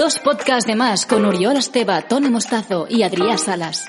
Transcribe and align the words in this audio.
Dos 0.00 0.18
podcasts 0.18 0.66
de 0.66 0.76
más 0.76 1.04
con 1.04 1.26
Oriol 1.26 1.58
Esteba, 1.58 2.00
Tony 2.00 2.30
Mostazo 2.30 2.86
y 2.88 3.02
Adrián 3.02 3.38
Salas. 3.38 3.84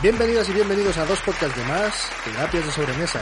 Bienvenidas 0.00 0.48
y 0.48 0.52
bienvenidos 0.52 0.98
a 0.98 1.06
dos 1.06 1.20
podcasts 1.22 1.56
de 1.56 1.64
más, 1.64 2.08
terapias 2.24 2.64
de 2.64 2.70
sobremesa. 2.70 3.20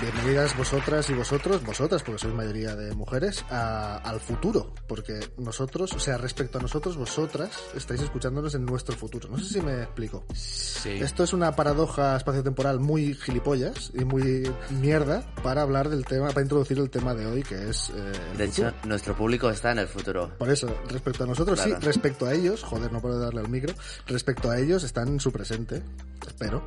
Bienvenidas 0.00 0.54
vosotras 0.58 1.08
y 1.08 1.14
vosotros, 1.14 1.64
vosotras, 1.64 2.02
porque 2.02 2.18
sois 2.20 2.34
mayoría 2.34 2.76
de 2.76 2.94
mujeres, 2.94 3.42
a- 3.48 3.96
al 3.96 4.20
futuro. 4.20 4.74
Porque 4.86 5.18
nosotros, 5.38 5.90
o 5.94 5.98
sea, 5.98 6.18
respecto 6.18 6.58
a 6.58 6.60
nosotros, 6.60 6.98
vosotras 6.98 7.50
estáis 7.74 8.02
escuchándonos 8.02 8.54
en 8.54 8.66
nuestro 8.66 8.94
futuro. 8.94 9.30
No 9.30 9.38
sé 9.38 9.54
si 9.54 9.60
me 9.62 9.82
explico. 9.84 10.24
Sí. 10.34 10.90
Esto 10.90 11.24
es 11.24 11.32
una 11.32 11.56
paradoja 11.56 12.14
espaciotemporal 12.14 12.78
muy 12.78 13.14
gilipollas 13.14 13.90
y 13.94 14.04
muy 14.04 14.50
mierda 14.68 15.24
para 15.42 15.62
hablar 15.62 15.88
del 15.88 16.04
tema, 16.04 16.28
para 16.28 16.42
introducir 16.42 16.78
el 16.78 16.90
tema 16.90 17.14
de 17.14 17.24
hoy, 17.26 17.42
que 17.42 17.70
es 17.70 17.88
eh, 17.88 18.12
el 18.32 18.36
De 18.36 18.48
futuro. 18.48 18.68
hecho, 18.68 18.86
nuestro 18.86 19.16
público 19.16 19.48
está 19.48 19.72
en 19.72 19.78
el 19.78 19.88
futuro. 19.88 20.30
Por 20.36 20.50
eso, 20.50 20.68
respecto 20.90 21.24
a 21.24 21.26
nosotros 21.26 21.58
Claro. 21.58 21.80
sí, 21.80 21.86
respecto 21.86 22.26
a 22.26 22.34
ellos, 22.34 22.62
joder, 22.62 22.92
no 22.92 23.00
puedo 23.00 23.18
darle 23.18 23.40
al 23.40 23.48
micro, 23.48 23.72
respecto 24.06 24.50
a 24.50 24.58
ellos 24.58 24.84
están 24.84 25.08
en 25.08 25.20
su 25.20 25.32
presente, 25.32 25.82
espero, 26.26 26.62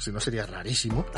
si 0.00 0.10
no 0.10 0.18
sería 0.20 0.46
rarísimo. 0.46 1.06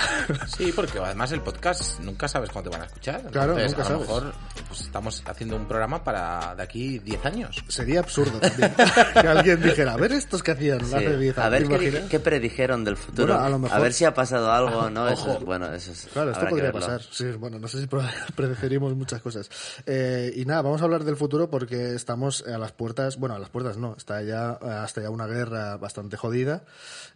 Sí, 0.57 0.73
porque 0.75 0.99
además 0.99 1.33
el 1.33 1.41
podcast 1.41 1.99
nunca 2.01 2.29
sabes 2.29 2.51
cuándo 2.51 2.71
te 2.71 2.77
van 2.77 2.85
a 2.85 2.87
escuchar. 2.89 3.23
Claro, 3.31 3.53
Entonces, 3.59 3.73
nunca 3.79 3.87
a 3.87 3.91
lo 3.99 4.05
sabes. 4.05 4.09
mejor 4.09 4.35
pues, 4.69 4.81
estamos 4.83 5.23
haciendo 5.27 5.57
un 5.57 5.67
programa 5.67 6.05
para 6.05 6.55
de 6.55 6.63
aquí 6.63 6.99
10 6.99 7.27
años. 7.27 7.65
sería 7.69 8.01
absurdo 8.01 8.39
también 8.39 8.75
que 9.21 9.27
alguien 9.29 9.63
dijera, 9.63 9.93
a 9.95 9.97
ver 9.97 10.13
estos 10.13 10.43
que 10.43 10.51
hacían 10.53 10.81
Sí. 10.85 10.95
hace 10.95 11.17
10 11.17 11.39
A 11.39 11.47
años, 11.47 11.69
ver 11.69 11.79
¿te 11.79 11.91
qué, 11.91 12.07
qué 12.11 12.21
predijeron 12.21 12.85
del 12.85 12.97
futuro. 12.97 13.29
Bueno, 13.35 13.45
a 13.47 13.49
lo 13.51 13.59
mejor- 13.59 13.81
ver 13.81 13.93
si 13.93 14.05
ha 14.05 14.15
pasado 14.15 14.51
algo, 14.53 14.91
¿no? 14.91 15.09
Eso 15.09 15.23
Ojo. 15.31 15.39
es, 15.39 15.45
bueno, 15.45 15.73
eso 15.73 15.93
es. 15.93 16.09
Claro, 16.13 16.31
esto 16.33 16.47
podría 16.49 16.73
pasar. 16.73 17.01
Sí, 17.11 17.31
bueno, 17.33 17.59
no 17.59 17.69
sé 17.69 17.81
si 17.81 17.87
predeciremos 18.37 18.95
muchas 18.95 19.21
cosas. 19.23 19.49
Eh, 19.87 20.33
y 20.37 20.45
nada, 20.45 20.63
vamos 20.63 20.81
a 20.81 20.85
hablar 20.85 21.05
del 21.05 21.17
futuro 21.17 21.51
porque 21.51 21.95
estamos 21.95 22.45
a 22.47 22.59
las 22.59 22.73
puertas, 22.73 23.17
bueno, 23.17 23.35
a 23.35 23.39
las 23.39 23.49
puertas 23.51 23.77
no, 23.77 23.95
está 23.97 24.23
ya 24.23 24.51
hasta 24.53 25.01
ya 25.03 25.11
una 25.11 25.27
guerra 25.27 25.77
bastante 25.77 26.17
jodida. 26.17 26.65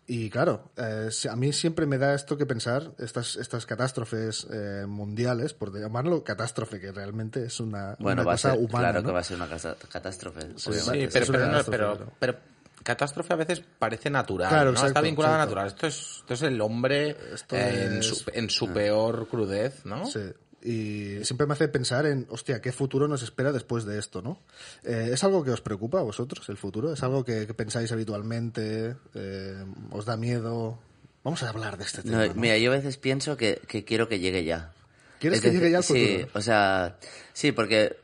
Y 0.09 0.31
claro, 0.31 0.71
eh, 0.77 1.09
a 1.29 1.35
mí 1.37 1.53
siempre 1.53 1.85
me 1.85 1.99
da 1.99 2.15
esto 2.15 2.37
que 2.39 2.47
pensar, 2.47 2.93
estas, 2.99 3.35
estas 3.37 3.67
catástrofes 3.67 4.47
eh, 4.53 4.85
mundiales, 4.87 5.53
por 5.53 5.77
llamarlo 5.77 6.23
catástrofe, 6.23 6.79
que 6.79 6.93
realmente 6.93 7.45
es 7.47 7.59
una, 7.59 7.97
Bueno, 7.99 8.23
una 8.23 8.29
va 8.29 8.33
a 8.33 8.35
cosa 8.37 8.51
ser, 8.53 8.59
humana. 8.61 8.79
claro 8.91 9.01
¿no? 9.03 9.07
que 9.09 9.13
va 9.13 9.19
a 9.21 9.25
ser 9.25 9.37
una 9.37 9.49
catástrofe. 9.49 10.41
Sí, 10.57 10.71
pero, 10.71 11.07
pero, 11.13 11.27
catástrofe, 11.27 11.71
pero, 11.71 11.97
pero- 11.99 12.13
pero 12.21 12.39
catástrofe 12.85 13.33
a 13.33 13.37
veces 13.37 13.63
parece 13.81 14.09
natural, 14.09 14.49
Claro, 14.49 14.65
¿no? 14.67 14.71
exacto, 14.73 14.89
Está 14.91 15.01
vinculada 15.01 15.35
a 15.35 15.39
natural. 15.39 15.67
Esto 15.67 15.87
es, 15.89 16.17
esto 16.21 16.35
es 16.35 16.43
el 16.43 16.61
hombre 16.61 17.17
Esto 17.35 17.57
eh, 17.57 17.87
en, 17.87 17.99
es- 17.99 18.07
su, 18.07 18.31
en 18.33 18.49
su 18.49 18.73
peor 18.73 19.27
crudez, 19.29 19.85
¿no? 19.85 20.07
Sí. 20.07 20.21
Y 20.67 21.25
siempre 21.25 21.47
me 21.47 21.53
hace 21.53 21.69
pensar 21.69 22.07
en, 22.07 22.27
hostia, 22.29 22.61
¿qué 22.61 22.73
futuro 22.73 23.07
nos 23.07 23.23
espera 23.23 23.53
después 23.53 23.85
de 23.85 23.99
esto, 23.99 24.21
no? 24.21 24.41
Eh, 24.83 25.11
¿Es 25.13 25.23
algo 25.23 25.45
que 25.45 25.53
os 25.53 25.61
preocupa 25.61 26.01
a 26.01 26.03
vosotros, 26.03 26.49
el 26.49 26.57
futuro? 26.57 26.93
¿Es 26.93 27.03
algo 27.05 27.25
que, 27.25 27.47
que 27.47 27.55
pensáis 27.55 27.93
habitualmente? 27.93 28.97
Eh, 29.15 29.65
¿Os 29.93 30.05
da 30.05 30.17
miedo? 30.17 30.79
Vamos 31.23 31.43
a 31.45 31.51
hablar 31.51 31.79
de 31.79 31.85
este 31.85 32.03
tema. 32.03 32.27
¿no? 32.27 32.35
Mira, 32.35 32.59
yo 32.59 32.73
a 32.73 32.77
veces 32.77 32.97
pienso 32.97 33.37
que, 33.37 33.61
que 33.69 33.85
quiero 33.85 34.09
que 34.09 34.19
llegue 34.19 34.45
ya. 34.45 34.73
¿Quieres 35.21 35.39
Es 35.39 35.43
que 35.43 35.49
decir, 35.49 35.61
llegue 35.63 35.73
ya 35.73 35.83
Sí, 35.83 36.17
futuro? 36.19 36.31
o 36.35 36.41
sea, 36.43 36.99
sí, 37.33 37.53
porque 37.53 37.97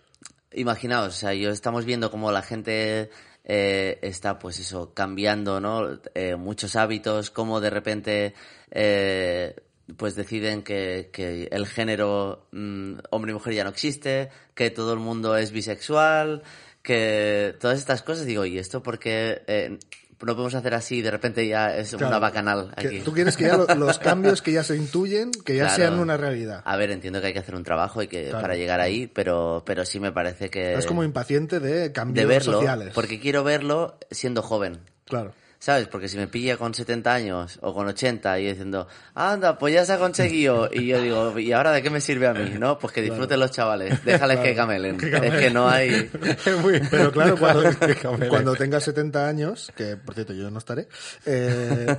imaginaos, 0.53 1.15
o 1.15 1.17
sea, 1.17 1.34
yo 1.34 1.51
estamos 1.51 1.84
viendo 1.84 2.11
cómo 2.11 2.31
la 2.33 2.43
gente 2.43 3.11
eh, 3.45 3.99
está, 4.03 4.39
pues 4.39 4.59
eso, 4.61 4.93
cambiando, 4.95 5.61
¿no? 5.61 5.99
Eh, 6.15 6.37
muchos 6.37 6.77
hábitos, 6.77 7.31
cómo 7.31 7.61
de 7.61 7.71
repente, 7.71 8.34
eh, 8.71 9.56
pues 9.97 10.15
deciden 10.15 10.62
que, 10.62 11.10
que 11.12 11.48
el 11.53 11.66
género 11.66 12.47
mm, 12.53 12.94
hombre 13.10 13.31
y 13.32 13.34
mujer 13.34 13.54
ya 13.54 13.65
no 13.65 13.70
existe, 13.70 14.31
que 14.54 14.70
todo 14.70 14.93
el 14.93 14.98
mundo 15.00 15.37
es 15.37 15.53
bisexual, 15.53 16.43
que 16.82 17.54
todas 17.60 17.78
estas 17.78 18.03
cosas, 18.03 18.26
digo, 18.26 18.44
¿y 18.44 18.59
esto 18.59 18.82
por 18.82 18.98
qué 18.98 19.42
eh, 19.47 19.78
no 20.25 20.34
podemos 20.37 20.54
hacer 20.54 20.72
así 20.75 20.98
y 20.98 21.03
de 21.03 21.10
repente 21.10 21.47
ya 21.48 21.76
es 21.76 21.91
Claro, 21.91 22.06
una 22.09 22.19
bacanal 22.21 22.72
aquí? 22.76 23.00
Tú 23.00 23.12
quieres 23.12 23.37
que 23.37 23.44
ya 23.44 23.56
lo- 23.56 23.66
los 23.75 23.98
cambios 24.00 24.41
que 24.41 24.53
ya 24.53 24.62
se 24.65 24.76
intuyen, 24.76 25.31
que 25.32 25.56
ya 25.56 25.65
Claro. 25.65 25.76
sean 25.76 25.98
una 25.98 26.16
realidad. 26.16 26.62
A 26.65 26.76
ver, 26.76 26.91
entiendo 26.92 27.21
que 27.21 27.28
hay 27.28 27.32
que 27.32 27.41
hacer 27.41 27.54
un 27.56 27.65
trabajo 27.65 28.03
y 28.03 28.09
que 28.09 28.28
Claro. 28.28 28.41
para 28.42 28.54
llegar 28.54 28.81
ahí, 28.81 29.09
pero, 29.09 29.62
pero 29.66 29.84
sí 29.84 29.98
me 30.00 30.12
parece 30.12 30.48
que... 30.48 30.75
Es 30.75 30.87
como 30.87 31.03
impaciente 31.04 31.59
de 31.60 31.75
de 31.81 31.92
cambios 31.92 32.26
verlo, 32.28 32.53
sociales. 32.54 32.92
porque 32.94 33.19
quiero 33.21 33.42
verlo 33.44 33.98
siendo 34.10 34.42
joven. 34.42 34.78
Claro. 35.06 35.34
¿Sabes? 35.62 35.87
Porque 35.87 36.09
si 36.09 36.17
me 36.17 36.27
pilla 36.27 36.56
con 36.56 36.75
70 36.75 37.15
años 37.15 37.61
o 37.62 37.73
con 37.73 37.87
80 37.87 38.41
y 38.41 38.49
diciendo, 38.49 38.89
anda, 39.15 39.59
pues 39.59 39.73
ya 39.73 39.84
se 39.84 39.93
ha 39.93 39.99
conseguido. 39.99 40.69
Y 40.73 40.89
yo 40.89 41.00
digo, 41.00 41.39
¿y 41.39 41.53
ahora 41.53 41.71
de 41.71 41.84
qué 41.84 41.89
me 41.89 42.00
sirve 42.00 42.27
a 42.27 42.34
mí? 42.34 42.56
¿No? 42.59 42.81
Pues 42.81 42.93
que 42.93 43.00
disfruten 43.00 43.39
los 43.39 43.53
chavales, 43.53 44.05
déjales 44.05 44.41
que 44.41 44.56
camelen. 44.56 44.99
Es 45.01 45.34
que 45.41 45.51
no 45.53 45.69
hay... 45.69 46.11
Pero 46.91 47.12
claro, 47.12 47.37
cuando, 47.39 47.71
cuando 48.28 48.56
tengas 48.56 48.83
70 48.83 49.28
años, 49.28 49.72
que 49.77 49.97
por 49.97 50.17
cierto 50.17 50.33
yo 50.33 50.51
no 50.51 50.59
estaré, 50.59 50.89
eh, 51.27 51.97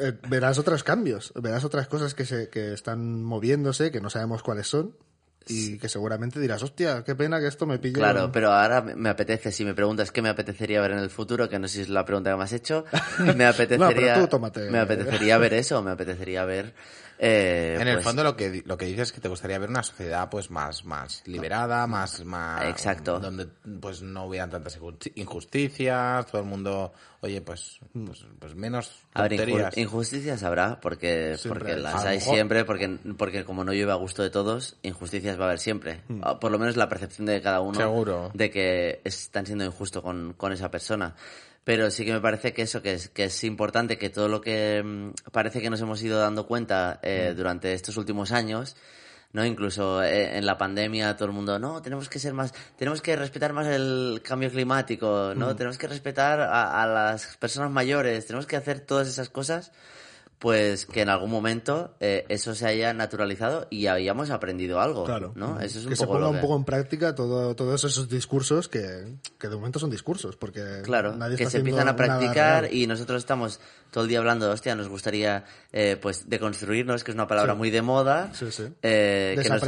eh, 0.00 0.12
verás 0.28 0.58
otros 0.58 0.82
cambios, 0.82 1.32
verás 1.36 1.62
otras 1.62 1.86
cosas 1.86 2.14
que, 2.14 2.24
se, 2.24 2.48
que 2.48 2.72
están 2.72 3.22
moviéndose, 3.22 3.92
que 3.92 4.00
no 4.00 4.10
sabemos 4.10 4.42
cuáles 4.42 4.66
son, 4.66 4.96
y 5.48 5.78
que 5.78 5.88
seguramente 5.88 6.40
dirás, 6.40 6.62
hostia, 6.62 7.04
qué 7.04 7.14
pena 7.14 7.40
que 7.40 7.46
esto 7.46 7.66
me 7.66 7.78
pille. 7.78 7.94
Claro, 7.94 8.30
pero 8.32 8.52
ahora 8.52 8.80
me 8.82 9.08
apetece, 9.08 9.52
si 9.52 9.64
me 9.64 9.74
preguntas 9.74 10.10
qué 10.10 10.22
me 10.22 10.28
apetecería 10.28 10.80
ver 10.80 10.92
en 10.92 10.98
el 10.98 11.10
futuro, 11.10 11.48
que 11.48 11.58
no 11.58 11.68
sé 11.68 11.74
si 11.76 11.80
es 11.82 11.88
la 11.88 12.04
pregunta 12.04 12.30
que 12.30 12.36
me 12.36 12.44
has 12.44 12.52
hecho, 12.52 12.84
me 13.36 13.44
apetecería, 13.46 14.20
tú 14.20 14.26
tómate. 14.28 14.70
me 14.70 14.78
apetecería 14.78 15.38
ver 15.38 15.54
eso, 15.54 15.82
me 15.82 15.90
apetecería 15.90 16.44
ver... 16.44 16.72
eh, 17.18 17.76
En 17.80 17.88
el 17.88 17.94
pues, 17.94 18.04
fondo 18.04 18.22
lo 18.24 18.36
que 18.36 18.62
lo 18.66 18.76
que 18.76 18.86
dices 18.86 19.08
es 19.08 19.12
que 19.12 19.20
te 19.20 19.28
gustaría 19.28 19.58
ver 19.58 19.68
una 19.70 19.82
sociedad 19.82 20.28
pues 20.30 20.50
más 20.50 20.84
más 20.84 21.22
liberada, 21.26 21.86
más 21.86 22.24
más 22.24 22.64
Exacto. 22.64 23.20
donde 23.20 23.46
pues 23.80 24.02
no 24.02 24.24
hubieran 24.26 24.50
tantas 24.50 24.78
injusti- 24.80 25.12
injusticias, 25.16 26.26
todo 26.26 26.40
el 26.40 26.46
mundo, 26.46 26.92
oye, 27.20 27.40
pues 27.40 27.80
pues, 27.92 28.24
pues 28.38 28.54
menos 28.54 28.90
A 29.14 29.22
ver, 29.28 29.72
injusticias 29.76 30.42
habrá, 30.42 30.80
porque, 30.80 31.36
Siempre 31.36 31.60
porque 31.60 31.76
las 31.80 32.04
hay 32.04 32.20
siempre, 32.20 32.64
porque, 32.64 32.98
porque 33.16 33.44
como 33.44 33.64
no 33.64 33.72
llueve 33.72 33.92
a 33.92 33.96
gusto 33.96 34.22
de 34.22 34.30
todos, 34.30 34.76
injusticias 34.82 35.38
va 35.38 35.44
a 35.44 35.46
haber 35.48 35.58
siempre. 35.58 36.02
Ah, 36.22 36.38
Por 36.40 36.50
lo 36.50 36.58
menos 36.58 36.76
la 36.76 36.88
percepción 36.88 37.26
de 37.26 37.40
cada 37.40 37.60
uno 37.60 37.78
Seguro. 37.78 38.30
de 38.34 38.50
que 38.50 39.00
están 39.04 39.46
siendo 39.46 39.64
injusto 39.64 40.02
con, 40.02 40.34
con 40.34 40.52
esa 40.52 40.70
persona. 40.70 41.14
Pero 41.64 41.90
sí 41.90 42.04
que 42.04 42.12
me 42.12 42.20
parece 42.20 42.52
que 42.52 42.62
eso, 42.62 42.82
que 42.82 42.92
es, 42.92 43.08
que 43.08 43.24
es 43.24 43.44
importante, 43.44 43.96
que 43.96 44.10
todo 44.10 44.28
lo 44.28 44.40
que 44.40 44.82
mm, 44.84 45.30
parece 45.32 45.60
que 45.62 45.70
nos 45.70 45.80
hemos 45.80 46.02
ido 46.02 46.18
dando 46.18 46.46
cuenta 46.46 47.00
eh, 47.02 47.32
durante 47.34 47.72
estos 47.72 47.96
últimos 47.96 48.32
años, 48.32 48.76
¿no? 49.32 49.44
Incluso 49.44 50.02
eh, 50.02 50.36
en 50.36 50.44
la 50.44 50.58
pandemia 50.58 51.16
todo 51.16 51.26
el 51.28 51.34
mundo, 51.34 51.58
no, 51.58 51.80
tenemos 51.80 52.08
que 52.08 52.18
ser 52.18 52.34
más, 52.34 52.52
tenemos 52.76 53.00
que 53.00 53.16
respetar 53.16 53.54
más 53.54 53.66
el 53.66 54.20
cambio 54.22 54.50
climático, 54.50 55.32
¿no? 55.34 55.56
Tenemos 55.56 55.78
que 55.78 55.88
respetar 55.88 56.40
a, 56.40 56.82
a 56.82 56.86
las 56.86 57.36
personas 57.38 57.70
mayores, 57.70 58.26
tenemos 58.26 58.46
que 58.46 58.56
hacer 58.56 58.80
todas 58.80 59.08
esas 59.08 59.30
cosas, 59.30 59.72
pues 60.38 60.84
que 60.84 61.00
en 61.02 61.08
algún 61.08 61.30
momento 61.30 61.94
eh, 62.00 62.26
eso 62.28 62.54
se 62.54 62.66
haya 62.66 62.92
naturalizado 62.92 63.66
y 63.70 63.86
hayamos 63.86 64.30
aprendido 64.30 64.80
algo, 64.80 65.04
Claro. 65.04 65.32
¿no? 65.36 65.58
Eso 65.60 65.78
es 65.78 65.84
un 65.84 65.90
que 65.90 65.96
se 65.96 66.06
ponga 66.06 66.28
un 66.28 66.40
poco 66.40 66.56
en 66.56 66.64
práctica 66.64 67.14
todo, 67.14 67.54
todos 67.56 67.82
esos 67.84 68.08
discursos 68.10 68.68
que, 68.68 69.16
que 69.38 69.48
de 69.48 69.56
momento 69.56 69.78
son 69.78 69.90
discursos, 69.90 70.36
porque 70.36 70.82
Claro, 70.82 71.16
nadie 71.16 71.36
que 71.36 71.48
se 71.48 71.58
empiezan 71.58 71.88
a 71.88 71.96
practicar 71.96 72.72
y 72.74 72.86
nosotros 72.86 73.18
estamos 73.22 73.60
todo 73.90 74.04
el 74.04 74.10
día 74.10 74.18
hablando, 74.18 74.50
hostia, 74.50 74.74
nos 74.74 74.88
gustaría 74.88 75.44
eh, 75.72 75.96
pues 76.00 76.28
deconstruirnos, 76.28 77.04
que 77.04 77.12
es 77.12 77.14
una 77.14 77.26
palabra 77.28 77.52
Sí. 77.52 77.58
muy 77.58 77.70
de 77.70 77.80
moda. 77.82 78.30
Sí, 78.34 78.46
sí. 78.50 78.64
eh, 78.82 79.38
que 79.40 79.48
nos- 79.48 79.62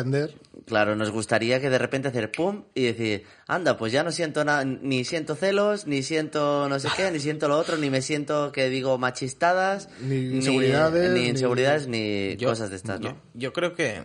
claro, 0.67 0.97
nos 0.97 1.11
gustaría 1.11 1.61
que 1.61 1.71
de 1.71 1.79
repente 1.79 2.09
hacer 2.09 2.33
pum 2.33 2.65
y 2.75 2.83
decir, 2.85 3.25
anda, 3.47 3.77
pues 3.77 3.93
ya 3.93 4.03
no 4.03 4.11
siento 4.11 4.45
nada, 4.45 4.65
ni 4.65 5.05
siento 5.05 5.37
celos, 5.37 5.87
ni 5.87 6.03
siento 6.03 6.69
no 6.69 6.79
sé 6.81 6.89
qué, 6.97 7.11
ni 7.13 7.21
siento 7.21 7.47
lo 7.49 7.57
otro, 7.57 7.77
ni 7.77 7.89
me 7.89 8.03
siento 8.03 8.51
que 8.53 8.69
digo 8.69 8.99
machistadas, 8.99 9.89
Ni 10.01 10.41
inseguridades, 10.57 11.11
ni, 11.13 11.21
ni- 11.21 11.29
inseguridades, 11.29 11.89
ni 11.89 12.37
Yo- 12.37 12.49
cosas 12.49 12.71
de 12.71 12.77
estas, 12.77 13.01
¿no? 13.01 13.09
Yo, 13.11 13.17
yo 13.35 13.53
creo 13.53 13.75
que 13.75 14.05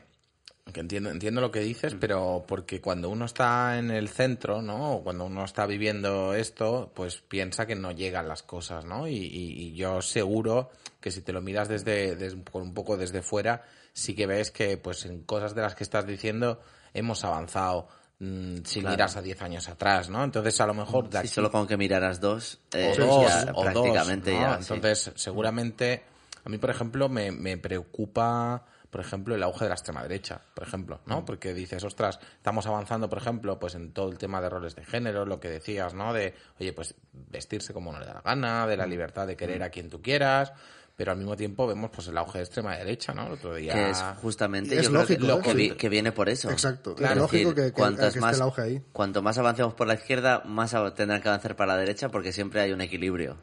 Que 0.72 0.80
entiendo, 0.80 1.10
entiendo 1.10 1.42
lo 1.42 1.52
que 1.52 1.60
dices, 1.60 1.96
pero 2.00 2.46
porque 2.48 2.80
cuando 2.80 3.10
uno 3.10 3.26
está 3.26 3.78
en 3.80 3.90
el 3.92 4.08
centro, 4.08 4.62
¿no? 4.62 4.94
O 4.94 5.04
cuando 5.04 5.26
uno 5.26 5.44
está 5.44 5.66
viviendo 5.66 6.34
esto, 6.36 6.92
pues 6.96 7.18
piensa 7.18 7.66
que 7.66 7.76
no 7.76 7.92
llegan 7.92 8.28
las 8.28 8.42
cosas, 8.44 8.86
¿no? 8.86 9.08
Y, 9.08 9.16
y- 9.16 9.54
y 9.64 9.74
yo 9.74 10.02
seguro 10.02 10.70
que 11.02 11.12
si 11.12 11.22
te 11.22 11.34
lo 11.34 11.42
miras 11.42 11.68
desde, 11.68 12.16
un 12.54 12.74
poco 12.74 12.96
desde 12.96 13.22
fuera, 13.24 13.64
sí 13.92 14.14
que 14.16 14.28
ves 14.28 14.52
que, 14.52 14.78
pues, 14.78 15.04
en 15.06 15.24
cosas 15.24 15.56
de 15.56 15.62
las 15.64 15.76
que 15.76 15.84
estás 15.84 16.06
diciendo, 16.06 16.62
hemos 16.94 17.26
avanzado. 17.26 17.88
mm, 18.24 18.58
si 18.66 18.82
Claro. 18.82 18.96
miras 18.96 19.18
a 19.18 19.22
10 19.24 19.42
años 19.42 19.68
atrás, 19.68 20.12
¿no? 20.12 20.24
Entonces, 20.24 20.62
a 20.62 20.68
lo 20.68 20.76
mejor 20.76 21.06
de 21.06 21.14
Si 21.14 21.18
aquí 21.18 21.28
solo 21.28 21.52
con 21.52 21.66
que 21.66 21.76
miraras 21.76 22.22
dos, 22.22 22.60
eh, 22.72 22.94
o 22.96 22.96
dos, 23.04 23.28
ya 23.28 23.52
o 23.56 23.64
dos, 23.64 23.74
prácticamente 23.74 24.32
¿no? 24.32 24.42
ya. 24.42 24.62
sí. 24.62 24.74
Entonces, 24.76 25.12
seguramente, 25.16 26.04
a 26.44 26.50
mí, 26.50 26.58
por 26.58 26.70
ejemplo, 26.70 27.10
me, 27.10 27.32
me 27.32 27.58
preocupa, 27.58 28.66
por 28.90 29.02
ejemplo, 29.02 29.36
el 29.36 29.44
auge 29.44 29.66
de 29.66 29.70
la 29.70 29.76
extrema 29.76 30.02
derecha, 30.04 30.42
por 30.54 30.66
ejemplo, 30.68 31.02
Mm. 31.06 31.10
¿no? 31.10 31.26
Porque 31.26 31.54
dices, 31.54 31.84
ostras, 31.84 32.20
estamos 32.38 32.66
avanzando, 32.68 33.10
por 33.10 33.20
ejemplo, 33.20 33.60
pues 33.60 33.76
en 33.76 33.92
todo 33.94 34.10
el 34.10 34.18
tema 34.18 34.42
de 34.42 34.50
roles 34.50 34.76
de 34.76 34.84
género, 34.84 35.26
lo 35.26 35.40
que 35.40 35.50
decías, 35.50 35.94
¿no? 35.94 36.14
De, 36.14 36.34
oye, 36.60 36.74
pues 36.74 36.96
vestirse 37.14 37.74
como 37.74 37.90
uno 37.92 38.00
le 38.00 38.06
da 38.06 38.16
la 38.16 38.22
gana, 38.22 38.66
Mm. 38.66 38.70
de 38.70 38.78
la 38.78 38.86
libertad 38.86 39.28
de 39.28 39.38
querer 39.38 39.64
a 39.64 39.70
quien 39.70 39.90
tú 39.90 40.02
quieras, 40.02 40.54
pero 40.96 41.12
al 41.14 41.18
mismo 41.18 41.36
tiempo 41.36 41.66
vemos 41.68 41.90
pues 41.94 42.08
el 42.10 42.18
auge 42.18 42.40
de 42.40 42.44
extrema 42.44 42.76
derecha, 42.78 43.14
¿no? 43.14 43.26
El 43.28 43.34
otro 43.34 43.56
día... 43.56 43.74
que 43.74 43.90
es 43.90 44.04
justamente 44.22 44.78
Es 44.78 44.84
yo 44.84 44.90
creo 44.92 45.06
que, 45.06 45.14
lógico, 45.18 45.28
lo 45.28 45.40
¿eh? 45.40 45.42
que, 45.44 45.54
vi- 45.54 45.70
Sí. 45.72 45.76
que 45.76 45.90
viene 45.90 46.12
por 46.12 46.30
eso. 46.30 46.52
Exacto. 46.52 46.94
Claro, 46.96 47.14
Es 47.14 47.20
lógico 47.22 47.50
decir, 47.50 47.64
que- 47.64 47.70
que- 47.72 47.74
cuantas 47.74 48.02
que 48.14 48.20
esté 48.20 48.20
más, 48.22 48.36
el 48.36 48.42
auge 48.44 48.62
ahí. 48.62 48.82
Cuanto 48.94 49.22
más 49.22 49.38
avancemos 49.38 49.74
por 49.74 49.88
la 49.88 49.96
izquierda, 49.96 50.44
más 50.46 50.76
tendrán 50.96 51.22
que 51.22 51.28
avanzar 51.30 51.56
para 51.56 51.74
la 51.74 51.80
derecha 51.80 52.10
porque 52.10 52.32
siempre 52.32 52.62
hay 52.62 52.72
un 52.72 52.82
equilibrio. 52.82 53.38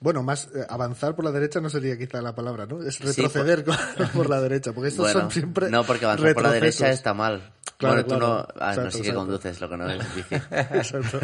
Bueno, 0.00 0.22
más 0.22 0.48
eh, 0.54 0.64
avanzar 0.68 1.14
por 1.14 1.24
la 1.24 1.32
derecha 1.32 1.60
no 1.60 1.68
sería 1.70 1.98
quizá 1.98 2.22
la 2.22 2.34
palabra, 2.34 2.66
¿no? 2.66 2.82
Es 2.82 2.98
retroceder 3.00 3.64
por... 3.64 3.76
por 4.14 4.30
la 4.30 4.40
derecha, 4.40 4.72
porque 4.72 4.88
estos 4.88 5.04
Bueno, 5.12 5.20
son 5.20 5.30
siempre 5.30 5.70
no, 5.70 5.84
porque 5.84 6.04
avanzar 6.06 6.32
por 6.34 6.42
la 6.44 6.52
derecha 6.52 6.90
está 6.90 7.12
mal. 7.14 7.52
Claro, 7.82 8.02
bueno, 8.02 8.08
tú 8.08 8.18
claro. 8.18 8.26
no, 8.34 8.48
ah, 8.56 8.64
no 8.66 8.70
Exacto, 8.70 8.90
sí 8.90 8.96
que 9.02 9.08
exacto. 9.08 9.20
conduces, 9.20 9.60
lo 9.60 9.68
que 9.68 9.76
no 9.76 9.90
es 9.90 10.14
bici. 10.14 10.34
Exacto. 10.50 11.20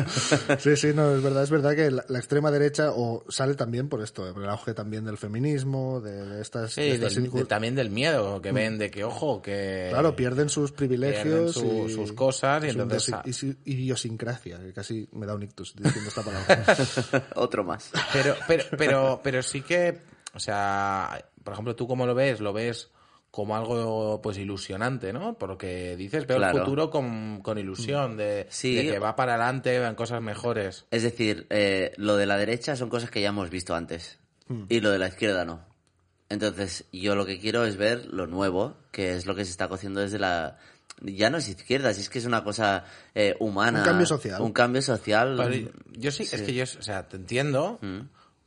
Sí, 0.59 0.77
sí, 0.77 0.93
no, 0.95 1.15
es 1.15 1.23
verdad, 1.23 1.43
es 1.45 1.51
verdad 1.51 1.75
que 1.75 1.91
la, 1.91 2.05
la 2.09 2.19
extrema 2.19 2.51
derecha 2.51 2.91
o 2.93 3.25
sale 3.29 3.55
también 3.55 3.89
por 3.89 4.03
esto, 4.03 4.33
por 4.35 4.43
el 4.43 4.49
auge 4.51 4.75
también 4.75 5.05
del 5.05 5.19
feminismo, 5.19 6.01
de, 6.01 6.27
de 6.27 6.43
estas, 6.43 6.73
Sí, 6.73 6.83
de 6.83 6.95
estas 6.95 7.15
del- 7.15 7.31
inju- 7.31 7.39
de- 7.39 7.45
también 7.47 7.75
del 7.75 7.91
miedo 7.91 8.41
que 8.43 8.53
ven 8.53 8.79
de 8.79 8.91
que, 8.91 9.05
ojo, 9.05 9.41
que... 9.41 9.89
Claro, 9.91 10.15
pierden 10.17 10.49
sus 10.49 10.73
privilegios 10.73 11.25
pierden 11.25 11.53
su- 11.53 11.87
y 11.89 11.95
sus 11.95 12.13
cosas 12.13 12.65
y 12.65 12.71
su 12.71 12.81
entonces- 12.83 13.09
idiosincrasia, 13.09 13.31
y 13.31 13.33
su 13.33 13.47
idiosincrasia, 13.65 14.59
que 14.59 14.73
casi 14.73 15.09
me 15.13 15.27
da 15.27 15.35
un 15.35 15.43
ictus 15.43 15.75
diciendo 15.77 16.09
esta 16.09 16.23
palabra. 16.23 16.65
Otro 17.37 17.65
más. 17.65 17.91
Pero, 18.13 18.35
pero, 18.47 18.65
pero, 18.77 19.21
pero 19.23 19.43
sí 19.43 19.63
que, 19.63 19.99
o 20.35 20.39
sea, 20.41 21.25
por 21.43 21.53
ejemplo, 21.53 21.75
tú 21.77 21.87
cómo 21.87 22.07
lo 22.07 22.15
ves, 22.15 22.41
lo 22.41 22.53
ves 22.53 22.91
como 23.31 23.57
algo 23.57 24.21
pues 24.23 24.39
ilusionante, 24.39 25.13
¿no? 25.13 25.37
Porque 25.39 25.97
dices, 25.97 26.27
veo 26.27 26.39
Claro. 26.39 26.57
el 26.59 26.65
futuro 26.65 26.91
con, 26.91 27.41
con 27.43 27.59
ilusión, 27.59 28.17
de, 28.17 28.47
Sí. 28.51 28.75
de 28.75 28.91
que 28.93 28.99
va 28.99 29.15
para 29.17 29.35
adelante, 29.35 29.77
en 29.77 29.95
cosas 29.95 30.23
mejores. 30.23 30.87
Es 30.91 31.03
decir, 31.03 31.47
eh, 31.51 31.93
lo 31.97 32.17
de 32.17 32.27
la 32.27 32.37
derecha 32.39 32.75
son 32.77 32.89
cosas 32.89 33.11
que 33.11 33.21
ya 33.21 33.29
hemos 33.29 33.51
visto 33.51 33.75
antes 33.75 34.19
Hmm. 34.49 34.65
y 34.71 34.81
lo 34.81 34.91
de 34.91 34.99
la 34.99 35.09
izquierda 35.09 35.45
no. 35.45 35.61
Entonces, 36.31 36.85
yo 36.93 37.15
lo 37.15 37.25
que 37.27 37.39
quiero 37.39 37.65
es 37.65 37.77
ver 37.77 38.07
lo 38.07 38.27
nuevo, 38.27 38.77
que 38.93 39.15
es 39.15 39.27
lo 39.27 39.35
que 39.35 39.45
se 39.45 39.51
está 39.51 39.69
cociendo 39.69 40.01
desde 40.01 40.19
la... 40.19 40.59
Ya 41.01 41.31
no 41.31 41.39
es 41.39 41.49
izquierda, 41.49 41.95
si 41.95 42.01
es 42.01 42.09
que 42.11 42.19
es 42.19 42.25
una 42.27 42.43
cosa 42.45 42.85
eh, 43.15 43.37
humana. 43.41 43.79
Un 43.81 43.85
cambio 43.85 44.07
social. 44.07 44.43
Un 44.43 44.53
cambio 44.53 44.83
social. 44.83 45.37
Pero 45.39 45.71
yo 45.93 46.11
sí, 46.11 46.25
es 46.25 46.43
que 46.43 46.53
yo, 46.55 46.65
o 46.65 46.83
sea, 46.83 47.09
te 47.09 47.17
entiendo, 47.17 47.79
Mm. 47.83 48.01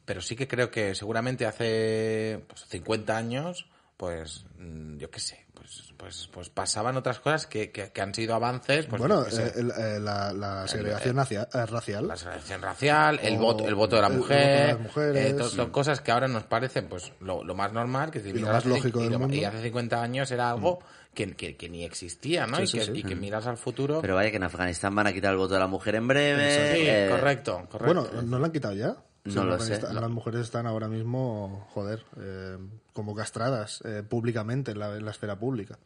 pero 0.05 0.21
sí 0.21 0.35
que 0.35 0.47
creo 0.47 0.69
que 0.69 0.93
seguramente 0.95 1.45
hace 1.45 2.43
pues, 2.47 2.65
50 2.67 3.15
años, 3.17 3.67
pues, 4.01 4.45
mm, 4.57 4.97
yo 4.97 5.11
qué 5.11 5.19
sé, 5.19 5.45
pues, 5.53 5.93
pues, 5.95 6.27
pues 6.33 6.49
pasaban 6.49 6.97
otras 6.97 7.19
cosas 7.19 7.45
que, 7.45 7.69
que, 7.71 7.91
que 7.91 8.01
han 8.01 8.15
sido 8.15 8.33
avances, 8.33 8.87
pues, 8.87 8.99
bueno, 8.99 9.23
eh, 9.27 9.51
el- 9.55 9.69
eh, 9.69 9.99
la, 9.99 10.33
la 10.33 10.67
segregación 10.67 11.19
eh, 11.19 11.65
racial. 11.67 12.07
la 12.07 12.17
segregación 12.17 12.61
racial, 12.63 13.19
el 13.21 13.37
voto, 13.37 13.67
el 13.67 13.75
voto 13.75 13.97
de 13.97 14.01
la 14.01 14.07
el 14.07 14.13
voto 14.13 14.23
mujer, 14.23 14.59
de 14.65 14.73
las 14.73 14.79
mujeres. 14.81 15.25
eh, 15.25 15.33
to- 15.35 15.49
son 15.49 15.69
cosas 15.69 16.01
que 16.01 16.11
ahora 16.11 16.27
nos 16.27 16.45
parecen 16.45 16.87
pues 16.89 17.11
lo, 17.19 17.43
lo 17.43 17.53
más 17.53 17.71
normal, 17.73 18.09
que 18.09 18.21
si 18.21 18.29
lo 18.29 18.33
miras 18.37 18.47
más 18.53 18.57
hace- 18.65 18.69
lógico 18.69 18.99
y, 19.01 19.03
del 19.03 19.11
lo- 19.11 19.19
mundo. 19.19 19.35
Mm. 19.35 19.39
y 19.39 19.43
hace 19.45 19.61
50 19.61 20.01
años 20.01 20.31
era 20.31 20.49
algo 20.49 20.79
que, 21.13 21.35
que, 21.35 21.55
que 21.55 21.69
ni 21.69 21.83
existía, 21.85 22.47
¿no? 22.47 22.57
Sí, 22.57 22.63
y, 22.63 22.67
sí, 22.67 22.77
que, 22.79 22.85
sí. 22.85 22.91
y 22.95 23.03
que 23.03 23.15
miras 23.15 23.45
al 23.45 23.57
futuro. 23.57 24.01
Pero 24.01 24.15
vaya 24.15 24.31
que 24.31 24.37
en 24.37 24.43
Afganistán 24.43 24.95
van 24.95 25.05
a 25.05 25.13
quitar 25.13 25.29
el 25.33 25.37
voto 25.37 25.53
de 25.53 25.59
la 25.59 25.67
mujer 25.67 25.93
en 25.93 26.07
breve. 26.07 26.73
sí, 26.75 26.81
eh, 26.87 27.07
correcto, 27.11 27.67
correcto. 27.69 28.07
Bueno, 28.09 28.21
¿no 28.23 28.39
lo 28.39 28.45
han 28.45 28.51
quitado 28.51 28.73
ya? 28.73 28.95
No 29.25 29.43
en. 29.43 29.93
Las 29.93 30.09
mujeres 30.09 30.41
están 30.41 30.65
ahora 30.67 30.87
mismo, 30.87 31.67
joder, 31.73 32.03
eh, 32.19 32.57
como 32.93 33.13
castradas 33.15 33.81
eh, 33.85 34.03
públicamente 34.07 34.71
en 34.71 34.79
la, 34.79 34.95
en 34.95 35.05
la 35.05 35.11
esfera 35.11 35.37
pública. 35.37 35.77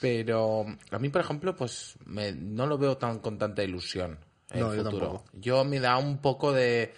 Pero 0.00 0.66
a 0.90 0.98
mí, 0.98 1.08
por 1.08 1.20
ejemplo, 1.20 1.56
pues 1.56 1.94
me, 2.04 2.32
no 2.32 2.66
lo 2.66 2.76
veo 2.76 2.96
tan 2.98 3.20
con 3.20 3.38
tanta 3.38 3.62
ilusión 3.62 4.18
el 4.50 4.60
No, 4.60 4.74
yo 4.74 4.84
futuro. 4.84 5.06
tampoco. 5.06 5.24
Yo 5.34 5.64
me 5.64 5.80
da 5.80 5.96
un 5.96 6.18
poco 6.18 6.52
de, 6.52 6.92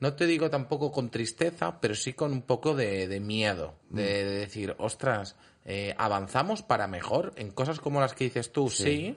no 0.00 0.14
te 0.14 0.26
digo 0.26 0.50
tampoco 0.50 0.90
con 0.90 1.10
tristeza, 1.10 1.80
pero 1.80 1.94
sí 1.94 2.12
con 2.14 2.32
un 2.32 2.42
poco 2.42 2.74
de, 2.74 3.06
de 3.06 3.20
miedo, 3.20 3.74
de, 3.90 4.02
Mm. 4.02 4.06
de 4.06 4.24
decir, 4.24 4.74
ostras, 4.78 5.36
eh, 5.64 5.94
avanzamos 5.96 6.62
para 6.62 6.86
mejor 6.88 7.32
en 7.36 7.50
cosas 7.52 7.78
como 7.78 8.00
las 8.00 8.14
que 8.14 8.24
dices 8.24 8.52
tú, 8.52 8.68
sí. 8.68 9.16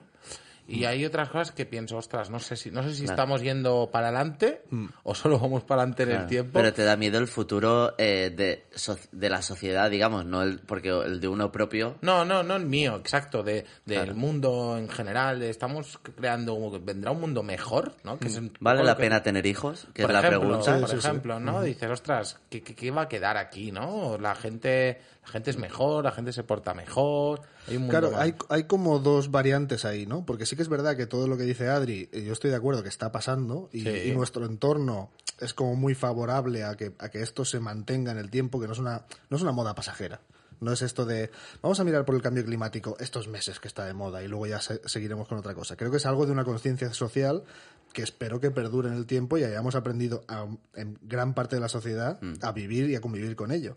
Y 0.70 0.84
hay 0.84 1.04
otras 1.06 1.30
cosas 1.30 1.50
que 1.52 1.64
pienso, 1.64 1.96
ostras, 1.96 2.28
no 2.28 2.38
sé 2.38 2.54
si, 2.54 2.70
no 2.70 2.82
sé 2.82 2.90
si 2.94 3.04
Claro. 3.04 3.14
estamos 3.14 3.40
yendo 3.42 3.88
para 3.90 4.08
adelante 4.08 4.62
o 5.02 5.14
solo 5.14 5.38
vamos 5.38 5.64
para 5.64 5.80
adelante 5.82 6.02
en 6.02 6.10
el 6.10 6.26
tiempo. 6.26 6.50
Pero 6.52 6.74
te 6.74 6.84
da 6.84 6.94
miedo 6.96 7.18
el 7.18 7.26
futuro 7.26 7.94
eh, 7.96 8.30
de, 8.36 8.66
so- 8.74 8.98
de 9.10 9.30
la 9.30 9.40
sociedad, 9.40 9.90
digamos, 9.90 10.26
no 10.26 10.42
el, 10.42 10.60
porque 10.60 10.90
el 10.90 11.20
de 11.20 11.28
uno 11.28 11.50
propio. 11.50 11.96
No, 12.02 12.24
no, 12.26 12.42
no 12.42 12.56
el 12.56 12.66
mío, 12.66 12.96
exacto, 12.96 13.42
de, 13.42 13.64
del 13.86 14.04
Claro. 14.04 14.14
mundo 14.14 14.76
en 14.76 14.88
general, 14.90 15.40
estamos 15.42 15.98
creando, 16.16 16.78
vendrá 16.82 17.12
un 17.12 17.20
mundo 17.22 17.42
mejor, 17.42 17.94
¿no? 18.04 18.18
Que 18.18 18.28
es 18.28 18.36
un 18.36 18.52
¿Vale 18.60 18.84
la 18.84 18.94
que- 18.94 19.04
pena 19.04 19.22
tener 19.22 19.46
hijos? 19.46 19.88
Que 19.94 20.02
por 20.02 20.10
es 20.10 20.22
la 20.22 20.28
pregunta. 20.28 20.78
Por 20.80 20.88
Sí, 20.90 20.96
sí, 20.96 21.00
sí. 21.00 21.08
ejemplo, 21.08 21.40
¿no? 21.40 21.62
Dices, 21.62 21.90
ostras, 21.90 22.38
¿qué, 22.50 22.62
qué, 22.62 22.74
qué 22.74 22.90
va 22.90 23.02
a 23.02 23.08
quedar 23.08 23.38
aquí, 23.38 23.72
no? 23.72 24.18
La 24.18 24.34
gente, 24.34 25.00
la 25.28 25.32
gente 25.32 25.50
es 25.50 25.58
mejor, 25.58 26.04
la 26.04 26.12
gente 26.12 26.32
se 26.32 26.42
porta 26.42 26.72
mejor, 26.74 27.40
hay 27.66 27.76
un 27.76 27.82
mundo 27.82 27.98
Claro, 28.00 28.16
hay, 28.18 28.34
hay 28.48 28.64
como 28.64 28.98
dos 28.98 29.30
variantes 29.30 29.84
ahí, 29.84 30.06
¿no? 30.06 30.24
Porque 30.24 30.46
sí 30.46 30.56
que 30.56 30.62
es 30.62 30.68
verdad 30.68 30.96
que 30.96 31.06
todo 31.06 31.28
lo 31.28 31.36
que 31.36 31.42
dice 31.44 31.68
Adri, 31.68 32.08
eh, 32.12 32.22
yo 32.24 32.32
estoy 32.32 32.50
de 32.50 32.56
acuerdo 32.56 32.82
que 32.82 32.88
está 32.88 33.12
pasando 33.12 33.68
y, 33.72 33.82
Sí. 33.82 33.88
y 34.06 34.12
nuestro 34.12 34.46
entorno 34.46 35.10
es 35.38 35.54
como 35.54 35.74
muy 35.76 35.94
favorable 35.94 36.64
a 36.64 36.76
que, 36.76 36.92
a 36.98 37.10
que 37.10 37.22
esto 37.22 37.44
se 37.44 37.60
mantenga 37.60 38.10
en 38.12 38.18
el 38.18 38.30
tiempo, 38.30 38.58
que 38.60 38.66
no 38.66 38.72
es 38.72 38.78
una, 38.78 39.04
no 39.30 39.36
es 39.36 39.42
una 39.42 39.52
moda 39.52 39.74
pasajera. 39.74 40.20
No 40.60 40.72
es 40.72 40.82
esto 40.82 41.06
de, 41.06 41.30
vamos 41.62 41.78
a 41.78 41.84
mirar 41.84 42.04
por 42.04 42.16
el 42.16 42.22
cambio 42.22 42.44
climático 42.44 42.96
estos 42.98 43.28
meses 43.28 43.60
que 43.60 43.68
está 43.68 43.84
de 43.84 43.94
moda 43.94 44.24
y 44.24 44.28
luego 44.28 44.46
ya 44.48 44.60
se- 44.60 44.80
seguiremos 44.88 45.28
con 45.28 45.38
otra 45.38 45.54
cosa. 45.54 45.76
Creo 45.76 45.92
que 45.92 45.98
es 45.98 46.06
algo 46.06 46.26
de 46.26 46.32
una 46.32 46.44
conciencia 46.44 46.92
social 46.92 47.44
que 47.92 48.02
espero 48.02 48.40
que 48.40 48.50
perdure 48.50 48.88
en 48.88 48.94
el 48.96 49.06
tiempo 49.06 49.38
y 49.38 49.44
hayamos 49.44 49.76
aprendido 49.76 50.24
a- 50.26 50.48
en 50.74 50.98
gran 51.02 51.34
parte 51.34 51.54
de 51.54 51.60
la 51.60 51.68
sociedad 51.68 52.18
a 52.42 52.50
vivir 52.50 52.90
y 52.90 52.96
a 52.96 53.00
convivir 53.00 53.36
con 53.36 53.52
ello. 53.52 53.76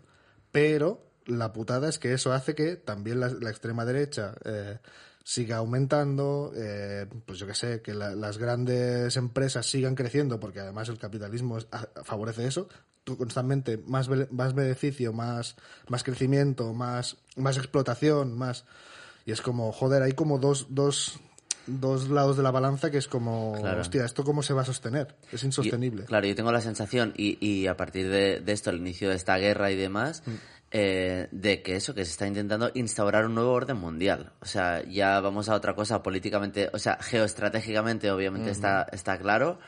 Pero 0.50 1.06
la 1.26 1.52
putada 1.52 1.88
es 1.88 1.98
que 1.98 2.12
eso 2.12 2.32
hace 2.32 2.54
que 2.54 2.76
también 2.76 3.20
la, 3.20 3.28
la 3.28 3.50
extrema 3.50 3.84
derecha 3.84 4.34
eh, 4.44 4.78
siga 5.24 5.58
aumentando, 5.58 6.52
eh, 6.56 7.06
pues 7.26 7.38
yo 7.38 7.46
que 7.46 7.54
sé, 7.54 7.80
que 7.82 7.94
la- 7.94 8.14
las 8.14 8.38
grandes 8.38 9.16
empresas 9.16 9.66
sigan 9.66 9.94
creciendo, 9.94 10.40
porque 10.40 10.60
además 10.60 10.88
el 10.88 10.98
capitalismo 10.98 11.58
es- 11.58 11.68
a- 11.70 11.88
favorece 12.04 12.46
eso, 12.46 12.68
tú 13.04 13.16
constantemente 13.16 13.78
más, 13.78 14.08
más 14.30 14.54
beneficio, 14.54 15.12
más, 15.12 15.56
más 15.88 16.02
crecimiento, 16.04 16.72
más, 16.74 17.16
más 17.36 17.56
explotación, 17.56 18.36
más... 18.36 18.64
Y 19.24 19.30
es 19.32 19.40
como, 19.40 19.70
joder, 19.70 20.02
hay 20.02 20.12
como 20.14 20.38
dos, 20.38 20.66
dos, 20.70 21.20
dos 21.68 22.08
lados 22.08 22.36
de 22.36 22.42
la 22.42 22.50
balanza 22.50 22.90
que 22.90 22.98
es 22.98 23.06
como, 23.06 23.54
Claro. 23.60 23.80
hostia, 23.80 24.04
¿esto 24.04 24.24
cómo 24.24 24.42
se 24.42 24.52
va 24.52 24.62
a 24.62 24.64
sostener? 24.64 25.14
Es 25.30 25.44
insostenible. 25.44 26.04
Claro, 26.06 26.26
yo 26.26 26.34
tengo 26.34 26.50
la 26.50 26.60
sensación, 26.60 27.12
y, 27.16 27.38
y 27.44 27.68
a 27.68 27.76
partir 27.76 28.08
de, 28.10 28.40
de 28.40 28.52
esto, 28.52 28.70
el 28.70 28.78
inicio 28.78 29.08
de 29.10 29.14
esta 29.14 29.36
guerra 29.38 29.70
y 29.70 29.76
demás, 29.76 30.24
Mm. 30.26 30.34
Eh, 30.74 31.28
de 31.30 31.62
que 31.62 31.76
eso, 31.76 31.94
que 31.94 32.04
se 32.04 32.12
está 32.12 32.26
intentando 32.26 32.70
instaurar 32.74 33.26
un 33.26 33.34
nuevo 33.34 33.52
orden 33.52 33.76
mundial. 33.76 34.32
O 34.40 34.46
sea, 34.46 34.82
ya 34.84 35.20
vamos 35.20 35.50
a 35.50 35.54
otra 35.54 35.74
cosa 35.74 36.02
políticamente, 36.02 36.70
o 36.72 36.78
sea, 36.78 36.96
geoestratégicamente 37.00 38.10
obviamente 38.10 38.50
está, 38.50 38.86
está 38.90 39.18
claro, 39.18 39.58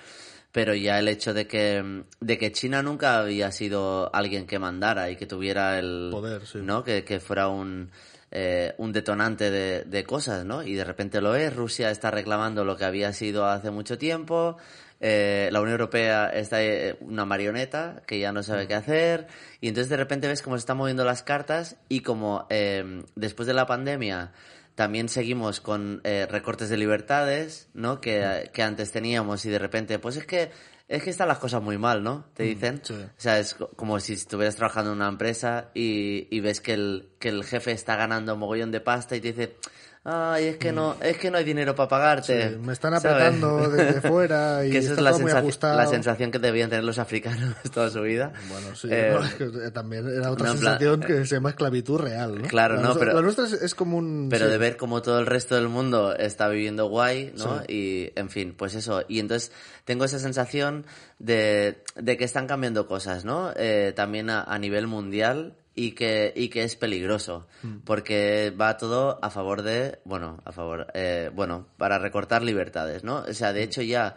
pero 0.50 0.74
ya 0.74 0.98
el 0.98 1.08
hecho 1.08 1.34
de 1.34 1.46
que, 1.46 2.04
de 2.20 2.38
que 2.38 2.52
China 2.52 2.82
nunca 2.82 3.18
había 3.18 3.52
sido 3.52 4.14
alguien 4.14 4.46
que 4.46 4.58
mandara 4.58 5.10
y 5.10 5.16
que 5.16 5.26
tuviera 5.26 5.78
el... 5.78 6.08
Poder, 6.10 6.46
sí. 6.46 6.60
¿no? 6.62 6.82
Que, 6.84 7.04
que 7.04 7.20
fuera 7.20 7.48
un... 7.48 7.90
eh, 8.34 8.74
un 8.78 8.92
detonante 8.92 9.50
de, 9.50 9.84
de 9.84 10.04
cosas, 10.04 10.44
¿no? 10.44 10.62
Y 10.62 10.74
de 10.74 10.84
repente 10.84 11.20
lo 11.20 11.34
es, 11.34 11.54
Rusia 11.54 11.90
está 11.90 12.10
reclamando 12.10 12.64
lo 12.64 12.76
que 12.76 12.84
había 12.84 13.12
sido 13.12 13.46
hace 13.46 13.70
mucho 13.70 13.96
tiempo, 13.96 14.58
eh, 15.00 15.48
la 15.52 15.60
Unión 15.60 15.72
Europea 15.72 16.30
está 16.30 16.62
eh, 16.62 16.96
una 17.00 17.24
marioneta 17.24 18.02
que 18.06 18.18
ya 18.18 18.32
no 18.32 18.42
sabe 18.42 18.66
qué 18.66 18.74
hacer, 18.74 19.26
y 19.60 19.68
entonces 19.68 19.90
de 19.90 19.96
repente 19.96 20.28
ves 20.28 20.40
cómo 20.42 20.56
se 20.56 20.60
están 20.60 20.78
moviendo 20.78 21.04
las 21.04 21.22
cartas 21.22 21.76
y 21.88 22.00
como 22.00 22.46
eh, 22.50 23.02
después 23.14 23.46
de 23.46 23.54
la 23.54 23.66
pandemia 23.66 24.32
también 24.74 25.08
seguimos 25.08 25.60
con 25.60 26.00
eh, 26.04 26.26
recortes 26.28 26.68
de 26.68 26.76
libertades, 26.76 27.68
¿no? 27.74 28.00
Que, 28.00 28.50
que 28.52 28.62
antes 28.62 28.92
teníamos 28.92 29.44
y 29.44 29.50
de 29.50 29.58
repente, 29.58 29.98
pues 29.98 30.16
es 30.16 30.26
que 30.26 30.50
es 30.88 31.02
que 31.02 31.10
están 31.10 31.28
las 31.28 31.38
cosas 31.38 31.62
muy 31.62 31.78
mal, 31.78 32.02
¿no? 32.02 32.26
Te 32.34 32.42
dicen. 32.44 32.80
sí. 32.84 32.94
O 32.94 33.08
sea, 33.20 33.38
es 33.38 33.54
co- 33.54 33.70
como 33.76 33.98
si 34.00 34.12
estuvieras 34.14 34.56
trabajando 34.56 34.90
en 34.92 34.96
una 34.98 35.08
empresa 35.08 35.70
y, 35.74 36.28
y 36.34 36.40
ves 36.40 36.60
que 36.60 36.74
el, 36.74 37.08
que 37.18 37.30
el 37.30 37.44
jefe 37.44 37.72
está 37.72 37.96
ganando 37.96 38.34
un 38.34 38.40
mogollón 38.40 38.70
de 38.70 38.80
pasta 38.80 39.16
y 39.16 39.20
te 39.20 39.28
dice, 39.32 39.56
ay, 40.04 40.44
es 40.48 40.56
que 40.58 40.70
no, 40.72 40.96
es 41.00 41.16
que 41.16 41.30
no 41.30 41.38
hay 41.38 41.44
dinero 41.44 41.74
para 41.74 41.88
pagarte. 41.88 42.50
Sí, 42.50 42.56
me 42.58 42.72
están 42.74 42.92
¿sabes? 43.00 43.06
apretando 43.26 43.68
desde 43.70 44.00
fuera 44.02 44.64
y 44.66 44.70
que 44.70 44.78
esa 44.78 44.90
está 44.90 45.00
es 45.00 45.04
la, 45.04 45.10
todo 45.12 45.20
muy 45.20 45.30
sensaci- 45.32 45.38
ajustado. 45.38 45.76
la 45.78 45.86
sensación 45.86 46.30
que 46.30 46.38
debían 46.38 46.68
tener 46.70 46.84
los 46.84 46.98
africanos 46.98 47.54
toda 47.74 47.88
su 47.90 48.02
vida. 48.02 48.32
Bueno, 48.50 48.74
sí, 48.74 48.88
Eh, 48.90 49.10
no, 49.14 49.24
es 49.24 49.34
que 49.34 49.44
eh, 49.44 49.70
también 49.70 50.06
era 50.08 50.30
otra 50.30 50.46
no, 50.48 50.52
en 50.54 50.58
plan, 50.60 50.78
sensación 50.78 51.00
que 51.00 51.24
se 51.26 51.34
llama 51.36 51.50
esclavitud 51.50 51.98
real, 52.00 52.42
¿no? 52.42 52.48
Claro, 52.48 52.74
la 52.74 52.80
no, 52.82 52.86
nuestra, 52.88 53.06
pero- 53.06 53.16
La 53.16 53.22
nuestra 53.22 53.44
es, 53.46 53.52
es 53.54 53.74
como 53.74 53.96
un... 53.96 54.28
Pero 54.30 54.44
sí. 54.46 54.50
de 54.52 54.58
ver 54.58 54.76
cómo 54.76 55.00
todo 55.02 55.18
el 55.18 55.26
resto 55.26 55.54
del 55.54 55.68
mundo 55.68 56.14
está 56.14 56.48
viviendo 56.48 56.86
guay, 56.88 57.32
¿no? 57.38 57.62
Y, 57.66 58.12
en 58.14 58.28
fin, 58.30 58.54
pues 58.56 58.74
eso. 58.74 59.02
Y 59.08 59.20
entonces 59.20 59.52
tengo 59.84 60.04
esa 60.04 60.18
sensación 60.18 60.84
de, 61.18 61.82
de 61.96 62.16
que 62.16 62.24
están 62.24 62.46
cambiando 62.46 62.86
cosas, 62.86 63.24
¿no? 63.24 63.52
Eh, 63.56 63.92
también 63.96 64.28
a, 64.30 64.42
a 64.42 64.58
nivel 64.58 64.86
mundial 64.86 65.54
y 65.74 65.92
que, 65.92 66.32
y 66.36 66.48
que 66.48 66.62
es 66.64 66.76
peligroso. 66.76 67.46
Porque 67.84 68.54
va 68.58 68.76
todo 68.76 69.18
a 69.22 69.30
favor 69.30 69.62
de, 69.62 69.98
bueno, 70.04 70.40
a 70.44 70.52
favor, 70.52 70.86
eh, 70.94 71.30
bueno, 71.34 71.66
para 71.76 71.98
recortar 71.98 72.42
libertades, 72.42 73.04
¿no? 73.04 73.24
O 73.28 73.34
sea, 73.34 73.52
de 73.52 73.62
hecho 73.62 73.82
ya, 73.82 74.14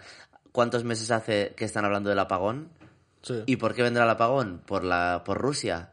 ¿cuántos 0.52 0.84
meses 0.84 1.12
hace 1.12 1.54
que 1.56 1.66
están 1.66 1.86
hablando 1.86 2.10
del 2.10 2.20
apagón? 2.20 2.70
Sí. 3.22 3.44
¿Y 3.46 3.56
por 3.56 3.74
qué 3.74 3.84
vendrá 3.84 4.04
el 4.04 4.10
apagón? 4.10 4.62
Por, 4.66 4.84
la, 4.84 5.24
por 5.26 5.40
Rusia. 5.40 5.92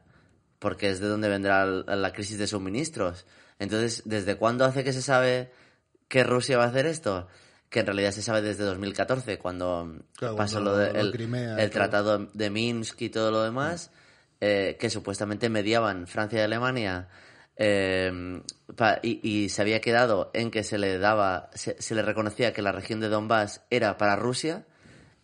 Porque 0.59 0.91
es 0.91 1.01
de 1.01 1.09
donde 1.09 1.29
vendrá 1.29 1.67
la 1.67 2.13
crisis 2.13 2.39
de 2.39 2.47
suministros. 2.47 3.27
Entonces, 3.59 4.03
¿desde 4.05 4.37
cuándo 4.37 4.65
hace 4.65 4.85
que 4.85 4.93
se 4.93 5.03
sabe 5.03 5.53
que 6.09 6.25
Rusia 6.25 6.59
va 6.59 6.65
a 6.65 6.69
hacer 6.69 6.87
esto? 6.87 7.29
Que 7.69 7.81
en 7.81 7.87
realidad 7.87 8.13
se 8.13 8.23
sabe 8.23 8.41
desde 8.41 8.65
2014, 8.65 9.39
cuando 9.39 10.01
Claro, 10.17 10.37
pasó 10.37 10.63
de 10.77 10.99
el, 10.99 11.13
Crimea 11.13 11.71
tratado 11.71 12.31
de 12.33 12.51
Minsk 12.51 13.03
y 13.03 13.11
todo 13.11 13.31
lo 13.31 13.43
demás, 13.43 13.91
eh, 14.47 14.77
que 14.79 14.91
supuestamente 14.91 15.49
mediaban 15.49 16.07
Francia 16.07 16.41
y 16.41 16.43
Alemania. 16.43 17.09
eh, 17.57 18.43
pa- 18.77 18.99
y, 19.03 19.21
y 19.23 19.49
se 19.49 19.63
había 19.63 19.81
quedado 19.81 20.31
en 20.35 20.51
que 20.51 20.65
se 20.65 20.77
le 20.77 20.99
daba, 20.99 21.51
se, 21.55 21.81
se 21.81 21.95
le 21.95 22.03
reconocía 22.03 22.53
que 22.53 22.63
la 22.63 22.73
región 22.73 23.01
de 23.01 23.09
Donbass 23.09 23.63
era 23.71 23.97
para 23.97 24.17
Rusia, 24.17 24.65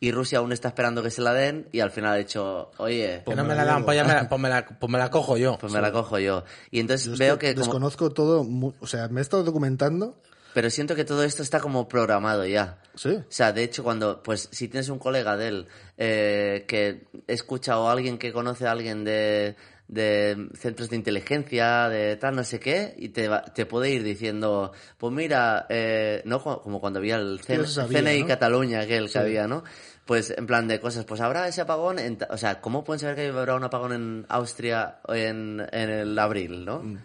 y 0.03 0.13
Rusia 0.13 0.39
aún 0.39 0.53
está 0.53 0.69
esperando 0.69 1.03
que 1.03 1.11
se 1.11 1.21
la 1.23 1.35
den, 1.35 1.67
y 1.73 1.81
al 1.81 1.91
final 1.91 2.13
ha 2.13 2.17
dicho, 2.17 2.71
oye, 2.79 3.23
Que 3.27 3.35
no 3.35 3.45
me 3.45 3.55
la 3.55 3.65
dan, 3.65 3.85
pues, 3.85 3.97
ya 3.97 4.05
me 4.05 4.15
la, 4.15 4.29
pues 4.29 4.41
me 4.41 4.49
la- 4.49 4.65
pues 4.81 4.91
me 4.93 4.99
la 4.99 5.11
cojo 5.11 5.37
yo. 5.37 5.59
pues 5.61 5.73
me 5.73 5.81
la 5.81 5.93
cojo 5.93 6.19
yo. 6.19 6.45
Y 6.71 6.79
entonces 6.81 7.07
Yo 7.09 7.17
veo 7.19 7.39
que, 7.39 7.53
como- 7.55 7.65
desconozco 7.67 8.11
todo, 8.11 8.47
o 8.81 8.87
sea, 8.87 9.09
me 9.09 9.21
he 9.21 9.23
estado 9.23 9.43
documentando, 9.43 10.17
pero 10.55 10.71
siento 10.71 10.95
que 10.95 11.05
todo 11.05 11.23
esto 11.25 11.43
está 11.43 11.61
como 11.61 11.89
programado 11.89 12.45
ya. 12.47 12.79
sí, 12.95 13.11
O 13.11 13.25
sea, 13.29 13.53
de 13.53 13.63
hecho, 13.65 13.83
cuando, 13.85 14.23
pues, 14.23 14.49
si 14.53 14.69
tienes 14.69 14.89
un 14.89 14.99
colega 14.99 15.37
de 15.37 15.49
él 15.49 15.67
eh, 15.99 16.65
que 16.67 17.07
escucha 17.27 17.79
o 17.79 17.89
alguien 17.89 18.19
que 18.19 18.33
conoce 18.33 18.67
a 18.67 18.73
alguien 18.73 19.05
de, 19.05 19.57
de 19.89 20.49
centros 20.55 20.89
de 20.91 20.97
inteligencia, 20.97 21.89
de 21.89 22.17
tal, 22.17 22.37
no 22.37 22.45
sé 22.45 22.59
qué, 22.61 22.95
y 22.99 23.11
te, 23.11 23.29
va- 23.29 23.45
te 23.45 23.67
puede 23.67 23.91
ir 23.91 24.03
diciendo, 24.03 24.73
pues 24.99 25.13
mira, 25.13 25.67
eh, 25.69 26.23
no 26.25 26.43
Como- 26.43 26.81
cuando 26.81 26.99
había 26.99 27.17
el 27.17 27.41
ya 27.41 27.57
CN- 27.57 27.67
se 27.67 27.75
sabía, 27.75 27.99
CNI 28.01 28.21
¿no? 28.23 28.27
Cataluña, 28.29 28.81
aquel 28.81 29.11
que 29.11 29.19
había, 29.19 29.47
¿no? 29.47 29.63
Pues 30.07 30.35
en 30.37 30.47
plan 30.47 30.67
de 30.67 30.81
cosas, 30.81 31.05
pues 31.05 31.21
habrá 31.21 31.47
ese 31.47 31.61
apagón, 31.61 31.99
en 32.01 32.19
o 32.31 32.37
sea, 32.37 32.61
¿cómo 32.61 32.83
pueden 32.83 32.99
saber 32.99 33.15
que 33.15 33.29
habrá 33.29 33.55
un 33.55 33.63
apagón 33.63 33.93
en 33.93 34.27
Austria 34.29 34.97
en, 35.09 35.65
en 35.71 35.91
el 35.91 36.19
abril, 36.19 36.65
no? 36.65 36.81
Mm. 36.83 36.99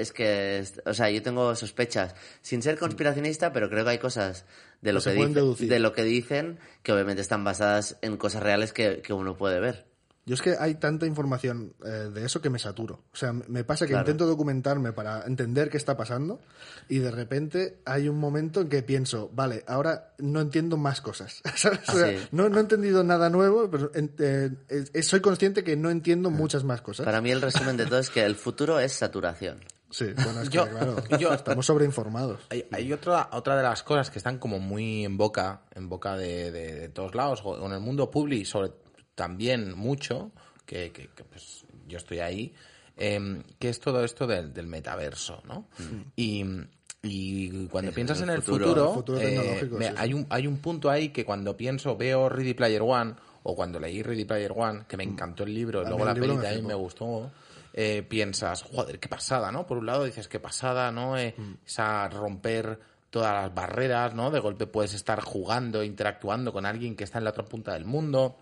Es 0.00 0.12
que, 0.12 0.64
o 0.86 0.94
sea, 0.94 1.10
yo 1.10 1.22
tengo 1.22 1.54
sospechas, 1.54 2.14
sin 2.42 2.62
ser 2.62 2.78
conspiracionista, 2.78 3.52
pero 3.52 3.68
creo 3.68 3.84
que 3.84 3.90
hay 3.92 3.98
cosas 3.98 4.44
de 4.80 4.92
lo 4.92 5.00
Que 5.00 5.12
dice- 5.12 5.66
de 5.66 5.78
lo 5.78 5.92
que 5.92 6.04
dicen 6.04 6.58
que 6.82 6.92
obviamente 6.92 7.22
están 7.22 7.44
basadas 7.44 7.98
en 8.02 8.16
cosas 8.16 8.42
reales 8.42 8.72
que, 8.72 9.02
que 9.02 9.12
uno 9.12 9.36
puede 9.36 9.60
ver. 9.60 9.88
Yo 10.26 10.34
es 10.34 10.42
que 10.42 10.54
hay 10.60 10.74
tanta 10.74 11.06
información 11.06 11.72
eh, 11.84 11.88
de 12.12 12.24
eso 12.24 12.40
que 12.40 12.50
me 12.50 12.58
saturo. 12.58 13.02
O 13.12 13.16
sea, 13.16 13.32
me 13.32 13.64
pasa 13.64 13.86
que 13.86 13.92
Claro. 13.92 14.02
intento 14.06 14.26
documentarme 14.26 14.92
para 14.92 15.24
entender 15.26 15.70
qué 15.70 15.76
está 15.78 15.96
pasando 15.96 16.40
y 16.88 16.98
de 16.98 17.10
repente 17.10 17.78
hay 17.84 18.08
un 18.08 18.18
momento 18.18 18.60
en 18.60 18.68
que 18.68 18.82
pienso, 18.82 19.30
vale, 19.34 19.64
ahora 19.66 20.12
no 20.18 20.40
entiendo 20.42 20.76
más 20.76 21.00
cosas. 21.00 21.40
¿sabes? 21.56 21.80
O 21.88 21.92
sea, 21.92 22.14
no, 22.32 22.48
no 22.48 22.58
he 22.58 22.60
entendido 22.60 23.02
nada 23.02 23.28
nuevo, 23.30 23.68
pero 23.70 23.90
eh, 23.94 24.50
eh, 24.68 25.02
soy 25.02 25.20
consciente 25.20 25.64
que 25.64 25.74
no 25.76 25.90
entiendo 25.90 26.30
muchas 26.30 26.64
más 26.64 26.80
cosas. 26.82 27.06
Para 27.06 27.20
mí 27.22 27.30
el 27.32 27.40
resumen 27.40 27.76
de 27.78 27.86
todo 27.86 27.98
es 27.98 28.10
que 28.10 28.22
el 28.24 28.36
futuro 28.36 28.78
es 28.78 28.92
saturación. 28.92 29.58
Sí, 29.90 30.06
bueno, 30.14 30.42
es 30.42 30.48
que 30.50 30.56
Yo- 30.56 30.68
claro, 30.68 30.96
yo- 31.18 31.34
estamos 31.34 31.66
sobreinformados. 31.66 32.40
Hay, 32.50 32.64
hay 32.72 32.92
otra, 32.92 33.28
otra 33.32 33.56
de 33.56 33.62
las 33.62 33.82
cosas 33.82 34.10
que 34.10 34.18
están 34.18 34.38
como 34.38 34.58
muy 34.58 35.04
en 35.04 35.16
boca, 35.16 35.62
en 35.74 35.88
boca 35.88 36.16
de, 36.16 36.50
de- 36.52 36.74
de 36.74 36.88
todos 36.88 37.14
lados, 37.14 37.40
o 37.44 37.66
en 37.66 37.72
el 37.72 37.80
mundo 37.80 38.10
público 38.10 38.44
sobre 38.48 38.72
también 39.14 39.76
mucho, 39.76 40.30
que, 40.64 40.92
que- 40.92 41.08
que, 41.08 41.24
pues 41.24 41.64
yo 41.88 41.98
estoy 41.98 42.20
ahí, 42.20 42.54
em, 42.96 43.42
que 43.58 43.68
es 43.68 43.80
todo 43.80 44.04
esto 44.04 44.26
del, 44.26 44.52
del 44.54 44.66
metaverso, 44.66 45.42
¿no? 45.46 45.66
Y, 46.16 46.44
y 47.02 47.66
cuando 47.68 47.90
Ese 47.90 47.96
piensas 47.96 48.18
es 48.18 48.22
en 48.24 48.30
el 48.30 48.42
futuro. 48.42 48.92
futuro, 48.94 49.18
El 49.18 49.28
futuro 49.38 49.74
eh, 49.74 49.78
me- 49.78 49.88
sí, 49.88 49.94
hay, 49.96 50.14
un, 50.14 50.26
hay 50.30 50.46
un 50.46 50.58
punto 50.58 50.88
ahí 50.90 51.08
que 51.08 51.24
cuando 51.24 51.56
pienso, 51.56 51.96
veo 51.96 52.28
Ready 52.28 52.54
Player 52.54 52.82
One, 52.82 53.14
o 53.42 53.56
cuando 53.56 53.80
leí 53.80 54.02
Ready 54.02 54.24
Player 54.26 54.52
One, 54.54 54.84
que 54.86 54.96
me 54.98 55.04
encantó 55.04 55.44
el 55.44 55.54
libro, 55.54 55.80
Mm. 55.80 55.84
Mí 55.84 55.88
luego 55.88 56.04
la 56.04 56.12
libro 56.14 56.28
peli 56.28 56.36
me 56.36 56.42
también 56.42 56.60
flipó. 56.60 56.68
me 56.68 56.74
gustó, 56.74 57.30
eh, 57.74 58.02
piensas, 58.02 58.62
joder, 58.62 58.98
qué 58.98 59.08
pasada, 59.08 59.50
¿no? 59.52 59.66
Por 59.66 59.78
un 59.78 59.86
lado 59.86 60.04
dices, 60.04 60.28
qué 60.28 60.40
pasada, 60.40 60.90
¿no? 60.92 61.16
Eh, 61.18 61.34
Mm. 61.36 61.52
Esa 61.66 62.08
romper 62.08 62.78
todas 63.10 63.32
las 63.42 63.54
barreras, 63.54 64.14
¿no? 64.14 64.30
De 64.30 64.38
golpe 64.40 64.66
puedes 64.66 64.94
estar 64.94 65.20
jugando, 65.20 65.82
interactuando 65.82 66.52
con 66.52 66.64
alguien 66.66 66.94
que 66.96 67.04
está 67.04 67.18
en 67.18 67.24
la 67.24 67.30
otra 67.30 67.44
punta 67.44 67.72
del 67.74 67.84
mundo. 67.84 68.36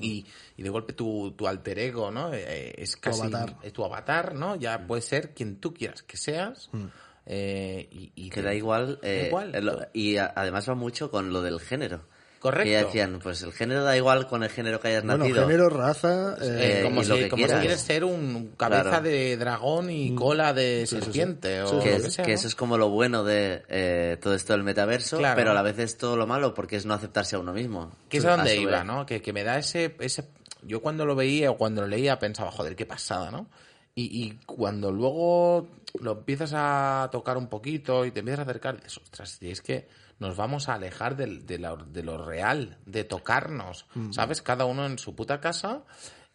Y, 0.00 0.24
y 0.56 0.62
de 0.62 0.68
golpe 0.70 0.92
tu, 0.92 1.32
tu 1.32 1.48
alter 1.48 1.76
ego, 1.80 2.12
¿no? 2.12 2.32
Eh, 2.32 2.72
es 2.78 2.96
casi 2.96 3.22
avatar. 3.22 3.56
es 3.64 3.72
tu 3.72 3.84
avatar, 3.84 4.34
¿no? 4.36 4.54
Ya 4.54 4.86
puede 4.86 5.02
ser 5.02 5.34
quien 5.34 5.56
tú 5.56 5.74
quieras 5.74 6.04
que 6.04 6.16
seas. 6.16 6.68
Mm. 6.72 6.84
eh, 7.26 7.88
y, 7.90 8.12
y 8.14 8.30
Que 8.30 8.40
da 8.42 8.54
igual. 8.54 9.00
eh, 9.02 9.24
igual. 9.26 9.88
y 9.92 10.16
a- 10.18 10.32
además 10.36 10.68
va 10.68 10.74
mucho 10.74 11.10
con 11.10 11.32
lo 11.32 11.42
del 11.42 11.58
género. 11.60 12.04
Correcto. 12.50 12.64
Que 12.70 12.84
decían, 12.84 13.18
pues 13.22 13.42
el 13.42 13.52
género 13.52 13.84
da 13.84 13.96
igual 13.96 14.26
con 14.26 14.42
el 14.42 14.50
género 14.50 14.80
que 14.80 14.88
hayas 14.88 15.04
Bueno, 15.04 15.18
nacido. 15.24 15.42
género, 15.46 15.68
raza, 15.68 16.36
Eh, 16.40 16.80
Eh, 16.80 16.82
como 16.84 17.02
si, 17.02 17.08
lo 17.10 17.16
que 17.16 17.28
como 17.28 17.40
si 17.40 17.44
quieras. 17.46 17.60
quieres 17.60 17.80
ser 17.80 18.04
un 18.04 18.52
cabeza 18.56 18.82
Claro. 18.82 19.02
de 19.02 19.36
dragón 19.36 19.90
y 19.90 20.14
cola 20.14 20.52
de 20.52 20.86
serpiente 20.86 21.62
o 21.62 21.80
que, 21.80 21.90
lo 21.90 21.96
es- 21.96 22.02
que 22.04 22.10
sea, 22.10 22.24
que 22.24 22.30
¿no? 22.32 22.34
eso 22.36 22.46
es 22.48 22.54
como 22.54 22.76
lo 22.78 22.88
bueno 22.90 23.24
de 23.24 23.62
eh, 23.68 24.16
todo 24.20 24.34
esto 24.34 24.52
del 24.52 24.62
metaverso, 24.62 25.18
Claro. 25.18 25.36
pero 25.36 25.50
a 25.50 25.54
la 25.54 25.62
vez 25.62 25.78
es 25.78 25.96
todo 25.98 26.16
lo 26.16 26.26
malo 26.26 26.54
porque 26.54 26.76
es 26.76 26.86
no 26.86 26.94
aceptarse 26.94 27.36
a 27.36 27.38
uno 27.38 27.52
mismo. 27.52 27.92
Que 28.08 28.18
es 28.18 28.24
A 28.24 28.36
donde 28.36 28.56
iba. 28.56 28.84
¿no? 28.84 29.06
Que, 29.06 29.20
que 29.22 29.32
me 29.32 29.44
da 29.44 29.58
ese, 29.58 29.94
ese... 30.00 30.24
Yo 30.62 30.82
cuando 30.82 31.06
lo 31.06 31.14
veía 31.14 31.50
o 31.50 31.56
cuando 31.56 31.82
lo 31.82 31.86
leía 31.86 32.18
pensaba, 32.18 32.50
joder, 32.50 32.74
qué 32.74 32.84
pasada, 32.84 33.30
¿no? 33.30 33.48
Y, 33.94 34.24
y 34.26 34.38
cuando 34.46 34.92
luego 34.92 35.68
lo 36.00 36.12
empiezas 36.12 36.52
a 36.54 37.08
tocar 37.10 37.36
un 37.36 37.48
poquito 37.48 38.04
y 38.04 38.10
te 38.12 38.20
empiezas 38.20 38.40
a 38.40 38.42
acercar, 38.42 38.76
dices, 38.76 38.98
ostras, 38.98 39.38
y 39.40 39.50
es 39.50 39.60
que 39.60 39.88
nos 40.18 40.36
vamos 40.36 40.68
a 40.68 40.74
alejar 40.74 41.16
del- 41.16 41.46
de, 41.46 41.58
la- 41.58 41.76
de 41.76 42.02
lo 42.02 42.24
real, 42.24 42.78
de 42.86 43.04
tocarnos, 43.04 43.86
¿sabes? 44.12 44.42
Cada 44.42 44.64
uno 44.64 44.86
en 44.86 44.98
su 44.98 45.14
puta 45.14 45.40
casa. 45.40 45.82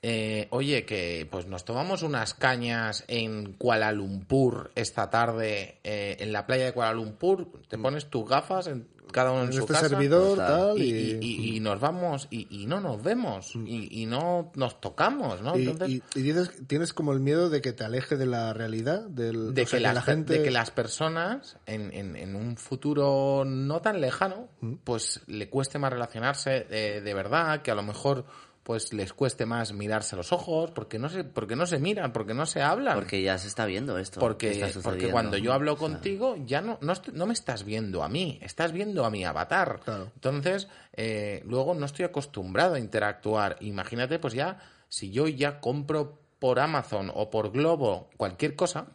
Eh, 0.06 0.48
oye, 0.52 0.86
que 0.86 1.26
pues 1.32 1.46
nos 1.48 1.64
tomamos 1.64 2.04
unas 2.04 2.34
cañas 2.34 3.06
en 3.08 3.54
Kuala 3.54 3.94
Lumpur 3.94 4.72
esta 4.76 5.10
tarde, 5.10 5.80
eh, 5.86 6.18
en 6.20 6.34
la 6.34 6.46
playa 6.46 6.66
de 6.66 6.74
Kuala 6.74 6.92
Lumpur, 6.94 7.50
te 7.70 7.78
pones 7.78 8.10
tus 8.10 8.28
gafas, 8.28 8.68
en, 8.68 8.86
cada 9.12 9.32
uno 9.32 9.42
en, 9.42 9.48
En 9.48 9.54
su 9.54 9.60
este 9.62 9.74
casa. 9.74 9.90
servidor, 9.90 10.38
tal, 10.38 10.78
y, 10.82 10.84
y, 10.92 11.18
y- 11.22 11.58
y 11.58 11.60
nos 11.60 11.80
vamos 11.80 12.28
y, 12.32 12.66
no 12.68 12.80
nos 12.80 13.04
vemos 13.04 13.54
y, 13.56 14.02
y 14.02 14.06
no 14.06 14.52
nos 14.56 14.80
tocamos, 14.82 15.42
¿no? 15.42 15.58
y- 15.58 15.68
Entonces, 15.68 16.02
y- 16.16 16.22
dices, 16.22 16.52
tienes 16.68 16.94
como 16.94 17.14
el 17.14 17.20
miedo 17.20 17.50
de 17.50 17.62
que 17.62 17.74
te 17.74 17.84
aleje 17.84 18.16
de 18.18 18.26
la 18.26 18.54
realidad, 18.54 19.02
del, 19.08 19.54
de, 19.54 19.66
sea, 19.66 19.78
que 19.78 19.78
que 19.78 19.84
las, 19.84 19.96
la 19.96 20.02
gente... 20.02 20.34
de 20.40 20.44
que 20.44 20.52
las 20.52 20.72
personas 20.72 21.58
en, 21.66 21.94
en- 21.94 22.16
en 22.16 22.36
un 22.36 22.58
futuro 22.58 23.44
no 23.46 23.82
tan 23.82 24.02
lejano, 24.02 24.48
pues 24.84 25.22
le 25.28 25.50
cueste 25.50 25.80
más 25.80 25.92
relacionarse 25.94 26.66
de, 26.70 27.02
de 27.02 27.14
verdad, 27.14 27.62
que 27.62 27.72
a 27.72 27.76
lo 27.76 27.84
mejor 27.84 28.26
pues 28.64 28.94
les 28.94 29.12
cueste 29.12 29.46
más 29.46 29.74
mirarse 29.74 30.16
a 30.16 30.18
los 30.18 30.32
ojos, 30.32 30.72
porque 30.72 30.98
no 30.98 31.10
se, 31.10 31.26
porque 31.26 31.56
no 31.56 31.66
se 31.66 31.80
miran, 31.80 32.14
porque 32.14 32.34
no 32.34 32.46
se 32.46 32.62
hablan. 32.62 32.96
Porque 32.96 33.22
ya 33.22 33.38
se 33.38 33.48
está 33.48 33.66
viendo 33.66 33.98
esto. 33.98 34.20
que 34.20 34.26
Porque, 34.26 34.52
está 34.52 34.82
porque 34.82 35.12
cuando 35.12 35.36
yo 35.38 35.52
hablo 35.52 35.74
O 35.74 35.78
sea, 35.78 35.88
contigo, 35.90 36.36
ya 36.46 36.62
no, 36.62 36.78
no, 36.82 36.94
estoy- 36.94 37.14
no 37.14 37.26
me 37.26 37.34
estás 37.34 37.66
viendo 37.66 38.04
a 38.04 38.08
mí, 38.10 38.40
estás 38.42 38.72
viendo 38.72 39.04
a 39.04 39.10
mi 39.10 39.26
avatar. 39.26 39.82
Claro. 39.84 40.12
Entonces, 40.16 40.70
eh, 40.94 41.44
luego 41.46 41.74
no 41.76 41.86
estoy 41.86 42.06
acostumbrado 42.06 42.76
a 42.76 42.80
interactuar. 42.80 43.58
Imagínate, 43.60 44.18
pues 44.18 44.34
ya, 44.34 44.58
si 44.88 45.12
yo 45.12 45.28
ya 45.28 45.60
compro 45.60 46.20
por 46.40 46.60
Amazon 46.60 47.12
o 47.14 47.30
por 47.30 47.52
Globo 47.52 48.10
cualquier 48.16 48.56
cosa, 48.56 48.88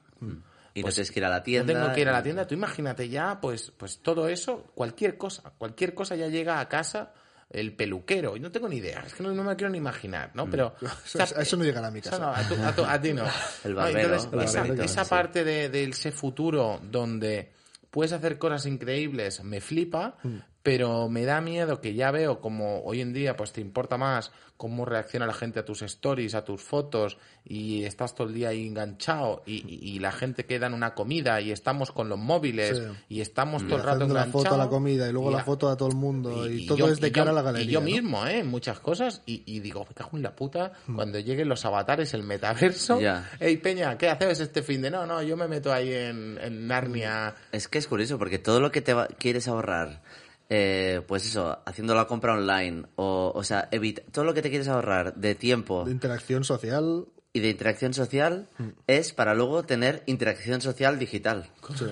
y 0.75 0.83
pues 0.83 0.95
no 0.95 0.97
tienes 0.97 1.11
que 1.11 1.19
ir 1.21 1.25
a 1.27 1.29
la 1.29 1.37
no 1.39 1.43
tienda. 1.43 1.73
tengo 1.75 1.93
que 1.95 2.01
ir 2.01 2.09
a 2.09 2.13
la 2.13 2.23
tienda. 2.23 2.47
Tú 2.47 2.55
imagínate 2.55 3.09
ya, 3.09 3.39
pues, 3.41 3.71
pues 3.77 3.99
todo 3.99 4.29
eso, 4.29 4.65
cualquier 4.75 5.19
cosa, 5.19 5.53
cualquier 5.59 5.93
cosa 5.95 6.15
ya 6.17 6.29
llega 6.29 6.61
a 6.61 6.69
casa 6.69 7.13
el 7.51 7.75
peluquero. 7.75 8.37
Y 8.37 8.41
no 8.41 8.51
tengo 8.53 8.69
ni 8.69 8.77
idea, 8.77 9.03
es 9.07 9.15
que 9.15 9.23
no, 9.23 9.33
no 9.33 9.43
me 9.45 9.57
quiero 9.57 9.71
ni 9.71 9.79
imaginar, 9.79 10.31
¿no? 10.35 10.49
Pero... 10.51 10.75
Eso- 11.05 11.37
a 11.37 11.43
eso 11.43 11.57
no 11.57 11.65
llegará 11.65 11.89
a 11.89 11.91
mi 11.91 12.01
casa. 12.03 12.19
no, 12.19 12.29
a, 12.35 12.43
tu- 12.49 12.63
a 12.63 12.75
tu- 12.75 12.85
a 12.85 13.01
ti 13.01 13.13
no. 13.13 13.25
El 13.65 13.71
No, 13.73 13.77
barbero, 13.77 14.15
entonces, 14.15 14.33
el 14.33 14.41
esa, 14.41 14.61
barbero, 14.61 14.83
esa 14.83 15.05
sí. 15.05 15.11
parte 15.11 15.45
de, 15.45 15.69
de 15.71 15.85
ese 15.85 16.13
futuro 16.13 16.81
donde 16.83 17.53
puedes 17.91 18.13
hacer 18.13 18.37
cosas 18.39 18.67
increíbles 18.67 19.43
me 19.45 19.61
flipa, 19.63 20.17
pero 20.69 21.09
me 21.09 21.25
da 21.25 21.41
miedo 21.41 21.81
que 21.81 21.95
ya 21.95 22.11
veo 22.11 22.41
como 22.41 22.83
hoy 22.85 23.01
en 23.01 23.13
día 23.15 23.37
pues 23.37 23.53
te 23.53 23.61
importa 23.63 23.97
más 23.97 24.31
cómo 24.59 24.85
reacciona 24.85 25.25
la 25.27 25.33
gente 25.35 25.61
a 25.61 25.65
tus 25.65 25.83
stories, 25.83 26.35
a 26.35 26.45
tus 26.45 26.61
fotos 26.61 27.17
y 27.45 27.85
estás 27.85 28.15
todo 28.15 28.27
el 28.27 28.35
día 28.35 28.49
ahí 28.49 28.67
enganchado 28.67 29.43
y, 29.47 29.55
y- 29.67 29.95
y 29.95 29.99
la 30.01 30.11
gente 30.13 30.45
queda 30.47 30.67
en 30.67 30.75
una 30.75 30.95
comida 30.95 31.41
y 31.41 31.53
estamos 31.53 31.93
con 31.93 32.09
los 32.09 32.19
móviles 32.19 32.77
Sí. 32.77 32.85
y 33.09 33.21
estamos 33.21 33.63
Y 33.63 33.67
todo 33.67 33.77
el 33.77 33.83
rato 33.85 33.97
haciendo 33.99 34.15
la 34.15 34.21
enganchados. 34.23 34.45
foto 34.49 34.55
a 34.57 34.59
la 34.65 34.69
comida 34.69 35.09
y 35.09 35.13
luego 35.13 35.31
la 35.31 35.45
foto 35.45 35.69
a 35.71 35.77
todo 35.77 35.89
el 35.89 35.95
mundo 35.95 36.47
y, 36.51 36.67
todo 36.67 36.77
yo- 36.77 36.89
es 36.89 37.01
de 37.01 37.13
cara 37.13 37.27
yo- 37.27 37.31
a 37.31 37.35
la 37.35 37.43
galería. 37.43 37.69
Y 37.69 37.73
yo 37.73 37.81
¿no? 37.81 37.87
mismo, 37.87 38.27
¿eh? 38.27 38.41
En 38.41 38.49
muchas 38.49 38.81
cosas. 38.81 39.23
Y, 39.27 39.45
y 39.47 39.61
digo, 39.61 39.87
me 39.89 39.95
cago 39.95 40.11
en 40.17 40.23
la 40.25 40.35
puta, 40.35 40.73
Hmm. 40.87 40.97
cuando 40.97 41.19
lleguen 41.21 41.49
los 41.49 41.65
avatares, 41.65 42.13
el 42.15 42.25
metaverso. 42.25 43.01
Ya. 43.01 43.31
Ey, 43.39 43.57
Peña, 43.59 43.97
¿qué 43.97 44.09
haces 44.09 44.41
este 44.41 44.63
fin 44.63 44.83
de? 44.83 44.91
No, 44.91 45.07
no, 45.07 45.23
yo 45.23 45.37
me 45.37 45.47
meto 45.47 45.73
ahí 45.73 45.93
en, 45.95 46.37
en 46.43 46.67
Narnia. 46.67 47.35
Es 47.53 47.69
que 47.69 47.79
es 47.79 47.87
curioso, 47.87 48.19
porque 48.19 48.39
todo 48.41 48.59
lo 48.61 48.73
que 48.73 48.81
te 48.83 48.93
va- 48.93 49.07
quieres 49.07 49.47
ahorrar, 49.47 50.03
eh, 50.49 51.03
pues 51.07 51.27
eso, 51.27 51.59
haciendo 51.67 51.95
la 51.95 52.07
compra 52.07 52.35
online, 52.35 52.85
o, 52.97 53.33
o 53.35 53.45
sea, 53.45 53.69
evita, 53.71 54.03
todo 54.11 54.25
lo 54.25 54.35
que 54.35 54.43
te 54.43 54.51
quieres 54.51 54.69
ahorrar 54.69 55.15
de 55.15 55.35
tiempo 55.35 55.85
De 55.85 55.93
interacción 55.93 56.45
social. 56.45 57.07
Y 57.33 57.41
de 57.41 57.51
interacción 57.51 57.93
social 57.95 58.49
es 58.87 59.13
para 59.13 59.35
luego 59.35 59.63
tener 59.63 60.03
interacción 60.07 60.61
social 60.63 60.99
digital. 60.99 61.51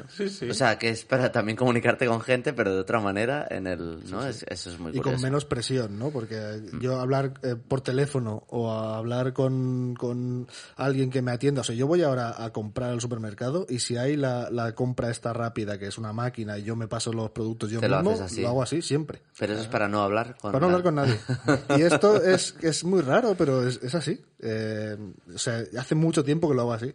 Sí, 0.08 0.28
sí. 0.30 0.48
O 0.48 0.54
sea, 0.54 0.78
que 0.78 0.88
es 0.88 1.04
para 1.04 1.30
también 1.30 1.56
comunicarte 1.56 2.06
con 2.06 2.20
gente, 2.22 2.54
pero 2.54 2.74
de 2.74 2.80
otra 2.80 3.00
manera, 3.00 3.46
en 3.50 3.66
el, 3.66 4.08
¿no? 4.10 4.26
Es- 4.26 4.44
eso 4.48 4.70
es 4.70 4.78
muy 4.78 4.96
y 4.96 5.00
con 5.00 5.20
menos 5.20 5.44
presión, 5.44 5.98
¿no? 5.98 6.10
Porque 6.10 6.62
yo 6.80 6.98
hablar 6.98 7.34
eh, 7.42 7.54
por 7.56 7.82
teléfono 7.82 8.44
o 8.48 8.72
a 8.72 8.96
hablar 8.96 9.34
con, 9.34 9.94
con 9.94 10.48
alguien 10.76 11.10
que 11.10 11.20
me 11.20 11.32
atienda, 11.32 11.60
o 11.60 11.64
sea, 11.64 11.74
yo 11.74 11.86
voy 11.86 12.02
ahora 12.02 12.42
a 12.42 12.50
comprar 12.52 12.90
al 12.90 13.00
supermercado 13.02 13.66
y 13.68 13.80
si 13.80 13.98
hay 13.98 14.16
la, 14.16 14.50
la 14.50 14.74
compra 14.74 15.10
esta 15.10 15.34
rápida, 15.34 15.78
que 15.78 15.86
es 15.86 15.98
una 15.98 16.14
máquina, 16.14 16.58
y 16.58 16.62
yo 16.64 16.76
me 16.76 16.88
paso 16.88 17.12
los 17.12 17.30
productos 17.30 17.70
yo 17.70 17.80
Te 17.80 17.88
lo 17.88 17.96
mismo, 17.98 18.12
haces 18.12 18.22
así. 18.32 18.40
lo 18.40 18.48
hago 18.48 18.62
así 18.62 18.80
siempre. 18.80 19.20
Pero 19.38 19.52
eso 19.52 19.62
es 19.62 19.68
para 19.68 19.86
no 19.86 20.02
hablar 20.02 20.36
con 20.40 20.50
Para 20.52 20.60
no 20.60 20.66
hablar 20.66 20.82
con 20.82 20.94
nadie. 20.94 21.18
nadie. 21.46 21.62
Y 21.78 21.82
esto 21.82 22.16
es, 22.24 22.54
es 22.62 22.84
muy 22.84 23.02
raro, 23.02 23.34
pero 23.36 23.66
es, 23.68 23.78
es 23.82 23.94
así. 23.94 24.18
Eh, 24.38 24.96
o 25.34 25.38
sea, 25.38 25.64
hace 25.78 25.94
mucho 25.94 26.24
tiempo 26.24 26.48
que 26.48 26.54
lo 26.54 26.62
hago 26.62 26.72
así. 26.72 26.94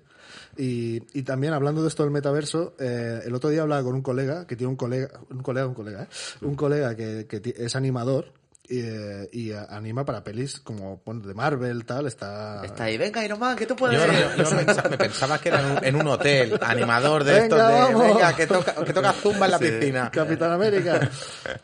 Y, 0.57 1.01
y 1.13 1.23
también 1.23 1.53
hablando 1.53 1.81
de 1.81 1.88
esto 1.88 2.03
del 2.03 2.11
metaverso, 2.11 2.75
eh, 2.79 3.21
el 3.25 3.35
otro 3.35 3.50
día 3.50 3.61
hablaba 3.61 3.83
con 3.83 3.95
un 3.95 4.01
colega, 4.01 4.47
que 4.47 4.55
tiene 4.55 4.69
un 4.69 4.75
colega, 4.75 5.19
un 5.29 5.41
colega, 5.41 5.67
un 5.67 5.73
colega, 5.73 6.03
¿eh? 6.03 6.07
un 6.41 6.55
colega 6.55 6.95
que, 6.95 7.27
que 7.27 7.41
es 7.57 7.75
animador 7.75 8.40
eh, 8.79 9.29
y, 9.33 9.51
eh, 9.51 9.57
anima 9.69 10.05
para 10.05 10.23
pelis 10.23 10.59
como 10.59 11.01
bueno, 11.05 11.21
de 11.27 11.33
Marvel, 11.33 11.83
tal, 11.85 12.07
está... 12.07 12.63
Está 12.63 12.85
ahí, 12.85 12.97
venga 12.97 13.23
Iron 13.25 13.39
Man, 13.39 13.55
que 13.57 13.65
tú 13.65 13.73
Yo, 13.73 13.77
puedes. 13.77 13.99
yo- 13.99 14.43
yo 14.43 14.49
pensa- 14.49 14.89
me 14.89 14.97
pensaba 14.97 15.37
que 15.39 15.49
era 15.49 15.59
en 15.61 15.71
un, 15.77 15.83
en 15.85 15.95
un 15.95 16.07
hotel, 16.07 16.57
animador 16.61 17.23
de 17.23 17.33
Venga, 17.33 17.43
estos 17.43 17.57
de, 17.67 17.73
vamos. 17.73 18.07
venga, 18.07 18.35
que 18.35 18.47
toca, 18.47 18.75
que 18.85 18.93
toca 18.93 19.13
zumba 19.13 19.45
en 19.47 19.51
la 19.51 19.59
piscina. 19.59 20.11
Capitán 20.11 20.51
América. 20.51 21.09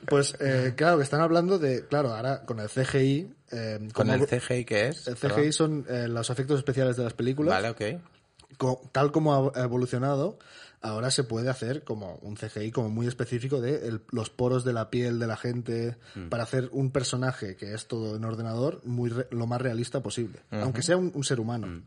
Pues 0.08 0.36
eh, 0.40 0.74
claro, 0.76 0.98
que 0.98 1.04
están 1.04 1.22
hablando 1.22 1.60
de, 1.60 1.86
claro, 1.88 2.14
ahora 2.14 2.42
con 2.46 2.60
el 2.60 2.70
CGI... 2.70 3.34
eh, 3.52 3.78
¿Con 3.94 4.08
como- 4.08 4.14
el 4.14 4.28
CGI 4.28 4.66
qué 4.66 4.88
es? 4.90 5.08
el 5.08 5.16
CGI 5.16 5.52
son 5.52 5.86
eh, 5.90 6.08
los 6.08 6.30
efectos 6.30 6.58
especiales 6.60 6.96
de 6.98 7.04
las 7.04 7.14
películas. 7.14 7.54
Vale, 7.54 7.70
ok. 7.70 8.02
tal 8.92 9.12
como 9.12 9.52
ha 9.56 9.62
evolucionado, 9.64 10.40
ahora 10.82 11.10
se 11.12 11.24
puede 11.24 11.50
hacer 11.50 11.84
como 11.84 12.16
un 12.22 12.36
CGI 12.38 12.72
como 12.72 12.90
muy 12.90 13.08
específico 13.08 13.60
de 13.62 13.88
el- 13.88 14.02
los 14.12 14.30
poros 14.30 14.64
de 14.64 14.74
la 14.74 14.90
piel 14.90 15.18
de 15.20 15.28
la 15.28 15.36
gente 15.38 15.98
para 16.30 16.44
hacer 16.44 16.70
un 16.72 16.92
personaje 16.92 17.56
que 17.56 17.74
es 17.74 17.88
todo 17.88 18.16
en 18.16 18.24
ordenador 18.24 18.82
muy 18.86 19.10
re- 19.10 19.28
lo 19.32 19.48
más 19.48 19.62
realista 19.62 20.02
posible, 20.02 20.40
aunque 20.52 20.84
sea 20.84 20.98
un, 20.98 21.12
un 21.16 21.24
ser 21.24 21.40
humano. 21.40 21.84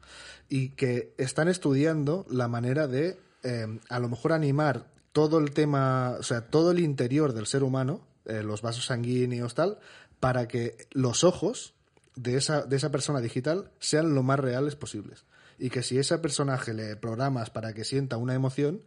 Y 0.49 0.71
que 0.71 1.15
están 1.19 1.49
estudiando 1.49 2.27
la 2.31 2.49
manera 2.49 2.87
de 2.89 3.19
eh, 3.43 3.79
a 3.89 3.99
lo 4.01 4.09
mejor 4.09 4.33
animar 4.33 4.87
todo 5.13 5.39
el 5.39 5.53
tema, 5.53 6.17
o 6.19 6.23
sea, 6.23 6.43
todo 6.49 6.71
el 6.73 6.79
interior 6.81 7.33
del 7.33 7.47
ser 7.47 7.63
humano, 7.63 8.01
eh, 8.27 8.43
los 8.43 8.61
vasos 8.63 8.87
sanguíneos, 8.87 9.55
tal, 9.55 9.79
para 10.21 10.47
que 10.49 10.77
los 10.91 11.25
ojos 11.25 11.73
de 12.17 12.37
esa, 12.37 12.63
de 12.67 12.77
esa 12.77 12.91
persona 12.91 13.21
digital 13.21 13.71
sean 13.79 14.15
lo 14.15 14.23
más 14.23 14.39
reales 14.39 14.77
posibles. 14.77 15.25
Y 15.63 15.69
que 15.71 15.83
si 15.83 15.99
ese 15.99 16.19
personaje 16.19 16.73
le 16.75 16.97
programas 16.97 17.51
para 17.51 17.73
que 17.75 17.85
sienta 17.85 18.17
una 18.17 18.35
emoción, 18.35 18.83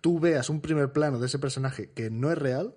tú 0.00 0.18
veas 0.20 0.50
un 0.50 0.60
primer 0.60 0.92
plano 0.92 1.18
de 1.18 1.26
ese 1.26 1.38
personaje 1.38 1.90
que 1.92 2.10
no 2.10 2.30
es 2.32 2.36
real 2.38 2.74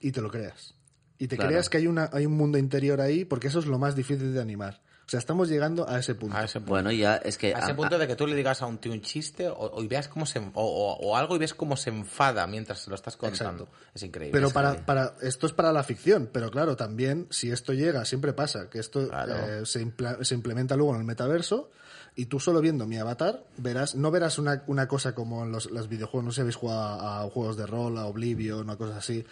y 0.00 0.12
te 0.12 0.20
lo 0.20 0.30
creas. 0.30 0.74
Y 1.18 1.28
te 1.28 1.36
Claro. 1.36 1.50
creas 1.50 1.68
que 1.68 1.78
hay, 1.78 1.86
una, 1.86 2.08
hay 2.12 2.24
un 2.26 2.32
mundo 2.32 2.56
interior 2.58 3.00
ahí, 3.00 3.24
porque 3.26 3.48
eso 3.48 3.58
es 3.58 3.66
lo 3.66 3.78
más 3.78 3.94
difícil 3.96 4.32
de 4.32 4.40
animar. 4.40 4.80
O 5.06 5.10
sea, 5.10 5.18
estamos 5.18 5.48
llegando 5.48 5.88
a 5.88 5.98
ese 5.98 6.14
punto. 6.14 6.36
A 6.36 6.44
ese 6.44 6.60
punto. 6.60 6.70
Bueno, 6.70 6.92
ya 6.92 7.16
es 7.16 7.36
que... 7.36 7.52
A 7.52 7.58
ese 7.58 7.72
a- 7.72 7.76
punto 7.76 7.98
de 7.98 8.06
que 8.06 8.14
tú 8.14 8.28
le 8.28 8.36
digas 8.36 8.62
a 8.62 8.66
un 8.66 8.78
tío 8.78 8.92
un 8.92 9.02
chiste 9.02 9.48
o, 9.48 9.54
o 9.58 9.82
y 9.82 9.88
veas 9.88 10.06
cómo 10.06 10.24
se, 10.24 10.38
o, 10.38 10.44
o- 10.54 10.94
o 10.96 11.16
algo 11.16 11.34
y 11.34 11.40
ves 11.40 11.52
cómo 11.52 11.76
se 11.76 11.90
enfada 11.90 12.46
mientras 12.46 12.86
lo 12.86 12.94
estás 12.94 13.16
contando. 13.16 13.68
Es 13.92 14.04
increíble. 14.04 14.32
Pero 14.32 14.46
Es 14.46 14.52
para, 14.52 14.68
increíble. 14.68 14.86
para 14.86 15.14
esto 15.20 15.48
es 15.48 15.52
para 15.52 15.72
la 15.72 15.82
ficción, 15.82 16.30
pero 16.32 16.48
claro, 16.52 16.76
también 16.76 17.26
si 17.30 17.50
esto 17.50 17.72
llega, 17.72 18.04
siempre 18.04 18.32
pasa, 18.32 18.70
que 18.70 18.78
esto 18.78 19.08
Claro. 19.08 19.34
eh, 19.34 19.66
se, 19.66 19.84
impla- 19.84 20.22
se 20.22 20.34
implementa 20.36 20.76
luego 20.76 20.94
en 20.94 21.00
el 21.00 21.06
metaverso 21.06 21.72
y 22.16 22.26
tú 22.26 22.40
solo 22.40 22.60
viendo 22.60 22.86
mi 22.86 22.96
avatar 22.98 23.44
verás, 23.56 23.94
no 23.94 24.10
verás 24.10 24.38
una, 24.38 24.62
una 24.66 24.88
cosa 24.88 25.14
como 25.14 25.44
en 25.44 25.52
los, 25.52 25.70
los 25.70 25.88
videojuegos, 25.88 26.24
no 26.24 26.30
sé 26.32 26.36
si 26.36 26.40
habéis 26.42 26.56
jugado 26.56 27.00
a, 27.00 27.30
juegos 27.30 27.56
de 27.56 27.66
rol, 27.66 27.98
a 27.98 28.06
Oblivion, 28.06 28.60
una 28.60 28.76
cosa 28.76 28.98
así, 28.98 29.24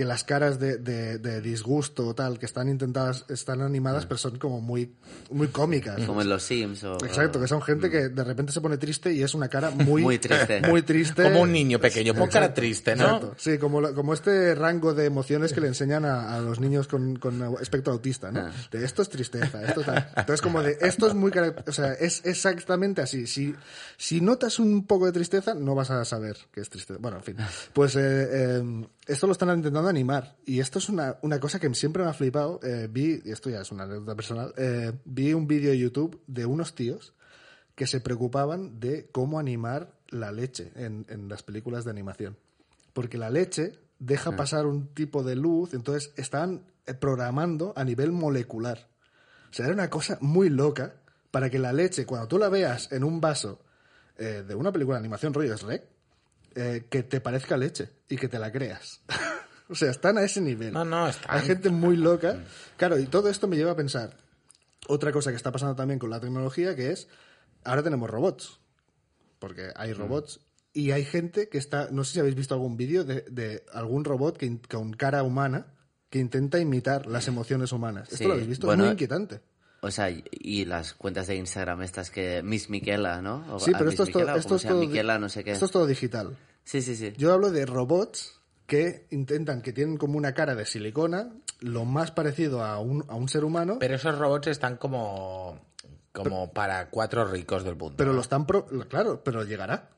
que 0.00 0.06
las 0.06 0.24
caras 0.24 0.58
de, 0.58 0.78
de, 0.78 1.18
de 1.18 1.42
disgusto 1.42 2.06
o 2.06 2.14
tal, 2.14 2.38
que 2.38 2.46
están 2.46 2.70
intentadas, 2.70 3.26
están 3.28 3.60
animadas, 3.60 4.06
pero 4.06 4.16
son 4.16 4.38
como 4.38 4.58
muy, 4.58 4.94
muy 5.30 5.48
cómicas. 5.48 6.00
Como 6.06 6.22
en 6.22 6.30
los 6.30 6.42
Sims 6.42 6.84
o... 6.84 6.94
Exacto, 7.04 7.38
que 7.38 7.46
son 7.46 7.60
gente 7.60 7.90
que 7.90 8.08
de 8.08 8.24
repente 8.24 8.50
se 8.50 8.62
pone 8.62 8.78
triste 8.78 9.12
y 9.12 9.22
es 9.22 9.34
una 9.34 9.50
cara 9.50 9.68
muy, 9.68 10.00
Muy 10.10 10.18
triste. 10.18 10.62
Muy 10.66 10.80
triste. 10.80 11.22
Como 11.22 11.42
un 11.42 11.52
niño 11.52 11.78
pequeño, 11.78 12.14
pon 12.14 12.30
cara 12.30 12.54
triste, 12.54 12.96
¿no? 12.96 13.04
exacto. 13.04 13.34
Sí, 13.36 13.58
como, 13.58 13.92
como 13.92 14.14
este 14.14 14.54
rango 14.54 14.94
de 14.94 15.04
emociones 15.04 15.52
que 15.52 15.60
le 15.60 15.66
enseñan 15.66 16.06
a, 16.06 16.34
a 16.34 16.40
los 16.40 16.60
niños 16.60 16.88
con, 16.88 17.16
con 17.16 17.58
espectro 17.60 17.92
autista, 17.92 18.32
¿no? 18.32 18.40
Ah. 18.40 18.52
De 18.70 18.82
esto 18.82 19.02
es 19.02 19.10
tristeza, 19.10 19.62
esto 19.62 19.82
tal. 19.82 20.08
Entonces, 20.16 20.40
como 20.40 20.62
de 20.62 20.78
esto 20.80 21.08
es 21.08 21.14
muy. 21.14 21.30
O 21.66 21.72
sea, 21.72 21.92
es 21.92 22.22
exactamente 22.24 23.02
así. 23.02 23.26
Si, 23.26 23.54
si 23.98 24.22
notas 24.22 24.60
un 24.60 24.86
poco 24.86 25.04
de 25.04 25.12
tristeza, 25.12 25.52
no 25.52 25.74
vas 25.74 25.90
a 25.90 26.06
saber 26.06 26.38
que 26.50 26.62
es 26.62 26.70
tristeza. 26.70 26.98
Bueno, 27.02 27.18
en 27.18 27.22
fin. 27.22 27.36
Pues 27.74 27.96
eh, 27.96 28.00
eh, 28.00 28.86
esto 29.10 29.26
lo 29.26 29.32
están 29.32 29.50
intentando 29.56 29.89
animar. 29.90 30.36
Y 30.46 30.60
esto 30.60 30.78
es 30.78 30.88
una, 30.88 31.18
una 31.22 31.38
cosa 31.40 31.58
que 31.58 31.72
siempre 31.74 32.02
me 32.02 32.10
ha 32.10 32.14
flipado. 32.14 32.60
Eh, 32.62 32.88
vi, 32.90 33.20
y 33.24 33.30
esto 33.30 33.50
ya 33.50 33.60
es 33.60 33.70
una 33.70 33.84
anécdota 33.84 34.14
personal, 34.14 34.54
eh, 34.56 34.92
vi 35.04 35.32
un 35.32 35.46
vídeo 35.46 35.70
de 35.70 35.78
YouTube 35.78 36.22
de 36.26 36.46
unos 36.46 36.74
tíos 36.74 37.14
que 37.74 37.86
se 37.86 38.00
preocupaban 38.00 38.80
de 38.80 39.08
cómo 39.10 39.38
animar 39.38 39.92
la 40.08 40.32
leche 40.32 40.72
en, 40.74 41.06
en 41.08 41.28
las 41.28 41.42
películas 41.42 41.84
de 41.84 41.90
animación. 41.90 42.36
Porque 42.92 43.18
la 43.18 43.30
leche 43.30 43.78
deja 44.00 44.34
pasar 44.34 44.66
un 44.66 44.88
tipo 44.94 45.22
de 45.22 45.36
luz, 45.36 45.74
entonces 45.74 46.12
estaban 46.16 46.64
eh, 46.86 46.94
programando 46.94 47.72
a 47.76 47.84
nivel 47.84 48.10
molecular. 48.10 48.88
O 49.50 49.52
sea, 49.52 49.66
era 49.66 49.74
una 49.74 49.90
cosa 49.90 50.18
muy 50.20 50.48
loca 50.48 50.94
para 51.30 51.50
que 51.50 51.58
la 51.58 51.72
leche, 51.72 52.06
cuando 52.06 52.26
tú 52.26 52.38
la 52.38 52.48
veas 52.48 52.90
en 52.92 53.04
un 53.04 53.20
vaso 53.20 53.60
eh, 54.16 54.44
de 54.46 54.54
una 54.54 54.72
película 54.72 54.96
de 54.96 55.00
animación 55.00 55.34
rollo 55.34 55.56
Shrek, 55.56 55.84
eh, 56.54 56.86
que 56.90 57.02
te 57.04 57.20
parezca 57.20 57.56
leche 57.56 57.88
y 58.08 58.16
que 58.16 58.28
te 58.28 58.38
la 58.38 58.50
creas. 58.50 59.02
o 59.70 59.74
sea, 59.74 59.90
están 59.90 60.18
a 60.18 60.22
ese 60.24 60.40
nivel. 60.40 60.72
No, 60.72 60.84
no, 60.84 61.08
están- 61.08 61.36
Hay 61.36 61.42
gente 61.46 61.70
muy 61.70 61.96
loca. 61.96 62.36
Claro, 62.76 62.98
y 62.98 63.06
todo 63.06 63.28
esto 63.28 63.46
me 63.48 63.56
lleva 63.56 63.72
a 63.72 63.76
pensar 63.76 64.16
otra 64.88 65.12
cosa 65.12 65.30
que 65.30 65.36
está 65.36 65.52
pasando 65.52 65.76
también 65.76 65.98
con 65.98 66.10
la 66.10 66.20
tecnología, 66.20 66.74
que 66.74 66.90
es, 66.90 67.08
ahora 67.64 67.82
tenemos 67.82 68.10
robots, 68.10 68.58
porque 69.38 69.70
hay 69.76 69.92
robots, 69.92 70.40
y 70.72 70.90
hay 70.92 71.04
gente 71.04 71.48
que 71.48 71.58
está, 71.58 71.88
no 71.90 72.04
sé 72.04 72.14
si 72.14 72.20
habéis 72.20 72.34
visto 72.34 72.54
algún 72.54 72.76
vídeo 72.76 73.04
de, 73.04 73.22
de 73.30 73.64
algún 73.72 74.04
robot 74.04 74.36
que, 74.36 74.46
in- 74.46 74.60
con 74.70 74.92
cara 74.92 75.22
humana 75.22 75.66
que 76.10 76.18
intenta 76.18 76.58
imitar 76.58 77.06
las 77.06 77.28
emociones 77.28 77.72
humanas. 77.72 78.08
Sí, 78.08 78.14
¿Esto 78.16 78.28
lo 78.28 78.34
habéis 78.34 78.48
visto? 78.48 78.66
bueno, 78.66 78.82
es 78.84 78.88
muy 78.88 78.92
inquietante. 78.94 79.40
O 79.82 79.90
sea, 79.90 80.10
y- 80.10 80.64
las 80.64 80.92
cuentas 80.94 81.26
de 81.28 81.36
Instagram 81.36 81.82
estas 81.82 82.10
que... 82.10 82.42
Miss 82.42 82.68
Miquela, 82.68 83.22
¿no? 83.22 83.44
O- 83.54 83.60
Sí, 83.60 83.70
pero 83.72 83.84
Miss 83.86 83.92
esto 83.94 84.02
es, 84.04 84.10
todo, 84.10 84.22
Miquela, 84.22 84.36
esto, 84.38 84.48
como 84.48 84.56
es 84.56 84.62
sea, 84.62 84.70
todo, 84.72 84.80
di- 84.80 84.86
Miquela, 84.88 85.18
no 85.18 85.28
sé 85.28 85.44
qué. 85.44 85.52
esto 85.52 85.64
es 85.66 85.70
todo 85.70 85.86
digital. 85.86 86.36
Sí, 86.64 86.82
sí, 86.82 86.96
sí. 86.96 87.12
Yo 87.16 87.32
hablo 87.32 87.50
de 87.50 87.64
robots 87.64 88.39
que 88.70 89.06
intentan, 89.10 89.62
que 89.62 89.72
tienen 89.72 89.96
como 89.96 90.16
una 90.16 90.32
cara 90.32 90.54
de 90.54 90.64
silicona, 90.64 91.28
lo 91.58 91.84
más 91.84 92.12
parecido 92.12 92.62
a 92.64 92.78
un, 92.78 93.04
a 93.08 93.16
un 93.16 93.28
ser 93.28 93.44
humano, 93.44 93.78
pero, 93.80 93.80
Pero 93.80 93.94
esos 93.96 94.16
robots 94.16 94.46
están 94.46 94.76
como, 94.76 95.58
como 96.12 96.52
para 96.52 96.88
cuatro 96.88 97.24
ricos 97.24 97.64
del 97.64 97.74
mundo. 97.74 98.02
lo 98.04 98.12
¿no? 98.12 98.20
están... 98.20 98.46
pro- 98.46 98.66
claro, 98.88 99.22
pero 99.24 99.42
llegará. 99.42 99.88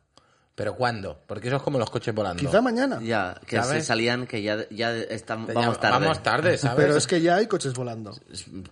¿Pero 0.55 0.75
cuándo? 0.75 1.19
Porque 1.27 1.49
eso 1.49 1.57
es 1.59 1.63
como 1.63 1.79
los 1.79 1.91
coches 1.91 2.15
volando. 2.15 2.41
Quizá 2.41 2.61
mañana. 2.63 2.99
Ya, 3.03 3.39
que 3.47 3.57
¿Sabes? 3.57 3.83
se 3.83 3.89
salían, 3.89 4.27
que 4.27 4.43
ya, 4.43 4.67
ya 4.71 4.95
están, 4.97 5.47
vamos 5.47 5.79
tarde. 5.79 5.99
Vamos 6.01 6.23
tarde, 6.23 6.57
¿sabes? 6.59 6.77
Pero 6.85 6.97
es 6.97 7.07
que 7.07 7.21
ya 7.21 7.37
hay 7.37 7.47
coches 7.47 7.73
volando. 7.75 8.13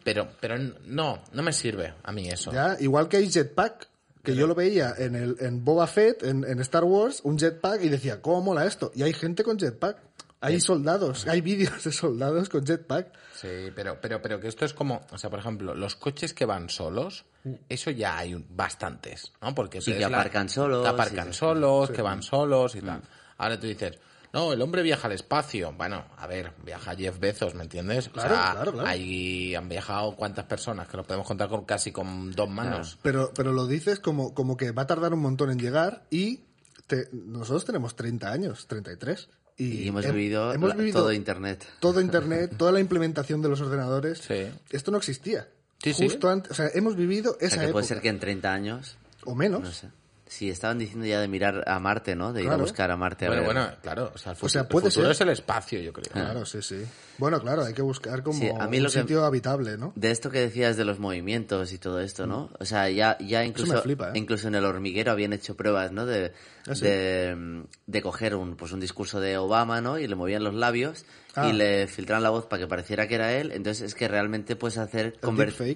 Pero, 0.03 0.29
pero 0.41 0.57
no, 0.87 1.23
no 1.33 1.43
me 1.43 1.53
sirve 1.53 1.95
a 2.03 2.13
mí 2.13 2.29
eso. 2.29 2.53
Ya, 2.53 2.77
igual 2.81 3.09
que 3.09 3.19
hay 3.19 3.31
jetpack, 3.31 3.89
que 4.23 4.35
yo 4.35 4.47
lo 4.47 4.55
veía 4.55 4.95
en, 4.99 5.15
el, 5.15 5.37
en 5.41 5.65
Boba 5.65 5.87
Fett, 5.87 6.23
en, 6.23 6.45
en 6.45 6.61
Star 6.61 6.85
Wars, 6.85 7.21
un 7.25 7.39
jetpack, 7.39 7.83
y 7.83 7.89
decía, 7.89 8.21
¿cómo 8.21 8.43
mola 8.43 8.67
esto? 8.67 8.91
Y 8.95 9.03
hay 9.03 9.13
gente 9.13 9.43
con 9.45 9.59
jetpack. 9.59 9.99
Hay 10.43 10.59
soldados, 10.61 11.27
hay 11.29 11.43
vídeos 11.43 11.85
de 11.85 11.93
soldados 11.93 12.49
con 12.49 12.65
jetpack. 12.65 13.13
Sí, 13.35 13.71
pero, 13.75 14.01
pero, 14.01 14.23
pero 14.23 14.41
que 14.41 14.49
esto 14.49 14.65
es 14.65 14.73
como, 14.73 15.03
o 15.11 15.19
sea, 15.19 15.29
por 15.29 15.39
ejemplo, 15.39 15.75
los 15.75 15.97
coches 15.97 16.33
que 16.33 16.47
van 16.47 16.69
solos, 16.71 17.27
eso 17.69 17.91
ya 17.91 18.17
hay 18.19 18.43
bastantes, 18.49 19.33
¿no? 19.43 19.55
Porque 19.55 19.81
Sí, 19.81 19.93
que 19.93 20.05
aparcan 20.05 20.49
solos, 20.49 20.83
que 20.83 20.89
aparcan 20.89 21.33
sí. 21.33 21.39
solos, 21.41 21.91
que 21.91 22.03
van 22.03 22.23
solos 22.23 22.75
y 22.75 22.81
tal. 22.81 23.03
Ahora 23.37 23.59
tú 23.61 23.67
dices, 23.67 23.99
no, 24.33 24.53
el 24.53 24.63
hombre 24.63 24.83
viaja 24.83 25.07
al 25.09 25.13
espacio. 25.13 25.73
Bueno, 25.77 26.05
a 26.17 26.27
ver, 26.27 26.53
viaja 26.65 26.95
Jeff 26.95 27.19
Bezos, 27.19 27.55
¿me 27.55 27.63
entiendes? 27.65 28.09
O 28.09 28.13
Claro, 28.13 28.35
sea, 28.35 28.53
claro, 28.53 28.73
claro. 28.73 28.89
ahí 28.89 29.55
han 29.55 29.69
viajado 29.69 30.15
cuántas 30.17 30.45
personas, 30.47 30.89
que 30.89 30.97
lo 30.97 31.05
podemos 31.05 31.27
contar 31.27 31.49
con 31.49 31.65
casi 31.65 31.91
con 31.93 32.31
dos 32.33 32.49
manos. 32.49 32.99
Pero, 33.03 33.33
pero 33.35 33.53
lo 33.53 33.67
dices 33.67 33.99
como, 34.01 34.33
como 34.35 34.57
que 34.57 34.71
va 34.71 34.83
a 34.83 34.87
tardar 34.87 35.13
un 35.15 35.21
montón 35.21 35.51
en 35.51 35.59
llegar 35.59 36.05
y 36.11 36.41
te- 36.87 37.09
nosotros 37.13 37.65
tenemos 37.65 37.97
30 37.97 38.31
años, 38.31 38.67
33. 38.67 39.29
Y, 39.57 39.83
Y 39.85 39.89
hemos 39.89 40.05
he- 40.07 40.13
vivido, 40.13 40.55
hemos 40.55 40.71
la- 40.71 40.75
vivido 40.77 41.01
todo 41.01 41.13
Internet. 41.13 41.67
todo 41.81 42.01
Internet, 42.01 42.55
toda 42.57 42.73
la 42.73 42.81
implementación 42.81 43.43
de 43.43 43.49
los 43.51 43.61
ordenadores. 43.61 44.19
Sí. 44.19 44.47
Esto 44.71 44.91
no 44.91 44.97
existía. 44.99 45.49
Sí, 45.83 45.93
sí. 45.93 46.05
Justo 46.05 46.29
antes, 46.31 46.53
o 46.53 46.55
sea, 46.55 46.69
hemos 46.75 46.95
vivido 46.97 47.33
O 47.33 47.37
esa 47.41 47.51
sea, 47.51 47.59
que 47.59 47.65
época. 47.65 47.73
puede 47.73 47.87
ser 47.87 48.01
que 48.01 48.09
en 48.09 48.21
30 48.21 48.53
años, 48.53 48.97
O 49.25 49.35
menos. 49.35 49.61
no 49.63 49.71
sé. 49.73 49.89
Si 50.31 50.49
estaban 50.49 50.79
diciendo 50.79 51.05
ya 51.07 51.21
de 51.21 51.27
mirar 51.27 51.65
a 51.67 51.81
Marte, 51.81 52.15
¿no? 52.15 52.33
De 52.33 52.43
ir 52.43 52.47
Claro. 52.47 52.61
a 52.63 52.65
buscar 52.65 52.89
a 52.93 52.97
Marte. 52.97 53.25
a 53.27 53.29
Bueno, 53.31 53.43
ver. 53.43 53.53
bueno, 53.53 53.71
claro. 53.83 54.13
O 54.15 54.19
sea, 54.19 54.31
el 54.31 54.37
futuro, 54.37 54.49
sea, 54.49 54.61
el 54.63 54.69
puede 54.69 54.87
futuro 54.91 55.07
ser. 55.07 55.11
es 55.13 55.21
el 55.23 55.29
espacio, 55.31 55.81
yo 55.81 55.93
creo. 55.93 56.05
Claro, 56.13 56.47
sí, 56.47 56.63
sí. 56.63 56.85
Bueno, 57.19 57.41
claro, 57.41 57.65
hay 57.65 57.75
que 57.75 57.83
buscar 57.83 58.23
como 58.23 58.39
Sí, 58.39 58.49
a 58.49 58.69
mí 58.69 58.77
un 58.77 58.85
lo 58.85 58.91
que- 58.91 59.01
sitio 59.01 59.25
habitable, 59.25 59.77
¿no? 59.77 59.93
De 59.97 60.13
esto 60.13 60.31
que 60.31 60.39
decías 60.39 60.77
de 60.77 60.85
los 60.85 61.01
movimientos 61.01 61.73
y 61.73 61.79
todo 61.79 62.01
esto, 62.01 62.27
¿no? 62.29 62.49
O 62.61 62.65
sea, 62.65 62.89
ya, 62.91 63.19
ya 63.19 63.45
incluso, 63.45 63.75
me 63.75 63.81
flipa, 63.81 64.09
¿eh? 64.11 64.13
incluso 64.15 64.47
en 64.47 64.55
el 64.55 64.65
hormiguero 64.65 65.11
habían 65.11 65.33
hecho 65.33 65.57
pruebas, 65.57 65.91
¿no? 65.91 66.07
De, 66.07 66.33
¿Ah, 66.69 66.75
sí? 66.77 66.85
de, 66.85 67.65
de 67.87 68.03
coger 68.03 68.37
un, 68.37 68.55
pues 68.57 68.71
un 68.71 68.79
discurso 68.81 69.19
de 69.21 69.37
Obama, 69.37 69.81
¿no? 69.81 69.99
Y 69.99 70.07
le 70.07 70.15
movían 70.15 70.45
los 70.45 70.55
labios 70.55 71.05
Ah. 71.35 71.49
y 71.49 71.53
le 71.53 71.87
filtraban 71.89 72.23
la 72.23 72.31
voz 72.31 72.47
para 72.47 72.61
que 72.63 72.67
pareciera 72.69 73.07
que 73.09 73.17
era 73.17 73.33
él. 73.33 73.51
Entonces 73.53 73.83
es 73.85 73.95
que 73.95 74.07
realmente 74.09 74.55
puedes 74.57 74.79
hacer 74.79 75.19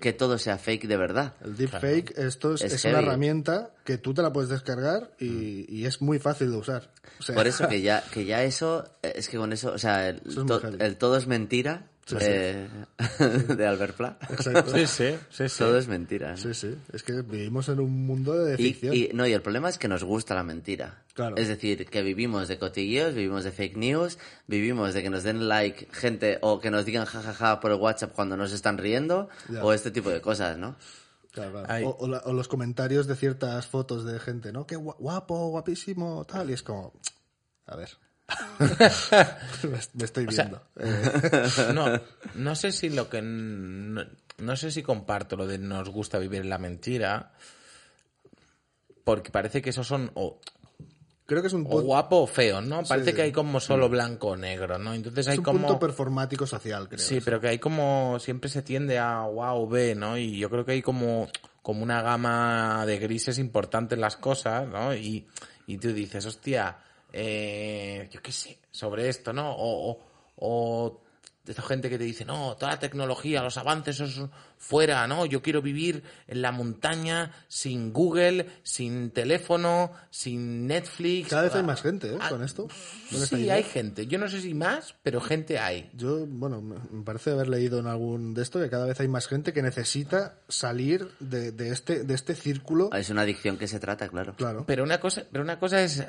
que 0.00 0.12
todo 0.12 0.38
sea 0.38 0.58
fake 0.58 0.86
de 0.86 0.96
verdad. 0.96 1.34
El 1.44 1.56
deepfake, 1.56 2.16
esto 2.18 2.54
es, 2.54 2.62
Es 2.62 2.72
es 2.74 2.84
una 2.86 2.98
herramienta 3.00 3.70
que 3.84 3.98
tú 3.98 4.14
te 4.14 4.22
la 4.22 4.32
puedes 4.32 4.48
descargar 4.50 5.10
y, 5.20 5.66
y 5.68 5.84
es 5.86 6.00
muy 6.02 6.18
fácil 6.18 6.50
de 6.50 6.56
usar. 6.56 6.90
O 7.20 7.22
sea, 7.22 7.34
Por 7.34 7.46
eso 7.46 7.68
que 7.68 7.82
ya, 7.82 8.02
que 8.12 8.24
ya 8.24 8.42
eso, 8.42 8.84
eh, 9.02 9.12
es 9.16 9.28
que 9.28 9.36
con 9.36 9.52
eso, 9.52 9.72
o 9.72 9.78
sea, 9.78 10.08
el, 10.08 10.22
es 10.26 10.34
to- 10.34 10.60
todo 10.98 11.16
es 11.16 11.26
mentira 11.26 11.86
Sí, 12.06 12.16
eh, 12.20 12.68
de 13.56 13.66
Albert 13.66 13.96
Pla. 13.96 14.18
Exacto. 14.28 14.72
Sí, 14.76 14.86
sí, 14.86 15.14
sí, 15.30 15.48
sí. 15.48 15.58
Todo 15.58 15.78
es 15.78 15.88
mentira. 15.88 16.32
¿no? 16.32 16.36
Sí, 16.36 16.52
sí. 16.52 16.74
Es 16.92 17.02
que 17.02 17.22
vivimos 17.22 17.66
en 17.70 17.80
un 17.80 18.06
mundo 18.06 18.34
de 18.34 18.54
Y, 18.60 18.74
ficción. 18.74 18.94
y- 18.94 19.08
no, 19.14 19.26
y 19.26 19.32
el 19.32 19.40
problema 19.40 19.70
es 19.70 19.78
que 19.78 19.88
nos 19.88 20.04
gusta 20.04 20.34
la 20.34 20.42
mentira. 20.42 21.02
Claro. 21.14 21.36
Es 21.38 21.48
decir, 21.48 21.86
que 21.86 22.02
vivimos 22.02 22.46
de 22.48 22.58
cotilleos, 22.58 23.14
vivimos 23.14 23.44
de 23.44 23.52
fake 23.52 23.78
news, 23.78 24.18
vivimos 24.46 24.92
de 24.92 25.02
que 25.02 25.08
nos 25.08 25.22
den 25.22 25.48
like 25.48 25.88
gente 25.92 26.36
o 26.42 26.60
que 26.60 26.70
nos 26.70 26.84
digan 26.84 27.06
jajaja 27.06 27.58
por 27.60 27.70
el 27.70 27.78
WhatsApp 27.78 28.12
cuando 28.12 28.36
nos 28.36 28.52
están 28.52 28.76
riendo 28.76 29.30
Ya. 29.48 29.64
o 29.64 29.72
este 29.72 29.90
tipo 29.90 30.10
de 30.10 30.20
cosas, 30.20 30.58
¿no? 30.58 30.76
Claro, 31.34 31.50
claro. 31.52 31.66
Hay- 31.70 31.84
O, 31.84 31.96
o 32.00 32.08
la- 32.08 32.22
o 32.24 32.32
los 32.32 32.48
comentarios 32.48 33.06
de 33.06 33.16
ciertas 33.16 33.66
fotos 33.66 34.04
de 34.04 34.18
gente, 34.20 34.52
¿no? 34.52 34.66
Qué 34.66 34.76
gua- 34.76 34.96
guapo, 34.98 35.48
guapísimo, 35.48 36.24
tal. 36.24 36.48
Y 36.48 36.54
es 36.54 36.62
como, 36.62 36.92
a 37.66 37.76
ver. 37.76 37.90
me, 39.94 40.04
estoy 40.04 40.26
viendo. 40.26 40.62
No, 41.74 42.00
no 42.36 42.54
sé 42.54 42.72
si 42.72 42.88
lo 42.88 43.10
que... 43.10 43.20
No, 43.20 44.02
no 44.38 44.56
sé 44.56 44.70
si 44.70 44.82
comparto 44.82 45.36
lo 45.36 45.46
de 45.46 45.58
nos 45.58 45.90
gusta 45.90 46.18
vivir 46.18 46.40
en 46.40 46.48
la 46.50 46.58
mentira, 46.58 47.32
porque 49.04 49.30
parece 49.30 49.60
que 49.60 49.70
esos 49.70 49.86
son 49.86 50.10
o, 50.14 50.40
creo 51.26 51.40
que 51.42 51.48
es 51.48 51.54
un, 51.54 51.66
o 51.68 51.80
guapo 51.82 52.16
o 52.22 52.26
feo, 52.26 52.60
¿no? 52.60 52.82
Parece 52.84 53.10
sí. 53.10 53.16
que 53.16 53.22
hay 53.22 53.32
como 53.32 53.60
solo 53.60 53.88
blanco 53.88 54.28
o 54.28 54.36
negro, 54.36 54.78
¿no? 54.78 54.94
Entonces 54.94 55.26
es 55.26 55.32
hay 55.32 55.38
un 55.38 55.44
como... 55.44 55.58
punto 55.60 55.78
performático 55.78 56.46
social, 56.46 56.88
creo. 56.88 56.98
Sí, 56.98 57.20
pero 57.24 57.40
que 57.40 57.48
hay 57.48 57.58
como 57.58 58.18
siempre 58.18 58.50
se 58.50 58.62
tiende 58.62 58.98
a 58.98 59.24
o 59.26 59.66
B, 59.66 59.94
¿no? 59.94 60.18
Y 60.18 60.38
yo 60.38 60.50
creo 60.50 60.64
que 60.64 60.72
hay 60.72 60.82
como, 60.82 61.28
como 61.62 61.82
una 61.82 62.02
gama 62.02 62.84
de 62.86 62.98
grises 62.98 63.38
importante 63.38 63.94
en 63.94 64.00
las 64.00 64.16
cosas, 64.16 64.68
¿no? 64.68 64.94
Y, 64.94 65.26
y 65.66 65.78
tú 65.78 65.92
dices, 65.92 66.26
hostia, 66.26 66.78
eh, 67.12 68.08
yo 68.12 68.20
qué 68.20 68.32
sé, 68.32 68.58
sobre 68.70 69.08
esto, 69.08 69.32
¿no? 69.32 69.50
O, 69.50 69.90
o, 69.90 70.00
o 70.36 71.03
de 71.44 71.52
esta 71.52 71.62
gente 71.62 71.90
que 71.90 71.98
te 71.98 72.04
dice, 72.04 72.24
no, 72.24 72.56
toda 72.56 72.72
la 72.72 72.78
tecnología, 72.78 73.42
los 73.42 73.58
avances, 73.58 74.00
eso 74.00 74.24
es 74.24 74.30
fuera, 74.56 75.06
¿no? 75.06 75.26
Yo 75.26 75.42
quiero 75.42 75.60
vivir 75.60 76.02
en 76.26 76.40
la 76.40 76.52
montaña 76.52 77.32
sin 77.48 77.92
Google, 77.92 78.46
sin 78.62 79.10
teléfono, 79.10 79.92
sin 80.10 80.66
Netflix. 80.66 81.28
Cada 81.28 81.42
vez 81.42 81.54
hay 81.54 81.62
más 81.62 81.82
gente, 81.82 82.14
¿eh? 82.14 82.18
Ah, 82.18 82.30
Con 82.30 82.42
esto. 82.42 82.68
con 83.10 83.26
Sí, 83.26 83.50
hay 83.50 83.62
gente. 83.62 84.06
Yo 84.06 84.18
no 84.18 84.28
sé 84.28 84.40
si 84.40 84.54
más, 84.54 84.94
pero 85.02 85.20
gente 85.20 85.58
hay. 85.58 85.90
Yo, 85.94 86.26
bueno, 86.26 86.62
me 86.62 87.02
parece 87.04 87.32
haber 87.32 87.48
leído 87.48 87.78
en 87.78 87.88
algún 87.88 88.32
de 88.32 88.42
esto 88.42 88.58
que 88.58 88.70
cada 88.70 88.86
vez 88.86 88.98
hay 89.00 89.08
más 89.08 89.26
gente 89.26 89.52
que 89.52 89.62
necesita 89.62 90.38
salir 90.48 91.08
de, 91.20 91.52
de 91.52 91.68
este, 91.68 92.04
de 92.04 92.14
este 92.14 92.34
círculo. 92.34 92.90
Es 92.92 93.10
una 93.10 93.22
adicción 93.22 93.58
que 93.58 93.68
se 93.68 93.78
trata, 93.78 94.08
claro. 94.08 94.34
Claro. 94.36 94.64
Pero 94.66 94.82
una 94.82 94.98
cosa, 94.98 95.24
pero 95.30 95.44
una 95.44 95.58
cosa 95.58 95.82
es 95.82 96.04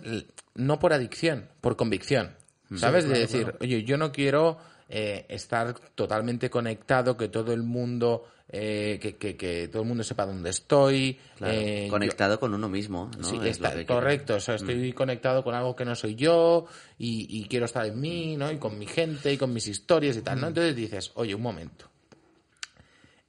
no 0.54 0.80
por 0.80 0.94
adicción, 0.94 1.50
por 1.60 1.76
convicción. 1.76 2.36
¿Sabes? 2.76 3.06
claro, 3.06 3.20
de 3.20 3.20
decir, 3.20 3.44
claro. 3.44 3.58
oye, 3.62 3.84
yo 3.84 3.98
no 3.98 4.12
quiero 4.12 4.58
eh, 4.90 5.26
estar 5.30 5.74
totalmente 5.96 6.50
conectado, 6.50 7.18
que 7.18 7.28
todo 7.28 7.54
el 7.54 7.64
mundo, 7.64 8.28
eh, 8.50 9.00
que, 9.02 9.16
que, 9.18 9.36
que 9.36 9.68
todo 9.68 9.82
el 9.82 9.88
mundo 9.88 10.04
sepa 10.04 10.26
dónde 10.26 10.50
estoy. 10.52 11.18
Claro. 11.38 11.54
eh, 11.60 11.86
yo- 11.86 11.92
Conectado 11.92 12.40
con 12.40 12.54
uno 12.54 12.70
mismo, 12.70 13.10
¿no? 13.18 13.24
Sí, 13.28 13.38
Es 13.42 13.58
está, 13.58 13.70
lo 13.72 13.76
que 13.78 13.86
quiero. 13.86 14.02
correcto. 14.02 14.36
O 14.36 14.40
sea, 14.40 14.56
estoy 14.56 14.94
conectado 14.94 15.44
con 15.44 15.56
algo 15.56 15.76
que 15.76 15.86
no 15.86 15.96
soy 15.96 16.16
yo 16.16 16.68
y, 17.00 17.28
y 17.40 17.46
quiero 17.48 17.66
estar 17.66 17.86
en 17.86 18.00
mí, 18.00 18.38
¿no? 18.38 18.52
Y 18.52 18.58
con 18.58 18.78
mi 18.78 18.86
gente 18.86 19.34
y 19.34 19.38
con 19.38 19.52
mis 19.54 19.68
historias 19.68 20.16
y 20.18 20.22
tal, 20.22 20.40
¿no? 20.42 20.48
Entonces 20.48 20.76
dices, 20.76 21.12
oye, 21.16 21.34
un 21.34 21.42
momento. 21.42 21.90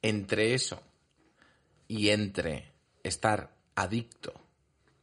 Entre 0.02 0.54
eso 0.54 0.80
y 1.88 2.10
entre 2.10 2.72
estar 3.02 3.50
adicto 3.74 4.32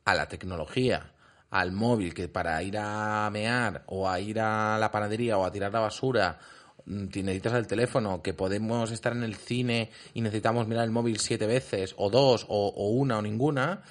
a 0.05 0.13
la 0.15 0.27
tecnología, 0.27 1.12
al 1.55 1.71
móvil, 1.71 2.13
que 2.15 2.27
para 2.27 2.61
ir 2.63 2.77
a 2.79 3.29
mear 3.31 3.83
o 3.85 4.09
a 4.09 4.19
ir 4.19 4.39
a 4.39 4.77
la 4.79 4.89
panadería 4.91 5.37
o 5.37 5.45
a 5.45 5.51
tirar 5.51 5.71
la 5.71 5.81
basura 5.81 6.39
mm, 6.85 7.05
necesitas 7.23 7.53
el 7.53 7.67
teléfono, 7.67 8.21
que 8.23 8.33
podemos 8.33 8.89
estar 8.91 9.13
en 9.13 9.23
el 9.23 9.35
cine 9.35 9.91
y 10.15 10.21
necesitamos 10.21 10.67
mirar 10.67 10.83
el 10.85 10.89
móvil 10.91 11.19
siete 11.19 11.45
veces, 11.45 11.93
o 11.97 12.09
dos, 12.09 12.45
o, 12.49 12.67
o 12.75 12.89
una 12.89 13.19
o 13.19 13.21
ninguna, 13.21 13.83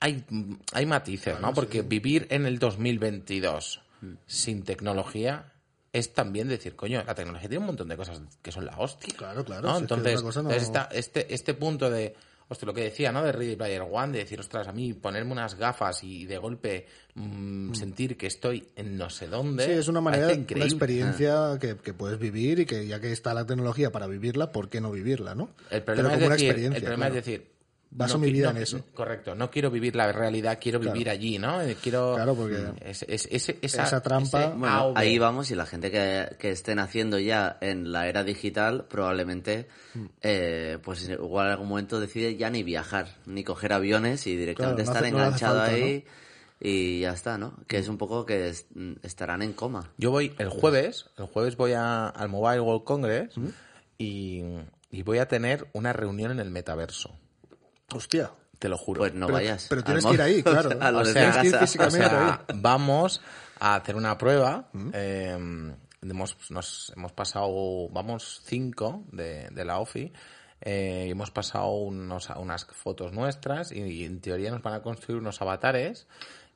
hay, 0.00 0.24
hay 0.72 0.86
matices, 0.86 1.38
¿no? 1.40 1.54
Porque 1.54 1.82
vivir 1.82 2.26
en 2.30 2.46
el 2.46 2.58
2022 2.58 3.80
sin 4.26 4.64
tecnología 4.64 5.52
es 5.92 6.12
también 6.12 6.48
decir, 6.48 6.74
coño, 6.74 7.04
la 7.06 7.14
tecnología 7.14 7.48
tiene 7.48 7.60
un 7.60 7.66
montón 7.66 7.86
de 7.86 7.96
cosas 7.96 8.20
que 8.42 8.50
son 8.50 8.64
la 8.66 8.76
hostia. 8.78 9.14
Claro, 9.16 9.44
claro, 9.44 9.68
¿no? 9.68 9.78
si 9.78 9.84
es 9.84 9.88
que 9.88 9.94
Entonces, 9.94 10.22
cosa 10.22 10.42
no- 10.42 10.50
entonces 10.50 10.62
está 10.68 10.88
este, 10.90 11.32
este 11.32 11.54
punto 11.54 11.88
de, 11.90 12.16
hostia, 12.52 12.66
lo 12.66 12.74
que 12.74 12.82
decía, 12.82 13.12
¿no? 13.12 13.22
De 13.22 13.32
Ready 13.32 13.56
Player 13.56 13.82
One, 13.90 14.12
de 14.12 14.18
decir, 14.20 14.38
ostras, 14.40 14.68
a 14.68 14.72
mí 14.72 14.92
ponerme 14.92 15.32
unas 15.32 15.56
gafas 15.56 16.04
y 16.04 16.24
de 16.26 16.38
golpe 16.38 16.86
mm, 17.14 17.74
sentir 17.74 18.16
que 18.16 18.26
estoy 18.26 18.66
en 18.76 18.96
no 18.96 19.10
sé 19.10 19.26
dónde. 19.26 19.64
Sí, 19.66 19.72
es 19.72 19.88
una 19.88 20.00
manera, 20.00 20.28
una 20.28 20.64
experiencia 20.64 21.58
que, 21.60 21.76
que 21.76 21.94
puedes 21.94 22.18
vivir 22.18 22.60
y 22.60 22.66
que 22.66 22.86
ya 22.86 23.00
que 23.00 23.12
está 23.12 23.34
la 23.34 23.44
tecnología 23.46 23.90
para 23.90 24.06
vivirla, 24.06 24.52
¿por 24.52 24.68
qué 24.68 24.80
no 24.80 24.90
vivirla, 24.90 25.34
no? 25.34 25.50
El 25.70 25.82
problema, 25.82 26.08
Pero 26.08 26.08
es 26.08 26.14
como 26.14 26.26
una 26.26 26.34
experiencia. 26.34 26.76
el 26.76 26.82
problema 26.82 27.06
claro. 27.06 27.18
es 27.18 27.24
decir, 27.24 27.51
Baso 27.94 28.14
no 28.14 28.20
mi 28.24 28.32
vida 28.32 28.50
no- 28.50 28.56
en 28.56 28.62
eso. 28.62 28.84
Correcto, 28.94 29.34
no 29.34 29.50
quiero 29.50 29.70
vivir 29.70 29.94
la 29.94 30.10
realidad, 30.12 30.58
quiero 30.60 30.80
Claro. 30.80 30.94
vivir 30.94 31.10
allí, 31.10 31.38
¿no? 31.38 31.60
Eh, 31.60 31.76
Quiero 31.82 32.14
Claro, 32.14 32.34
porque 32.34 32.56
es- 32.80 33.02
es- 33.06 33.28
ese- 33.30 33.58
esa, 33.60 33.84
esa 33.84 34.02
trampa- 34.02 34.46
ese 34.46 34.54
Bueno, 34.56 34.92
ahí 34.96 35.18
vamos 35.18 35.50
y 35.50 35.54
la 35.54 35.66
gente 35.66 35.90
que, 35.90 36.36
que 36.38 36.50
estén 36.50 36.78
haciendo 36.78 37.18
ya 37.18 37.58
en 37.60 37.92
la 37.92 38.08
era 38.08 38.24
digital 38.24 38.86
probablemente 38.88 39.68
Hmm. 39.94 40.06
eh, 40.22 40.78
pues 40.82 41.06
igual 41.08 41.46
en 41.48 41.52
algún 41.52 41.68
momento 41.68 42.00
decide 42.00 42.36
ya 42.36 42.48
ni 42.48 42.62
viajar, 42.62 43.08
ni 43.26 43.44
coger 43.44 43.72
aviones 43.74 44.26
y 44.26 44.36
directamente 44.36 44.84
Claro, 44.84 44.90
no 44.92 44.98
estar 44.98 45.08
enganchado 45.08 45.58
falta, 45.58 45.74
ahí 45.74 46.04
y 46.64 47.00
ya 47.00 47.12
está, 47.12 47.36
¿no? 47.36 47.56
Que 47.66 47.76
es 47.78 47.88
un 47.88 47.98
poco 47.98 48.24
que 48.24 48.48
es- 48.48 48.66
estarán 49.02 49.42
en 49.42 49.52
coma. 49.52 49.90
Yo 49.98 50.10
voy 50.10 50.32
el 50.38 50.48
jueves, 50.48 51.06
el 51.18 51.26
jueves 51.26 51.56
voy 51.56 51.72
a- 51.72 52.08
al 52.08 52.28
Mobile 52.30 52.60
World 52.60 52.84
Congress 52.84 53.36
¿Mm? 53.36 53.48
y, 53.98 54.42
y 54.90 55.02
voy 55.02 55.18
a 55.18 55.28
tener 55.28 55.66
una 55.72 55.92
reunión 55.92 56.30
en 56.30 56.38
el 56.40 56.50
metaverso. 56.50 57.10
Hostia. 57.94 58.30
Te 58.58 58.68
lo 58.68 58.78
juro. 58.78 59.00
Pues 59.00 59.14
no 59.14 59.26
Pero- 59.26 59.34
vayas. 59.38 59.66
pero 59.68 59.82
tienes 59.84 60.04
que 60.06 60.14
ir 60.14 60.22
ahí, 60.22 60.42
claro. 60.42 60.70
a 60.80 60.90
lo 60.92 61.00
o 61.00 61.04
sea, 61.04 61.14
tienes 61.32 61.36
que 61.38 61.46
ir 61.46 61.52
casa. 61.52 61.56
o 61.64 61.66
físicamente 61.66 62.08
sea, 62.08 62.44
ahí. 62.48 62.56
vamos 62.60 63.20
a 63.58 63.74
hacer 63.76 63.96
una 63.96 64.16
prueba. 64.18 64.68
¿Mm? 64.72 64.90
eh, 64.92 65.74
hemos, 66.02 66.36
nos, 66.50 66.92
hemos 66.96 67.12
pasado, 67.12 67.88
vamos 67.90 68.42
cinco 68.44 69.04
de, 69.12 69.48
de 69.50 69.64
la 69.64 69.78
OFI. 69.80 70.12
eh, 70.60 71.08
hemos 71.10 71.30
pasado 71.32 71.72
unos, 71.72 72.28
unas 72.36 72.64
fotos 72.66 73.12
nuestras 73.12 73.72
y, 73.72 73.80
y 73.80 74.04
en 74.04 74.20
teoría 74.20 74.50
nos 74.52 74.62
van 74.62 74.74
a 74.74 74.82
construir 74.82 75.18
unos 75.20 75.40
avatares. 75.42 76.06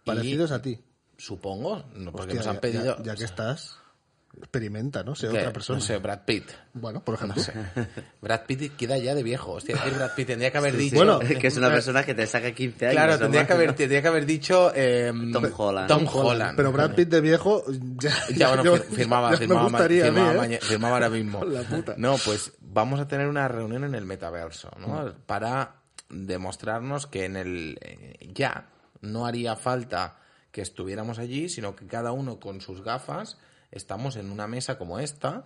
y- 0.05 0.07
Parecidos 0.07 0.53
a 0.53 0.63
ti. 0.63 0.79
Supongo, 1.19 1.83
no, 1.95 2.13
porque 2.13 2.33
Hostia, 2.35 2.37
nos 2.37 2.47
han 2.47 2.59
pedido. 2.61 2.97
Ya, 2.99 3.03
ya 3.03 3.15
que 3.17 3.25
estás, 3.25 3.79
experimenta, 4.39 5.03
¿no? 5.03 5.15
¿qué? 5.15 5.29
otra 5.29 5.53
persona. 5.53 5.79
No 5.79 5.85
sé, 5.85 5.99
Brad 5.99 6.21
Pitt. 6.25 6.51
Bueno, 6.75 7.03
por 7.03 7.15
ejemplo. 7.15 7.37
No 7.37 7.43
sé. 7.43 7.53
Brad 8.21 8.43
Pitt 8.47 8.77
queda 8.77 8.99
ya 8.99 9.15
de 9.15 9.23
viejo. 9.23 9.53
Hostia, 9.53 9.77
decir 9.77 9.95
Brad 9.95 10.15
Pitt 10.15 10.27
tendría 10.27 10.51
que 10.51 10.59
haber 10.59 10.77
dicho. 10.77 10.97
Bueno, 10.97 11.19
que 11.41 11.47
es 11.47 11.57
una 11.57 11.71
persona 11.71 12.05
que 12.05 12.15
te 12.15 12.27
saca 12.27 12.53
15 12.53 12.87
años. 12.87 12.95
Claro, 12.95 13.19
tendría 13.19 13.47
que 13.47 13.53
haber, 13.53 13.73
tendría 13.75 14.03
que 14.03 14.09
haber 14.09 14.27
dicho. 14.27 14.73
eh, 14.75 15.13
Tom 15.33 15.47
Holland. 15.57 15.89
Tom 15.89 16.07
Holland. 16.13 16.57
Pero 16.57 16.73
Brad 16.73 16.95
Pitt 16.95 17.09
de 17.09 17.21
viejo, 17.21 17.65
ya, 17.99 18.11
Ya, 18.35 18.49
bueno, 18.49 18.65
yo- 18.65 18.77
firmaba, 18.77 19.31
ya 19.33 19.37
firmaba, 19.39 19.63
gustaría 19.69 20.07
a 20.07 20.11
mí, 20.11 20.21
firmaba 20.21 20.47
¿eh? 20.47 20.59
firmaba 20.63 20.95
ahora 20.95 21.11
mismo. 21.11 21.45
La 21.45 21.63
puta. 21.63 21.95
No, 21.97 22.17
pues 22.25 22.53
vamos 22.61 23.01
a 23.01 23.09
tener 23.09 23.29
una 23.29 23.49
reunión 23.49 23.85
en 23.85 23.95
el 23.95 24.05
metaverso, 24.05 24.71
¿no? 24.79 25.15
Para 25.27 25.77
demostrarnos 26.09 27.07
que 27.07 27.25
en 27.25 27.37
el 27.37 27.79
eh, 27.81 28.31
ya 28.35 28.67
no 29.01 29.27
haría 29.27 29.57
falta 29.57 30.19
que 30.51 30.61
estuviéramos 30.63 31.19
allí, 31.19 31.49
sino 31.49 31.75
que 31.77 31.87
cada 31.87 32.13
uno 32.13 32.39
con 32.41 32.61
sus 32.61 32.83
gafas 32.83 33.39
estamos 33.71 34.17
en 34.17 34.31
una 34.31 34.47
mesa 34.47 34.79
como 34.79 34.99
esta, 34.99 35.45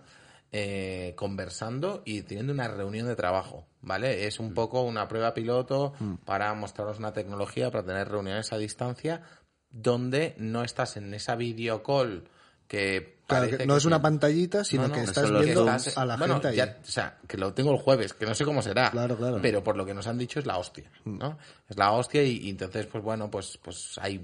eh, 0.51 1.13
conversando 1.15 2.01
y 2.05 2.23
teniendo 2.23 2.51
una 2.53 2.67
reunión 2.67 3.07
de 3.07 3.15
trabajo, 3.15 3.67
¿vale? 3.81 4.27
Es 4.27 4.39
un 4.39 4.53
poco 4.53 4.81
una 4.81 5.07
prueba 5.07 5.33
piloto 5.33 5.93
para 6.25 6.53
mostraros 6.53 6.99
una 6.99 7.13
tecnología, 7.13 7.71
para 7.71 7.85
tener 7.85 8.09
reuniones 8.09 8.51
a 8.51 8.57
distancia, 8.57 9.21
donde 9.69 10.35
no 10.37 10.63
estás 10.63 10.97
en 10.97 11.13
esa 11.13 11.35
video 11.35 11.81
call 11.83 12.25
que 12.67 13.19
Claro, 13.27 13.57
que 13.57 13.65
no 13.65 13.77
es 13.77 13.85
una 13.85 14.01
pantallita, 14.01 14.65
sino 14.65 14.83
No, 14.83 14.87
no, 14.89 14.95
que 14.95 15.01
estás 15.03 15.31
viendo 15.31 15.61
estás- 15.61 15.97
a 15.97 16.05
la 16.05 16.17
bueno, 16.17 16.33
gente 16.35 16.49
ahí. 16.49 16.55
ya- 16.57 16.77
o 16.81 16.85
sea, 16.85 17.17
que 17.25 17.37
lo 17.37 17.53
tengo 17.53 17.71
el 17.71 17.77
jueves, 17.77 18.13
que 18.13 18.25
no 18.25 18.35
sé 18.35 18.43
cómo 18.43 18.61
será. 18.61 18.91
Claro, 18.91 19.15
claro. 19.15 19.37
Mm. 19.37 19.41
Pero 19.41 19.63
por 19.63 19.77
lo 19.77 19.85
que 19.85 19.93
nos 19.93 20.05
han 20.07 20.17
dicho 20.17 20.39
es 20.39 20.45
la 20.45 20.57
hostia, 20.57 20.91
¿no? 21.05 21.37
Es 21.69 21.77
la 21.77 21.93
hostia 21.93 22.23
y, 22.23 22.39
y 22.39 22.49
entonces, 22.49 22.87
pues 22.87 23.01
bueno, 23.01 23.31
pues, 23.31 23.57
pues 23.63 23.97
ahí 24.01 24.21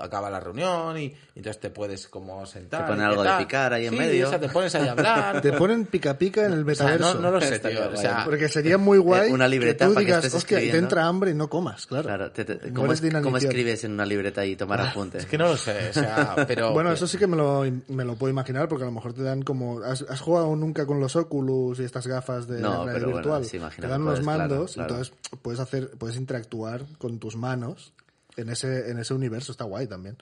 acaba 0.00 0.28
la 0.30 0.40
reunión 0.40 0.96
y, 0.98 1.04
y 1.04 1.14
entonces 1.36 1.60
te 1.60 1.70
puedes 1.70 2.08
como 2.08 2.44
sentar. 2.46 2.82
Te 2.82 2.86
ponen 2.92 3.04
algo 3.06 3.22
de 3.22 3.30
picar 3.38 3.72
ahí 3.72 3.86
en 3.86 3.96
medio. 3.96 4.26
o 4.26 4.30
sea, 4.30 4.40
te 4.40 4.48
pones 4.48 4.74
ahí 4.74 4.88
a 4.88 4.92
hablar. 4.92 5.40
Te 5.42 5.52
ponen 5.52 5.86
pica 5.86 6.16
pica 6.18 6.44
en 6.46 6.52
el 6.52 6.68
O 6.68 6.74
sea, 6.74 6.86
metaverso. 6.86 7.14
no, 7.14 7.20
no 7.20 7.30
lo 7.30 7.40
sé, 7.40 7.58
tío. 7.58 7.80
O 7.86 7.90
guay. 7.90 7.96
sea, 7.98 8.24
Porque 8.24 8.48
sería 8.48 8.76
muy 8.78 8.98
guay 8.98 9.30
Eh, 9.30 9.32
una 9.32 9.46
libreta 9.48 9.84
que 9.84 9.88
tú 9.88 9.94
para 9.94 10.04
que 10.04 10.06
digas, 10.12 10.24
estés 10.24 10.34
hostia, 10.38 10.58
y 10.58 10.60
te 10.60 10.66
escribiendo". 10.66 10.86
entra 10.86 11.06
hambre 11.06 11.30
y 11.30 11.34
no 11.34 11.48
comas, 11.48 11.86
claro. 11.86 12.04
Claro, 12.04 12.30
te- 12.32 12.44
te- 12.44 12.54
Mueres 12.70 13.00
¿cómo, 13.00 13.08
es- 13.18 13.22
cómo 13.22 13.36
escribes 13.38 13.84
en 13.84 13.92
una 13.92 14.04
libreta 14.06 14.44
y 14.44 14.56
tomar 14.56 14.80
apuntes? 14.80 15.22
es 15.24 15.28
que 15.30 15.38
no 15.38 15.48
lo 15.48 15.56
sé, 15.56 15.90
o 15.90 15.92
sea, 15.92 16.34
pero... 16.48 16.72
Bueno, 16.72 16.92
eso 16.92 17.06
sí 17.06 17.16
que 17.18 17.26
me 17.26 17.36
lo, 17.36 17.64
me 17.88 18.04
lo 18.04 18.16
puedo 18.16 18.30
imaginar 18.30 18.68
porque 18.68 18.82
a 18.84 18.86
lo 18.86 18.92
mejor 18.92 19.12
te 19.12 19.22
dan 19.22 19.42
como... 19.42 19.80
¿Has, 19.82 20.02
has 20.08 20.20
jugado 20.20 20.54
nunca 20.56 20.86
con 20.86 20.98
los 21.00 21.14
Oculus 21.16 21.78
y 21.80 21.84
estas 21.84 22.06
gafas 22.06 22.46
de 22.48 22.60
No, 22.60 22.84
realidad 22.84 22.92
pero 22.94 23.04
bueno, 23.06 23.16
virtual? 23.18 23.44
sí, 23.44 23.58
te 23.80 23.86
dan 23.86 24.00
que 24.00 24.02
unos 24.02 24.20
puedes, 24.20 24.20
claro, 24.24 24.38
mandos, 24.38 24.72
claro. 24.74 24.94
entonces 24.94 25.14
puedes 25.42 25.60
hacer, 25.60 25.90
puedes 25.90 26.16
interactuar 26.16 26.84
con 26.98 27.18
tus 27.18 27.36
manos 27.36 27.92
en 28.36 28.48
ese, 28.50 28.90
en 28.90 28.98
ese 28.98 29.14
universo, 29.14 29.52
está 29.52 29.64
guay 29.64 29.86
también. 29.86 30.16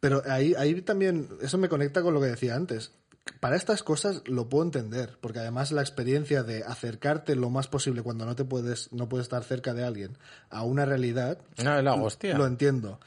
Pero 0.00 0.22
ahí, 0.26 0.54
ahí 0.56 0.80
también, 0.82 1.28
eso 1.40 1.58
me 1.58 1.68
conecta 1.68 2.02
con 2.02 2.14
lo 2.14 2.20
que 2.20 2.26
decía 2.26 2.54
antes. 2.54 2.92
Para 3.38 3.54
estas 3.54 3.84
cosas 3.84 4.22
lo 4.26 4.48
puedo 4.48 4.64
entender, 4.64 5.16
porque 5.20 5.38
además 5.38 5.70
la 5.70 5.80
experiencia 5.80 6.42
de 6.42 6.64
acercarte 6.64 7.36
lo 7.36 7.50
más 7.50 7.68
posible 7.68 8.02
cuando 8.02 8.26
no 8.26 8.34
te 8.34 8.44
puedes, 8.44 8.92
no 8.92 9.08
puedes 9.08 9.26
estar 9.26 9.44
cerca 9.44 9.74
de 9.74 9.84
alguien 9.84 10.18
a 10.50 10.64
una 10.64 10.84
realidad, 10.84 11.38
No, 11.62 11.78
es 11.78 11.84
la 11.84 11.94
hostia. 11.94 12.36
lo 12.36 12.46
entiendo. 12.46 12.98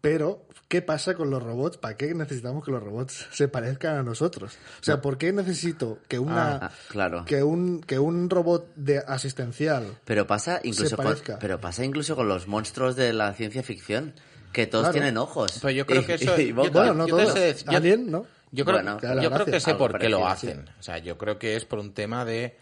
Pero, 0.00 0.46
¿qué 0.68 0.82
pasa 0.82 1.14
con 1.14 1.30
los 1.30 1.42
robots? 1.42 1.78
¿Para 1.78 1.96
qué 1.96 2.14
necesitamos 2.14 2.64
que 2.64 2.70
los 2.70 2.82
robots 2.82 3.26
se 3.32 3.48
parezcan 3.48 3.96
a 3.96 4.02
nosotros? 4.02 4.56
O 4.80 4.84
sea, 4.84 5.00
¿por 5.00 5.18
qué 5.18 5.32
necesito 5.32 5.98
que 6.08 6.18
una 6.18 6.56
Ah, 6.56 6.70
claro. 6.88 7.24
que 7.24 7.42
un 7.42 7.80
que 7.80 7.98
un 7.98 8.30
robot 8.30 8.72
de 8.76 8.98
asistencial 8.98 9.98
Pero 10.04 10.26
pasa 10.26 10.60
incluso 10.62 10.96
con, 10.96 11.06
parezca. 11.06 11.38
pero 11.40 11.60
pasa 11.60 11.84
incluso 11.84 12.14
con 12.14 12.28
los 12.28 12.46
monstruos 12.46 12.94
de 12.96 13.12
la 13.12 13.32
ciencia 13.34 13.62
ficción, 13.62 14.14
que 14.52 14.66
todos 14.66 14.84
Claro. 14.84 14.92
tienen 14.94 15.16
ojos. 15.18 15.58
Pero 15.60 15.70
yo 15.72 15.86
creo 15.86 16.06
que 16.06 16.14
eso- 16.14 16.40
y 16.40 16.52
bueno, 16.52 16.94
no 16.94 17.06
yo 17.08 17.16
te 17.16 17.22
todos. 17.24 17.34
sé- 17.38 17.56
yo- 17.70 17.76
Alien, 17.76 18.10
¿no? 18.10 18.26
Yo 18.52 18.64
creo, 18.64 18.76
Bueno, 18.76 18.98
yo 19.20 19.30
creo 19.30 19.44
que 19.46 19.60
sé 19.60 19.74
por 19.74 19.98
qué 19.98 20.08
lo 20.08 20.26
hacen. 20.26 20.66
O 20.78 20.82
sea, 20.82 20.98
yo 20.98 21.18
creo 21.18 21.38
que 21.38 21.56
es 21.56 21.64
por 21.64 21.78
un 21.80 21.92
tema 21.92 22.24
de 22.24 22.56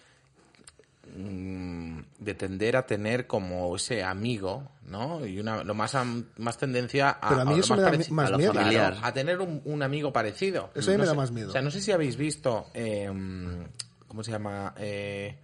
de 1.06 2.34
tender 2.34 2.76
a 2.76 2.86
tener 2.86 3.26
como 3.26 3.74
ese 3.76 4.02
amigo, 4.02 4.68
¿no? 4.86 5.24
Y 5.26 5.38
una, 5.38 5.62
lo 5.64 5.74
más 5.74 5.94
am- 5.94 6.26
más 6.38 6.58
tendencia 6.58 7.10
a, 7.10 7.28
Pero 7.28 7.40
a 7.42 7.44
mí 7.44 7.54
lo 7.54 7.60
eso 7.60 7.76
me 7.76 7.82
da 7.82 7.92
pareci- 7.92 8.10
más 8.10 8.26
a 8.28 8.30
lo 8.30 8.38
miedo. 8.38 8.52
familiar. 8.54 8.92
Claro, 8.92 9.06
a 9.06 9.12
tener 9.12 9.40
un, 9.40 9.62
un 9.64 9.82
amigo 9.82 10.12
parecido. 10.12 10.70
Eso 10.74 10.90
a 10.90 10.94
mí 10.94 10.98
me 10.98 11.04
No 11.04 11.10
da 11.10 11.14
más 11.14 11.30
miedo. 11.30 11.48
O 11.48 11.52
sea, 11.52 11.62
no 11.62 11.70
sé 11.70 11.80
si 11.80 11.92
habéis 11.92 12.16
visto, 12.16 12.66
eh, 12.74 13.10
¿cómo 14.08 14.22
se 14.24 14.30
llama? 14.30 14.74
Eh, 14.78 15.38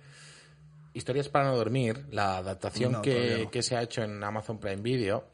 Historias 0.92 1.28
para 1.28 1.44
no 1.44 1.56
dormir, 1.56 2.06
la 2.10 2.38
adaptación 2.38 2.90
No, 2.92 3.02
que, 3.02 3.42
no. 3.44 3.50
que 3.52 3.62
se 3.62 3.76
ha 3.76 3.82
hecho 3.82 4.02
en 4.02 4.22
Amazon 4.24 4.58
Prime 4.58 4.82
Video. 4.82 5.24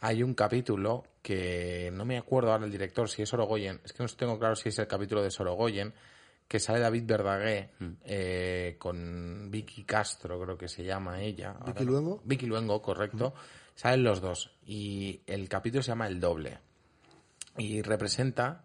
Hay 0.00 0.24
un 0.24 0.34
capítulo 0.34 1.04
que 1.22 1.90
no 1.92 2.04
me 2.04 2.18
acuerdo 2.18 2.50
ahora 2.52 2.64
el 2.64 2.72
director, 2.72 3.08
si 3.08 3.22
es 3.22 3.28
Sorogoyen, 3.28 3.80
es 3.84 3.92
que 3.92 4.02
no 4.02 4.08
tengo 4.08 4.38
claro 4.40 4.56
si 4.56 4.70
es 4.70 4.78
el 4.80 4.88
capítulo 4.88 5.22
de 5.22 5.30
Sorogoyen, 5.30 5.92
que 6.48 6.58
sale 6.58 6.80
David 6.80 7.04
Verdaguer 7.06 7.70
eh, 8.04 8.76
con 8.78 9.50
Vicky 9.50 9.84
Castro, 9.84 10.40
creo 10.42 10.56
que 10.56 10.66
se 10.68 10.82
llama 10.82 11.20
ella. 11.20 11.50
Ahora 11.50 11.66
¿Vicky 11.74 11.84
no- 11.84 11.90
Luengo? 11.92 12.22
Vicky 12.24 12.46
Luengo, 12.46 12.80
correcto. 12.82 13.34
Salen 13.74 14.02
los 14.02 14.20
dos. 14.20 14.50
Y 14.66 15.20
el 15.26 15.48
capítulo 15.48 15.82
se 15.82 15.88
llama 15.92 16.08
El 16.08 16.18
Doble. 16.20 16.58
Y 17.58 17.82
representa 17.82 18.64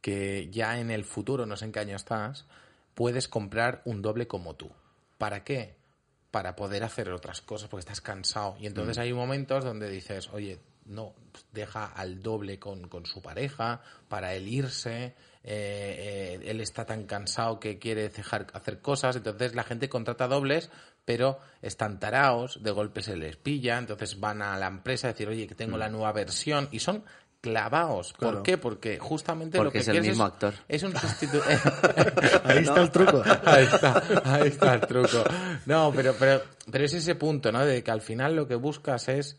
que 0.00 0.48
ya 0.50 0.78
en 0.78 0.90
el 0.90 1.04
futuro, 1.04 1.46
no 1.46 1.56
sé 1.56 1.64
en 1.64 1.72
qué 1.72 1.80
año 1.80 1.96
estás, 1.96 2.46
puedes 2.94 3.26
comprar 3.28 3.82
un 3.84 4.02
doble 4.02 4.26
como 4.28 4.54
tú. 4.54 4.70
¿Para 5.16 5.42
qué? 5.44 5.76
Para 6.30 6.54
poder 6.56 6.84
hacer 6.84 7.10
otras 7.10 7.40
cosas, 7.40 7.68
porque 7.68 7.80
estás 7.80 8.00
cansado. 8.00 8.56
Y 8.60 8.66
entonces 8.66 8.98
hay 8.98 9.12
momentos 9.12 9.64
donde 9.64 9.88
dices, 9.88 10.28
oye, 10.32 10.60
no, 10.88 11.14
deja 11.52 11.86
al 11.86 12.22
doble 12.22 12.58
con, 12.58 12.88
con 12.88 13.06
su 13.06 13.20
pareja 13.22 13.80
para 14.08 14.34
él 14.34 14.48
irse. 14.48 15.14
eh, 15.44 16.38
eh, 16.40 16.40
él 16.50 16.60
está 16.60 16.84
tan 16.84 17.04
cansado 17.04 17.58
que 17.60 17.78
quiere 17.78 18.08
dejar 18.08 18.46
hacer 18.52 18.80
cosas. 18.80 19.16
Entonces 19.16 19.54
la 19.54 19.64
gente 19.64 19.88
contrata 19.88 20.26
dobles, 20.28 20.70
pero 21.04 21.38
están 21.62 21.98
taraos, 22.00 22.62
de 22.62 22.70
golpe 22.70 23.02
se 23.02 23.16
les 23.16 23.36
pilla. 23.36 23.78
Entonces 23.78 24.18
van 24.20 24.42
a 24.42 24.56
la 24.58 24.66
empresa 24.66 25.08
a 25.08 25.12
decir, 25.12 25.28
oye, 25.28 25.46
que 25.46 25.54
tengo 25.54 25.78
la 25.78 25.88
nueva 25.88 26.12
versión. 26.12 26.68
Y 26.72 26.80
son 26.80 27.04
clavados. 27.40 28.12
¿Por 28.14 28.18
Claro. 28.30 28.42
qué? 28.42 28.58
Porque 28.58 28.98
justamente 28.98 29.58
lo 29.58 29.64
Porque 29.64 29.78
que 29.78 29.82
es 29.82 29.88
el 29.88 29.92
quieres 29.92 30.08
mismo 30.10 30.24
actor. 30.24 30.54
es 30.66 30.82
un 30.82 30.92
sustituto. 30.98 31.44
Ahí 32.44 32.58
está 32.58 32.80
el 32.82 32.90
truco. 32.90 33.22
Ahí 33.44 33.64
está, 33.64 34.02
ahí 34.24 34.48
está 34.48 34.74
el 34.74 34.80
truco. 34.82 35.22
No, 35.66 35.92
pero, 35.94 36.14
pero, 36.18 36.42
pero 36.70 36.84
es 36.84 36.92
ese 36.94 37.14
punto, 37.14 37.52
¿no? 37.52 37.64
De 37.64 37.82
que 37.82 37.90
al 37.90 38.00
final 38.02 38.34
lo 38.34 38.46
que 38.48 38.56
buscas 38.56 39.08
es, 39.08 39.38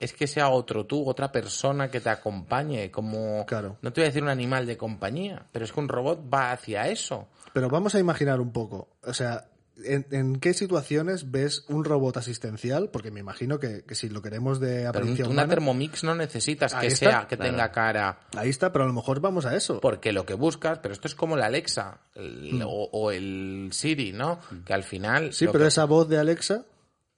es 0.00 0.12
que 0.12 0.26
sea 0.26 0.48
otro 0.50 0.86
tú, 0.86 1.08
otra 1.08 1.30
persona 1.32 1.90
que 1.90 2.00
te 2.00 2.10
acompañe, 2.10 2.90
como, 2.90 3.44
Claro. 3.46 3.78
no 3.82 3.92
te 3.92 4.00
voy 4.00 4.06
a 4.06 4.08
decir 4.10 4.22
un 4.22 4.28
animal 4.28 4.66
de 4.66 4.76
compañía, 4.76 5.46
pero 5.52 5.64
es 5.64 5.72
que 5.72 5.80
un 5.80 5.88
robot 5.88 6.28
va 6.32 6.52
hacia 6.52 6.88
eso. 6.88 7.28
Pero 7.52 7.68
vamos 7.68 7.94
a 7.94 8.00
imaginar 8.00 8.40
un 8.40 8.52
poco. 8.52 8.88
O 9.04 9.14
sea, 9.14 9.46
¿en, 9.84 10.06
en 10.10 10.36
qué 10.40 10.52
situaciones 10.54 11.30
ves 11.30 11.64
un 11.68 11.84
robot 11.84 12.16
asistencial? 12.16 12.90
Porque 12.90 13.10
me 13.12 13.20
imagino 13.20 13.58
que, 13.60 13.84
que 13.84 13.94
si 13.94 14.08
lo 14.08 14.20
queremos 14.22 14.58
de 14.60 14.68
Pero 14.68 14.82
un- 14.82 14.88
apariencia 14.88 15.24
una 15.26 15.32
humana, 15.34 15.48
Thermomix 15.50 16.04
no 16.04 16.14
necesitas 16.16 16.74
que 16.74 16.88
está. 16.88 17.10
sea, 17.10 17.26
que 17.28 17.36
Claro. 17.36 17.52
tenga 17.52 17.70
cara. 17.72 18.18
ahí 18.36 18.50
está, 18.50 18.72
pero 18.72 18.84
a 18.84 18.88
lo 18.88 18.92
mejor 18.94 19.20
vamos 19.20 19.46
a 19.46 19.54
eso. 19.56 19.80
Porque 19.80 20.12
lo 20.12 20.26
que 20.26 20.34
buscas, 20.34 20.80
pero 20.80 20.92
esto 20.92 21.06
es 21.08 21.14
como 21.14 21.36
la 21.36 21.46
Alexa 21.46 22.00
el- 22.16 22.60
o, 22.64 22.68
o 22.92 23.10
el 23.12 23.68
Siri, 23.72 24.12
¿no? 24.12 24.40
Que 24.66 24.74
al 24.74 24.82
final. 24.82 25.32
Sí, 25.32 25.46
pero 25.46 25.60
que- 25.60 25.68
esa 25.68 25.84
voz 25.84 26.08
de 26.08 26.18
Alexa 26.18 26.64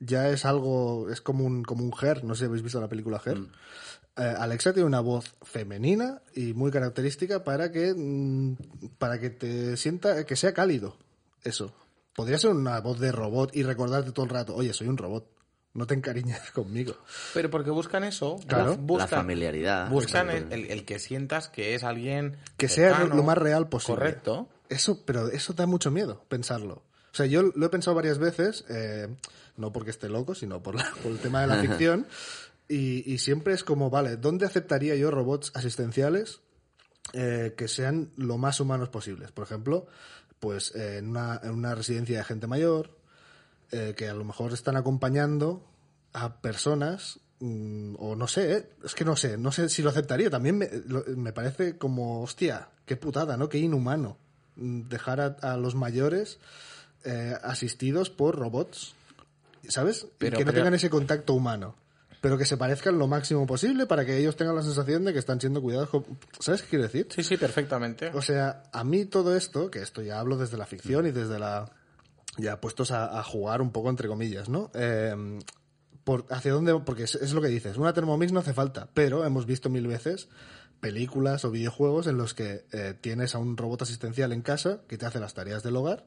ya 0.00 0.28
es 0.28 0.44
algo, 0.44 1.08
es 1.10 1.20
como 1.20 1.44
un, 1.44 1.62
como 1.62 1.84
un 1.84 1.92
Her, 2.00 2.24
no 2.24 2.34
sé 2.34 2.40
si 2.40 2.44
habéis 2.46 2.62
visto 2.62 2.80
la 2.80 2.88
película 2.88 3.20
Her. 3.24 3.38
Mm. 3.38 3.52
Eh, 4.18 4.34
Alexa 4.38 4.72
tiene 4.72 4.86
una 4.86 5.00
voz 5.00 5.34
femenina 5.42 6.22
y 6.34 6.54
muy 6.54 6.70
característica 6.70 7.44
para 7.44 7.70
que, 7.70 7.92
mm, 7.94 8.54
para 8.98 9.18
que 9.20 9.30
te 9.30 9.76
sienta, 9.76 10.24
que 10.24 10.36
sea 10.36 10.54
cálido. 10.54 10.96
Eso. 11.44 11.72
Podría 12.14 12.38
ser 12.38 12.50
una 12.50 12.80
voz 12.80 12.98
de 12.98 13.12
robot 13.12 13.54
y 13.54 13.62
recordarte 13.62 14.12
todo 14.12 14.24
el 14.24 14.30
rato, 14.30 14.54
oye, 14.54 14.72
soy 14.72 14.88
un 14.88 14.96
robot, 14.96 15.28
no 15.74 15.86
te 15.86 15.92
encariñes 15.92 16.40
conmigo. 16.52 16.94
Pero 17.34 17.50
porque 17.50 17.70
buscan 17.70 18.04
eso, 18.04 18.38
Claro. 18.46 18.76
buscan, 18.78 19.10
La 19.10 19.16
familiaridad. 19.18 19.90
Buscan 19.90 20.30
el, 20.30 20.50
el- 20.50 20.70
el 20.70 20.84
que 20.86 20.98
sientas 20.98 21.48
que 21.50 21.74
es 21.74 21.84
alguien 21.84 22.36
Que 22.56 22.68
sea 22.68 23.04
lo 23.04 23.22
más 23.22 23.36
real 23.36 23.68
posible. 23.68 23.96
Correcto. 23.98 24.48
Eso, 24.70 25.04
pero 25.04 25.28
eso 25.28 25.52
da 25.52 25.66
mucho 25.66 25.90
miedo, 25.90 26.24
pensarlo. 26.28 26.82
O 27.16 27.18
sea, 27.18 27.24
yo 27.26 27.42
lo 27.42 27.64
he 27.64 27.68
pensado 27.70 27.94
varias 27.94 28.18
veces, 28.18 28.66
eh, 28.68 29.08
no 29.56 29.72
porque 29.72 29.88
esté 29.90 30.10
loco, 30.10 30.34
sino 30.34 30.62
por, 30.62 30.74
la- 30.74 30.92
por 31.02 31.12
el 31.12 31.18
tema 31.18 31.40
de 31.40 31.46
la 31.46 31.56
ficción, 31.62 32.06
y, 32.68 33.10
y 33.10 33.16
siempre 33.18 33.54
es 33.54 33.64
como, 33.64 33.88
vale, 33.88 34.18
¿dónde 34.18 34.44
aceptaría 34.44 34.94
yo 34.96 35.10
robots 35.10 35.50
asistenciales 35.54 36.40
eh, 37.14 37.54
que 37.56 37.68
sean 37.68 38.10
lo 38.16 38.36
más 38.36 38.60
humanos 38.60 38.90
posibles? 38.90 39.32
Por 39.32 39.44
ejemplo, 39.44 39.86
pues 40.40 40.74
eh, 40.74 40.98
en, 40.98 41.08
una, 41.08 41.40
en 41.42 41.52
una 41.52 41.74
residencia 41.74 42.18
de 42.18 42.24
gente 42.24 42.46
mayor, 42.46 42.90
eh, 43.72 43.94
que 43.96 44.08
a 44.10 44.14
lo 44.14 44.24
mejor 44.24 44.52
están 44.52 44.76
acompañando 44.76 45.66
a 46.12 46.42
personas 46.42 47.20
mm, 47.40 47.94
o 47.98 48.14
no 48.14 48.28
sé, 48.28 48.52
¿eh? 48.58 48.68
es 48.84 48.94
que 48.94 49.06
no 49.06 49.16
sé, 49.16 49.38
no 49.38 49.52
sé 49.52 49.70
si 49.70 49.80
lo 49.80 49.88
aceptaría. 49.88 50.28
También 50.28 50.58
me, 50.58 50.68
lo- 50.86 51.04
me 51.16 51.32
parece 51.32 51.78
como, 51.78 52.22
hostia, 52.22 52.68
qué 52.84 52.96
putada, 52.96 53.38
¿no? 53.38 53.48
Qué 53.48 53.56
inhumano 53.58 54.18
mm, 54.56 54.82
dejar 54.88 55.20
a, 55.20 55.26
a 55.40 55.56
los 55.56 55.74
mayores 55.74 56.38
eh, 57.06 57.34
asistidos 57.42 58.10
por 58.10 58.36
robots, 58.36 58.94
¿sabes? 59.68 60.06
Y 60.20 60.24
que 60.24 60.30
no 60.30 60.36
pero- 60.38 60.52
tengan 60.52 60.74
ese 60.74 60.90
contacto 60.90 61.32
humano. 61.34 61.74
Pero 62.20 62.38
que 62.38 62.46
se 62.46 62.56
parezcan 62.56 62.98
lo 62.98 63.06
máximo 63.06 63.46
posible 63.46 63.86
para 63.86 64.04
que 64.04 64.16
ellos 64.16 64.36
tengan 64.36 64.56
la 64.56 64.62
sensación 64.62 65.04
de 65.04 65.12
que 65.12 65.18
están 65.20 65.40
siendo 65.40 65.62
cuidados. 65.62 65.90
con- 65.90 66.04
¿Sabes 66.40 66.62
qué 66.62 66.68
quiero 66.70 66.84
decir? 66.84 67.06
Sí, 67.10 67.22
sí, 67.22 67.36
perfectamente. 67.36 68.10
O 68.14 68.22
sea, 68.22 68.64
a 68.72 68.82
mí 68.84 69.04
todo 69.04 69.36
esto, 69.36 69.70
que 69.70 69.80
esto 69.80 70.02
ya 70.02 70.18
hablo 70.18 70.36
desde 70.36 70.56
la 70.56 70.66
ficción 70.66 71.06
y 71.06 71.12
desde 71.12 71.38
la. 71.38 71.70
ya 72.38 72.60
puestos 72.60 72.90
a, 72.90 73.18
a 73.18 73.22
jugar 73.22 73.62
un 73.62 73.70
poco 73.70 73.90
entre 73.90 74.08
comillas, 74.08 74.48
¿no? 74.48 74.70
Eh, 74.74 75.38
por, 76.04 76.24
¿Hacia 76.30 76.52
dónde? 76.52 76.74
Porque 76.80 77.04
es, 77.04 77.14
es 77.16 77.32
lo 77.32 77.40
que 77.42 77.48
dices, 77.48 77.76
una 77.76 77.92
Thermomix 77.92 78.32
no 78.32 78.40
hace 78.40 78.54
falta, 78.54 78.88
pero 78.94 79.24
hemos 79.24 79.44
visto 79.46 79.68
mil 79.70 79.86
veces 79.86 80.28
películas 80.80 81.44
o 81.44 81.50
videojuegos 81.50 82.06
en 82.06 82.16
los 82.18 82.34
que 82.34 82.64
eh, 82.72 82.94
tienes 83.00 83.34
a 83.34 83.38
un 83.38 83.56
robot 83.56 83.82
asistencial 83.82 84.32
en 84.32 84.42
casa 84.42 84.80
que 84.88 84.98
te 84.98 85.06
hace 85.06 85.18
las 85.20 85.34
tareas 85.34 85.62
del 85.62 85.76
hogar 85.76 86.04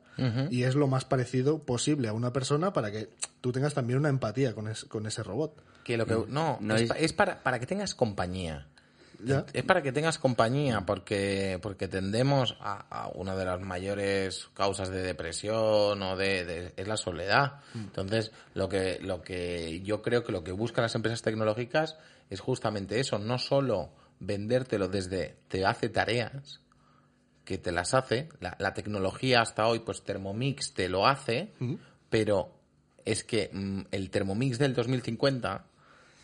y 0.51 0.63
es 0.63 0.75
lo 0.75 0.88
más 0.88 1.05
parecido 1.05 1.60
posible 1.63 2.08
a 2.10 2.13
una 2.13 2.34
persona 2.34 2.71
para 2.73 2.91
que 2.91 3.10
tú 3.41 3.51
tengas 3.51 3.73
también 3.73 3.99
una 3.99 4.10
empatía 4.10 4.53
con, 4.53 4.67
es- 4.67 4.86
con 4.86 5.05
ese 5.08 5.23
robot. 5.23 5.62
que 5.84 5.97
lo 5.97 6.05
que 6.05 6.13
no, 6.27 6.58
No 6.62 6.75
es, 6.75 6.82
es- 6.84 6.89
pa- 6.89 6.97
es 6.97 7.13
para, 7.13 7.41
para 7.43 7.60
que 7.60 7.65
tengas 7.65 7.95
compañía. 7.95 8.67
Ya. 9.21 9.45
Es 9.51 9.63
para 9.65 9.82
que 9.82 9.91
tengas 9.91 10.17
compañía, 10.17 10.86
porque, 10.86 11.60
porque 11.62 11.89
tendemos 11.89 12.55
a, 12.62 12.86
a 13.03 13.10
una 13.10 13.36
de 13.36 13.43
las 13.43 13.60
mayores 13.60 14.47
causas 14.53 14.89
de 14.89 15.01
depresión 15.01 16.01
o 16.01 16.15
de, 16.15 16.45
de- 16.45 16.73
es 16.77 16.88
la 16.88 16.95
soledad. 16.95 17.60
Entonces, 17.75 18.32
lo 18.53 18.69
que, 18.69 18.97
lo 19.01 19.21
que 19.21 19.82
yo 19.84 20.01
creo 20.01 20.23
que 20.23 20.32
lo 20.32 20.43
que 20.43 20.53
buscan 20.53 20.84
las 20.84 20.95
empresas 20.95 21.21
tecnológicas 21.21 21.97
es 22.29 22.39
justamente 22.39 22.99
eso, 22.99 23.19
no 23.19 23.38
solo 23.39 23.89
vendértelo 24.19 24.88
desde 24.88 25.38
te 25.47 25.65
hace 25.65 25.89
tareas, 25.89 26.60
que 27.45 27.58
te 27.58 27.71
las 27.71 27.93
hace, 27.93 28.29
la, 28.41 28.55
la 28.60 28.73
tecnología 28.73 29.41
hasta 29.41 29.65
hoy, 29.67 29.79
pues 29.79 30.03
Thermomix 30.03 30.73
te 30.73 30.88
lo 30.89 31.08
hace, 31.08 31.53
pero 32.10 32.51
es 33.05 33.23
que 33.23 33.49
mm, 33.51 33.82
el 33.91 34.10
Thermomix 34.10 34.60
del 34.60 34.73
2050 34.75 35.65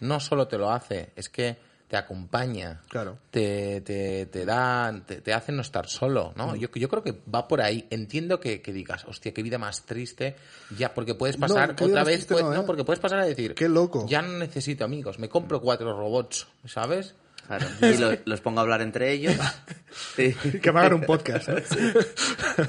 no 0.01 0.19
solo 0.19 0.47
te 0.47 0.57
lo 0.57 0.69
hace, 0.71 1.11
es 1.15 1.29
que 1.29 1.57
te 1.87 1.97
acompaña, 1.97 2.81
Claro. 2.89 3.19
te, 3.29 3.79
te, 3.81 4.25
te 4.25 4.43
da, 4.45 4.91
te, 5.05 5.21
te 5.21 5.33
hace 5.33 5.51
no 5.51 5.61
estar 5.61 5.87
solo, 5.87 6.33
¿no? 6.35 6.55
Yo, 6.55 6.67
yo 6.73 6.89
creo 6.89 7.03
que 7.03 7.15
va 7.33 7.47
por 7.47 7.61
ahí. 7.61 7.85
Entiendo 7.91 8.39
que, 8.39 8.59
que 8.59 8.73
digas, 8.73 9.05
hostia, 9.05 9.33
qué 9.35 9.43
vida 9.43 9.59
más 9.59 9.83
triste, 9.85 10.35
ya, 10.77 10.93
porque 10.95 11.13
puedes 11.13 11.37
pasar 11.37 11.71
otra 11.79 12.03
vez, 12.03 12.25
pues, 12.25 12.43
no, 12.43 12.51
no, 12.53 12.61
¿eh? 12.61 12.63
porque 12.65 12.83
puedes 12.83 12.99
pasar 12.99 13.19
a 13.19 13.25
decir, 13.25 13.53
Qué 13.53 13.69
loco. 13.69 14.05
ya 14.07 14.23
no 14.23 14.37
necesito 14.39 14.83
amigos, 14.83 15.19
me 15.19 15.29
compro 15.29 15.61
cuatro 15.61 15.95
robots, 15.95 16.47
¿sabes? 16.65 17.13
Claro. 17.47 17.65
Y 17.81 17.97
lo- 17.97 18.17
los 18.25 18.41
pongo 18.41 18.59
a 18.59 18.63
hablar 18.63 18.81
entre 18.81 19.11
ellos. 19.11 19.35
Sí. 20.15 20.33
Que 20.61 20.71
me 20.71 20.79
hagan 20.79 20.93
un 20.95 21.01
podcast. 21.01 21.49
¿eh? 21.49 21.63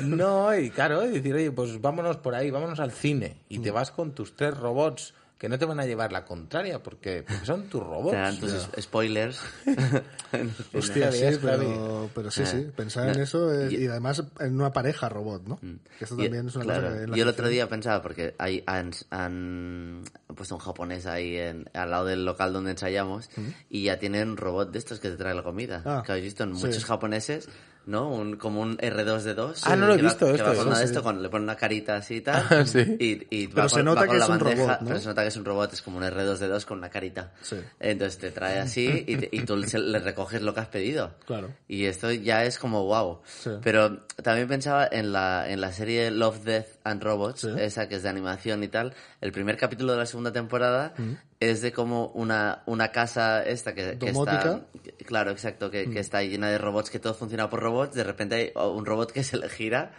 No, 0.02 0.56
y 0.56 0.70
claro, 0.70 1.04
y 1.06 1.12
decir, 1.12 1.34
oye, 1.34 1.50
pues 1.50 1.80
vámonos 1.80 2.16
por 2.18 2.34
ahí, 2.34 2.50
vámonos 2.50 2.80
al 2.80 2.92
cine. 2.92 3.38
Y 3.48 3.58
Mm. 3.58 3.62
te 3.62 3.70
vas 3.70 3.90
con 3.90 4.14
tus 4.14 4.36
tres 4.36 4.56
robots 4.56 5.14
que 5.38 5.48
no 5.50 5.58
te 5.58 5.66
van 5.66 5.78
a 5.80 5.84
llevar 5.84 6.12
la 6.12 6.24
contraria, 6.24 6.82
porque, 6.82 7.22
porque 7.28 7.44
son 7.44 7.68
tus 7.68 7.82
robots. 7.86 8.40
Tus 8.40 8.52
es- 8.52 8.68
spoilers. 8.84 9.40
Hostia, 10.74 11.12
sí, 11.12 11.24
es 11.24 11.38
pero, 11.38 12.10
pero 12.14 12.30
sí, 12.30 12.44
sí. 12.46 12.66
Pensar 12.74 13.10
en 13.10 13.20
eso 13.20 13.52
es- 13.52 13.72
Y- 13.72 13.84
y 13.84 13.86
además 13.86 14.22
en 14.40 14.54
una 14.54 14.72
pareja 14.72 15.08
robot, 15.08 15.46
¿no? 15.46 15.58
Que 15.98 16.04
esto 16.04 16.14
Y- 16.18 16.24
también 16.24 16.48
es 16.48 16.56
una 16.56 16.64
claro. 16.64 16.82
cosa 16.88 16.96
que 16.96 17.02
en 17.04 17.10
la 17.10 17.16
Yo 17.16 17.22
el 17.22 17.28
otro 17.28 17.48
día 17.48 17.68
pensaba, 17.68 18.02
porque 18.02 18.34
hay, 18.38 18.62
han, 18.66 18.92
han 19.10 20.04
puesto 20.34 20.54
un 20.54 20.60
japonés 20.60 21.06
ahí 21.06 21.36
en, 21.36 21.68
al 21.74 21.90
lado 21.90 22.06
del 22.06 22.24
local 22.24 22.52
donde 22.52 22.70
ensayamos 22.72 23.28
y 23.68 23.84
ya 23.84 23.98
tienen 23.98 24.30
un 24.30 24.36
robot 24.36 24.70
de 24.72 24.78
estos 24.78 25.00
que 25.00 25.10
te 25.10 25.16
trae 25.16 25.34
la 25.34 25.42
comida. 25.42 25.82
Ah, 25.84 26.02
que 26.04 26.12
habéis 26.12 26.24
visto 26.26 26.44
en 26.44 26.56
sí. 26.56 26.66
muchos 26.66 26.84
japoneses, 26.84 27.48
¿no? 27.86 28.08
Un, 28.10 28.36
como 28.36 28.60
un 28.60 28.76
R2D2. 28.78 29.60
Ah, 29.62 29.76
no 29.76 29.86
lo 29.86 29.94
he 29.94 29.96
que 29.96 30.02
va- 30.02 30.08
visto 30.10 30.26
que 30.26 30.32
esto, 30.32 30.44
va 30.44 30.50
con 30.54 30.62
sí, 30.64 30.68
una 30.68 30.78
de 30.78 30.84
sí. 30.84 30.90
esto, 30.90 31.02
con- 31.02 31.22
le 31.22 31.28
pone 31.28 31.44
una 31.44 31.56
carita 31.56 31.96
así 31.96 32.16
y 32.16 32.20
tal. 32.20 32.44
Ah, 32.50 32.66
sí. 32.66 32.96
Y, 32.98 33.26
y 33.42 33.46
Pero 33.48 33.62
va 33.62 33.68
se 33.68 33.76
con, 33.76 33.84
nota 33.86 34.00
va 34.00 34.06
con 34.06 34.14
que 34.14 34.18
la 34.18 34.24
es 34.24 34.30
un 34.30 34.38
bandeja, 34.38 34.62
robot, 34.62 34.80
¿no? 34.80 34.88
Pero 34.88 35.00
se 35.00 35.06
nota 35.08 35.22
que 35.22 35.28
es 35.28 35.36
un 35.36 35.44
robot, 35.44 35.72
es 35.72 35.82
como 35.82 35.96
un 35.98 36.04
R2D2 36.04 36.64
con 36.64 36.78
una 36.78 36.90
carita. 36.90 37.32
Sí. 37.42 37.56
Entonces 37.80 38.18
te 38.18 38.30
trae 38.30 38.58
así 38.58 39.04
y, 39.06 39.16
te- 39.16 39.28
y 39.32 39.40
tú 39.42 39.56
le 39.56 39.98
recoges 40.00 40.42
lo 40.42 40.52
que 40.54 40.60
has 40.60 40.68
pedido. 40.68 41.14
Claro. 41.26 41.50
Y 41.68 41.84
esto 41.86 42.10
ya 42.12 42.44
es 42.44 42.58
como 42.58 42.84
wow. 42.84 43.20
Sí. 43.24 43.50
Pero 43.62 44.00
también 44.22 44.48
pensaba 44.48 44.86
en 44.90 45.12
la, 45.12 45.48
en 45.48 45.60
la 45.60 45.72
serie 45.72 46.10
Love, 46.10 46.42
Death 46.44 46.66
and 46.86 47.02
Robots, 47.02 47.40
Sí. 47.42 47.48
esa 47.58 47.88
que 47.88 47.96
es 47.96 48.02
de 48.02 48.08
animación 48.08 48.62
y 48.64 48.68
tal. 48.68 48.94
El 49.20 49.32
primer 49.32 49.56
capítulo 49.56 49.92
de 49.92 49.98
la 49.98 50.06
segunda 50.06 50.32
temporada 50.32 50.94
es 51.40 51.60
de 51.60 51.72
como 51.72 52.08
una, 52.08 52.62
una 52.66 52.92
casa 52.92 53.42
esta 53.44 53.74
que, 53.74 53.90
está... 54.00 54.62
Claro, 55.04 55.30
exacto, 55.30 55.70
que, 55.70 55.90
que 55.90 56.00
está 56.00 56.22
llena 56.22 56.48
de 56.50 56.58
robots, 56.58 56.90
que 56.90 56.98
todo 56.98 57.14
funciona 57.14 57.50
por 57.50 57.60
robots. 57.60 57.94
De 57.94 58.04
repente 58.04 58.34
hay 58.34 58.52
un 58.54 58.86
robot 58.86 59.12
que 59.12 59.22
se 59.24 59.36
le 59.36 59.48
gira 59.48 59.92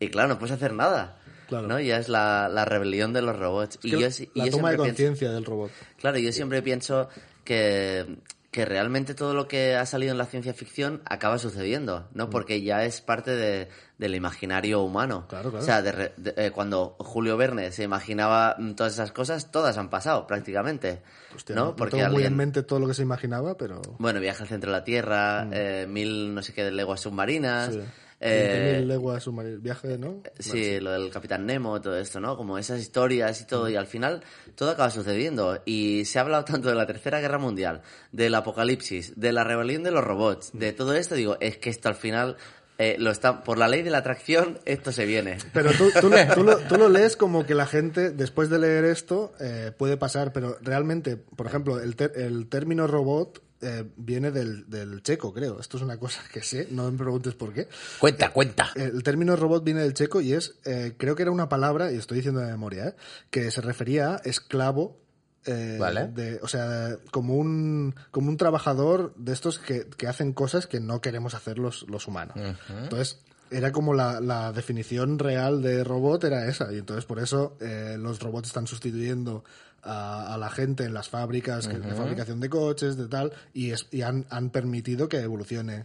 y 0.00 0.08
claro, 0.08 0.28
no 0.28 0.38
puedes 0.38 0.54
hacer 0.54 0.72
nada. 0.72 1.18
Claro. 1.48 1.66
¿no? 1.66 1.80
Ya 1.80 1.96
es 1.98 2.08
la, 2.10 2.48
la 2.50 2.64
rebelión 2.66 3.12
de 3.14 3.22
los 3.22 3.38
robots. 3.38 3.76
Es 3.76 3.84
y 3.86 3.90
yo, 3.90 4.10
sí- 4.10 4.30
y 4.34 4.38
la 4.40 4.44
yo 4.46 4.52
toma 4.52 4.70
de 4.70 4.76
conciencia 4.76 5.30
del 5.32 5.44
robot. 5.46 5.70
Claro, 5.98 6.18
yo 6.18 6.30
siempre 6.30 6.60
pienso 6.60 7.08
que, 7.42 8.18
que 8.58 8.64
realmente 8.64 9.14
todo 9.14 9.34
lo 9.34 9.46
que 9.46 9.76
ha 9.76 9.86
salido 9.86 10.10
en 10.10 10.18
la 10.18 10.24
ciencia 10.26 10.52
ficción 10.52 11.00
acaba 11.04 11.38
sucediendo, 11.38 12.08
¿no? 12.12 12.28
Porque 12.28 12.60
ya 12.60 12.82
es 12.82 13.00
parte 13.00 13.30
de- 13.36 13.68
del 13.98 14.16
imaginario 14.16 14.80
humano. 14.82 15.20
Mm. 15.26 15.28
Claro, 15.28 15.50
claro. 15.50 15.62
O 15.62 15.64
sea, 15.64 15.80
de 15.80 16.12
de- 16.16 16.34
eh, 16.36 16.50
cuando 16.50 16.96
Julio 16.98 17.36
Verne 17.36 17.70
se 17.70 17.84
imaginaba 17.84 18.56
mm, 18.58 18.72
todas 18.72 18.94
esas 18.94 19.12
cosas, 19.12 19.52
todas 19.52 19.78
han 19.78 19.90
pasado 19.90 20.26
prácticamente, 20.26 21.02
Hostia, 21.36 21.54
¿no? 21.54 21.66
no 21.66 21.76
Porque 21.76 21.98
tengo 21.98 22.10
muy 22.10 22.24
en 22.24 22.34
mente 22.36 22.64
todo 22.64 22.80
lo 22.80 22.88
que 22.88 22.94
se 22.94 23.02
imaginaba, 23.02 23.56
pero... 23.56 23.80
Bueno, 24.00 24.18
viaje 24.18 24.42
al 24.42 24.48
centro 24.48 24.72
de 24.72 24.78
la 24.78 24.82
Tierra, 24.82 25.46
eh, 25.52 25.86
mil 25.88 26.34
no 26.34 26.42
sé 26.42 26.52
qué 26.52 26.68
leguas 26.72 27.00
submarinas... 27.00 27.68
Mm. 27.68 27.72
Sí. 27.80 27.86
Eh, 28.20 28.80
20.000 28.82 28.86
leguas 28.86 29.22
submarinas. 29.22 29.62
Viaje, 29.62 29.96
¿no? 29.98 30.22
Sí, 30.38 30.80
lo 30.80 30.90
del 30.92 31.10
Capitán 31.10 31.46
Nemo, 31.46 31.80
todo 31.80 31.96
esto, 31.98 32.18
¿no? 32.20 32.36
Como 32.36 32.58
esas 32.58 32.80
historias 32.80 33.40
y 33.40 33.46
todo, 33.46 33.68
y 33.68 33.76
al 33.76 33.86
final 33.86 34.22
todo 34.54 34.70
acaba 34.70 34.90
sucediendo. 34.90 35.62
Y 35.64 36.04
se 36.04 36.18
ha 36.18 36.22
hablado 36.22 36.44
tanto 36.44 36.68
de 36.68 36.74
la 36.74 36.86
Tercera 36.86 37.20
Guerra 37.20 37.38
Mundial, 37.38 37.82
del 38.12 38.34
apocalipsis, 38.34 39.12
de 39.16 39.32
la 39.32 39.44
rebelión 39.44 39.82
de 39.82 39.90
los 39.92 40.02
robots, 40.04 40.50
de 40.52 40.72
todo 40.72 40.94
esto, 40.94 41.14
digo, 41.14 41.36
es 41.40 41.58
que 41.58 41.70
esto 41.70 41.88
al 41.88 41.94
final, 41.94 42.36
eh, 42.78 42.96
lo 42.98 43.10
está, 43.10 43.42
por 43.44 43.58
la 43.58 43.66
ley 43.68 43.82
de 43.82 43.90
la 43.90 43.98
atracción, 43.98 44.58
esto 44.64 44.92
se 44.92 45.04
viene. 45.06 45.38
Pero 45.52 45.70
tú, 45.72 45.90
tú, 46.00 46.08
lo- 46.08 46.34
tú 46.34 46.42
lo, 46.44 46.58
tú 46.58 46.76
lo 46.76 46.88
lees 46.88 47.16
como 47.16 47.44
que 47.46 47.54
la 47.54 47.66
gente, 47.66 48.10
después 48.10 48.50
de 48.50 48.58
leer 48.58 48.84
esto, 48.84 49.32
eh, 49.40 49.72
puede 49.76 49.96
pasar, 49.96 50.32
pero 50.32 50.56
realmente, 50.60 51.16
por 51.16 51.46
ejemplo, 51.46 51.80
el, 51.80 51.96
ter- 51.96 52.12
el 52.16 52.48
término 52.48 52.86
robot 52.86 53.42
eh, 53.60 53.84
viene 53.96 54.30
del, 54.30 54.68
del 54.70 55.02
checo, 55.02 55.32
creo. 55.32 55.58
Esto 55.60 55.76
es 55.76 55.82
una 55.82 55.96
cosa 55.98 56.20
que 56.32 56.42
sé, 56.42 56.68
no 56.70 56.90
me 56.90 56.96
preguntes 56.98 57.34
por 57.34 57.52
qué. 57.52 57.68
Cuenta, 57.98 58.30
cuenta. 58.32 58.70
El 58.74 59.02
término 59.02 59.34
robot 59.36 59.64
viene 59.64 59.80
del 59.80 59.94
checo 59.94 60.20
y 60.20 60.32
es, 60.32 60.54
eh, 60.64 60.94
creo 60.96 61.14
que 61.16 61.22
era 61.22 61.30
una 61.30 61.48
palabra, 61.48 61.90
y 61.92 61.96
estoy 61.96 62.16
diciendo 62.18 62.40
de 62.40 62.46
memoria, 62.50 62.88
¿eh? 62.88 62.94
que 63.30 63.50
se 63.50 63.60
refería 63.60 64.14
a 64.14 64.16
esclavo. 64.18 65.00
eh, 65.46 65.76
Vale. 65.80 66.08
de- 66.08 66.40
o 66.42 66.48
sea, 66.48 66.96
como 67.10 67.34
un, 67.36 67.94
como 68.10 68.28
un 68.28 68.36
trabajador 68.36 69.14
de 69.16 69.32
estos 69.32 69.58
que, 69.58 69.86
que 69.96 70.06
hacen 70.06 70.32
cosas 70.34 70.66
que 70.66 70.78
no 70.80 71.00
queremos 71.00 71.32
hacer 71.34 71.58
los, 71.58 71.86
los 71.88 72.06
humanos. 72.06 72.36
Entonces, 72.82 73.20
era 73.50 73.72
como 73.72 73.94
la, 73.94 74.20
la 74.20 74.52
definición 74.52 75.18
real 75.18 75.62
de 75.62 75.84
robot 75.84 76.22
era 76.24 76.46
esa. 76.48 76.70
Y 76.72 76.78
entonces, 76.78 77.06
por 77.06 77.18
eso, 77.18 77.56
eh, 77.60 77.96
los 77.98 78.20
robots 78.20 78.48
están 78.48 78.66
sustituyendo 78.66 79.42
a, 79.82 80.34
a 80.34 80.38
la 80.38 80.50
gente 80.50 80.84
en 80.84 80.94
las 80.94 81.08
fábricas 81.08 81.68
de 81.68 81.94
fabricación 81.94 82.40
de 82.40 82.48
coches, 82.50 82.96
de 82.96 83.08
tal, 83.08 83.32
y, 83.54 83.70
es, 83.70 83.86
y 83.90 84.02
han, 84.02 84.26
han 84.30 84.50
permitido 84.50 85.08
que 85.08 85.18
evolucione. 85.20 85.84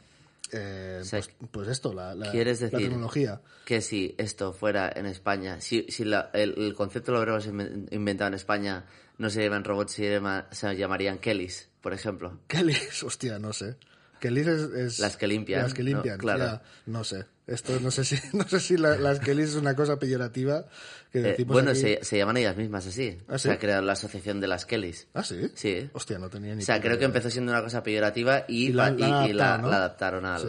eh, 0.51 1.01
sea, 1.03 1.19
pues, 1.21 1.49
pues 1.51 1.67
esto, 1.67 1.93
la, 1.93 2.13
la- 2.13 2.31
¿Quieres 2.31 2.61
la 2.61 2.67
decir 2.69 2.87
tecnología. 2.89 3.41
que 3.65 3.81
si 3.81 4.13
esto 4.17 4.53
fuera 4.53 4.91
en 4.95 5.05
España, 5.07 5.59
si, 5.61 5.85
si 5.89 6.03
la- 6.05 6.29
el, 6.33 6.53
el 6.57 6.73
concepto 6.75 7.11
lo 7.11 7.17
hubiéramos 7.19 7.47
inven- 7.47 7.87
inventado 7.91 8.27
en 8.27 8.33
España, 8.35 8.85
no 9.17 9.29
se 9.29 9.43
llaman 9.43 9.63
robots, 9.63 9.93
se, 9.93 10.21
se 10.51 10.75
llamarían 10.77 11.17
Kellys, 11.19 11.69
por 11.81 11.93
ejemplo? 11.93 12.39
Kellys, 12.47 13.01
hostia, 13.03 13.39
no 13.39 13.51
sé. 13.53 13.77
Kellys 14.19 14.47
es, 14.47 14.61
es- 14.73 14.99
Las 14.99 15.17
que 15.17 15.27
limpian, 15.27 15.63
Las 15.63 15.73
que 15.73 15.81
¿no? 15.83 15.89
limpian, 15.89 16.17
Claro. 16.19 16.43
ya, 16.45 16.61
no 16.85 17.03
sé. 17.03 17.25
Esto 17.45 17.77
no 17.81 17.91
sé 17.91 18.05
si, 18.05 18.15
no 18.33 18.47
sé 18.47 18.59
si 18.59 18.77
la- 18.77 18.95
las 18.97 19.19
Kellys 19.19 19.49
es 19.49 19.55
una 19.55 19.75
cosa 19.75 19.99
peyorativa 19.99 20.65
que 21.11 21.19
Eh, 21.19 21.23
decimos 21.23 21.53
bueno, 21.53 21.71
aquí. 21.71 21.79
se, 21.81 21.99
se 22.03 22.17
llaman 22.17 22.37
ellas 22.37 22.55
mismas 22.55 22.87
así. 22.87 23.17
¿Ah, 23.27 23.37
Se 23.37 23.51
ha 23.51 23.59
creado 23.59 23.81
la 23.81 23.93
asociación 23.93 24.39
de 24.39 24.47
las 24.47 24.65
Kellys. 24.65 25.07
¿Ah, 25.13 25.23
sí? 25.23 25.51
Sí. 25.55 25.89
Hostia, 25.93 26.17
no 26.19 26.29
tenía 26.29 26.55
ni 26.55 26.63
O 26.63 26.65
sea, 26.65 26.79
creo 26.81 26.97
que 26.97 27.05
empezó 27.05 27.29
siendo 27.29 27.51
una 27.51 27.61
cosa 27.61 27.83
peyorativa 27.83 28.45
y, 28.47 28.67
Y 28.67 28.73
la- 28.73 28.83
pa- 28.85 28.91
la 28.91 29.25
y- 29.27 29.29
y 29.29 29.33
la, 29.33 29.43
adaptaron, 29.55 29.61
¿no? 29.61 29.69
la 29.69 29.77
adaptaron 29.77 30.25
al... 30.25 30.41
Sí. 30.41 30.47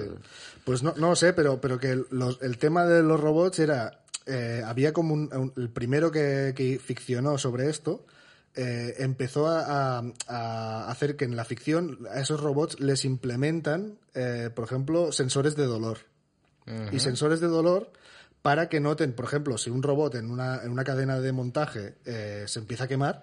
Pues 0.64 0.82
no, 0.82 0.94
no 0.96 1.14
sé, 1.16 1.32
pero, 1.32 1.60
pero 1.60 1.78
que 1.78 2.00
los- 2.10 2.40
el 2.42 2.58
tema 2.58 2.86
de 2.86 3.02
los 3.02 3.20
robots 3.20 3.58
era. 3.58 4.00
eh, 4.26 4.62
había 4.64 4.92
como 4.94 5.12
un, 5.12 5.28
un- 5.34 5.52
el 5.56 5.68
primero 5.68 6.10
que, 6.10 6.54
que 6.56 6.78
ficcionó 6.78 7.36
sobre 7.38 7.68
esto. 7.68 8.06
eh, 8.56 8.94
empezó 8.98 9.48
a, 9.48 9.98
a- 9.98 10.04
a 10.28 10.88
hacer 10.90 11.16
que 11.16 11.24
en 11.24 11.34
la 11.34 11.44
ficción 11.44 11.98
a 12.08 12.20
esos 12.20 12.40
robots 12.40 12.78
les 12.78 13.04
implementan, 13.04 13.98
eh, 14.14 14.48
por 14.54 14.64
ejemplo, 14.64 15.10
sensores 15.10 15.56
de 15.56 15.64
dolor. 15.66 15.98
Y 16.92 16.98
sensores 17.00 17.40
de 17.40 17.46
dolor 17.48 17.90
para 18.42 18.68
que 18.68 18.80
noten, 18.80 19.12
por 19.12 19.24
ejemplo, 19.26 19.58
si 19.58 19.70
un 19.70 19.82
robot 19.82 20.14
en 20.16 20.30
una, 20.30 20.62
en 20.62 20.70
una 20.70 20.84
cadena 20.84 21.18
de 21.20 21.32
montaje 21.32 21.94
eh, 22.04 22.44
se 22.46 22.58
empieza 22.58 22.84
a 22.84 22.88
quemar, 22.88 23.22